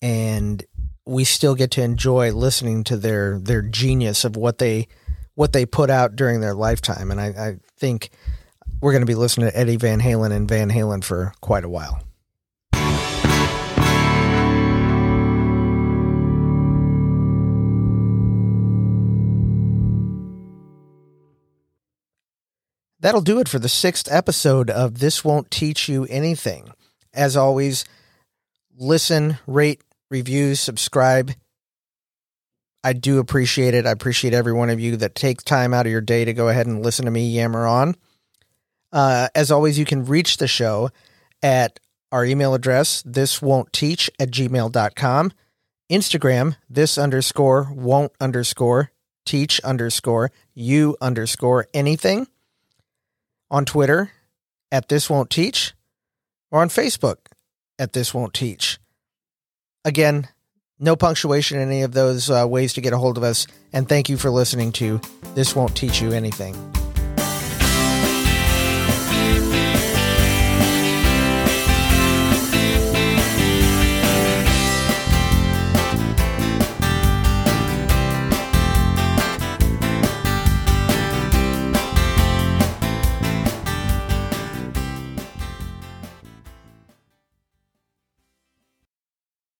And 0.02 0.64
we 1.06 1.24
still 1.24 1.54
get 1.54 1.70
to 1.72 1.82
enjoy 1.82 2.32
listening 2.32 2.84
to 2.84 2.96
their 2.96 3.38
their 3.38 3.62
genius 3.62 4.24
of 4.24 4.36
what 4.36 4.58
they 4.58 4.86
what 5.34 5.52
they 5.52 5.66
put 5.66 5.90
out 5.90 6.16
during 6.16 6.40
their 6.40 6.54
lifetime. 6.54 7.10
And 7.10 7.20
I, 7.20 7.26
I 7.26 7.56
think 7.78 8.10
we're 8.80 8.92
going 8.92 9.02
to 9.02 9.06
be 9.06 9.14
listening 9.14 9.50
to 9.50 9.58
Eddie 9.58 9.76
Van 9.76 10.00
Halen 10.00 10.32
and 10.32 10.48
Van 10.48 10.70
Halen 10.70 11.02
for 11.02 11.32
quite 11.40 11.64
a 11.64 11.68
while. 11.68 12.02
That'll 23.00 23.22
do 23.22 23.40
it 23.40 23.48
for 23.48 23.58
the 23.58 23.68
sixth 23.68 24.12
episode 24.12 24.68
of 24.68 24.98
This 24.98 25.24
Won't 25.24 25.50
Teach 25.50 25.88
You 25.88 26.04
Anything. 26.10 26.70
As 27.14 27.34
always, 27.34 27.86
listen, 28.76 29.38
rate, 29.46 29.80
review, 30.10 30.54
subscribe. 30.54 31.32
I 32.84 32.92
do 32.92 33.18
appreciate 33.18 33.72
it. 33.72 33.86
I 33.86 33.90
appreciate 33.90 34.34
every 34.34 34.52
one 34.52 34.68
of 34.68 34.80
you 34.80 34.98
that 34.98 35.14
take 35.14 35.42
time 35.42 35.72
out 35.72 35.86
of 35.86 35.92
your 35.92 36.02
day 36.02 36.26
to 36.26 36.34
go 36.34 36.48
ahead 36.48 36.66
and 36.66 36.84
listen 36.84 37.06
to 37.06 37.10
me 37.10 37.30
yammer 37.30 37.66
on. 37.66 37.96
Uh, 38.92 39.28
as 39.34 39.50
always, 39.50 39.78
you 39.78 39.86
can 39.86 40.04
reach 40.04 40.36
the 40.36 40.48
show 40.48 40.90
at 41.42 41.80
our 42.12 42.24
email 42.24 42.54
address, 42.54 43.02
this 43.06 43.40
won't 43.40 43.72
teach 43.72 44.10
at 44.18 44.30
gmail.com. 44.30 45.32
Instagram, 45.90 46.56
this 46.68 46.98
underscore 46.98 47.72
won't 47.72 48.12
underscore 48.20 48.90
teach 49.24 49.60
underscore 49.60 50.32
you 50.54 50.96
underscore 51.00 51.66
anything 51.72 52.26
on 53.50 53.64
Twitter 53.64 54.10
at 54.70 54.88
This 54.88 55.10
Won't 55.10 55.30
Teach 55.30 55.74
or 56.50 56.60
on 56.60 56.68
Facebook 56.68 57.16
at 57.78 57.92
This 57.92 58.14
Won't 58.14 58.34
Teach. 58.34 58.78
Again, 59.84 60.28
no 60.78 60.96
punctuation 60.96 61.58
in 61.58 61.68
any 61.68 61.82
of 61.82 61.92
those 61.92 62.30
uh, 62.30 62.46
ways 62.48 62.72
to 62.74 62.80
get 62.80 62.92
a 62.92 62.98
hold 62.98 63.16
of 63.16 63.22
us. 63.22 63.46
And 63.72 63.88
thank 63.88 64.08
you 64.08 64.16
for 64.16 64.30
listening 64.30 64.72
to 64.72 65.00
This 65.34 65.54
Won't 65.54 65.76
Teach 65.76 66.00
You 66.00 66.12
Anything. 66.12 66.79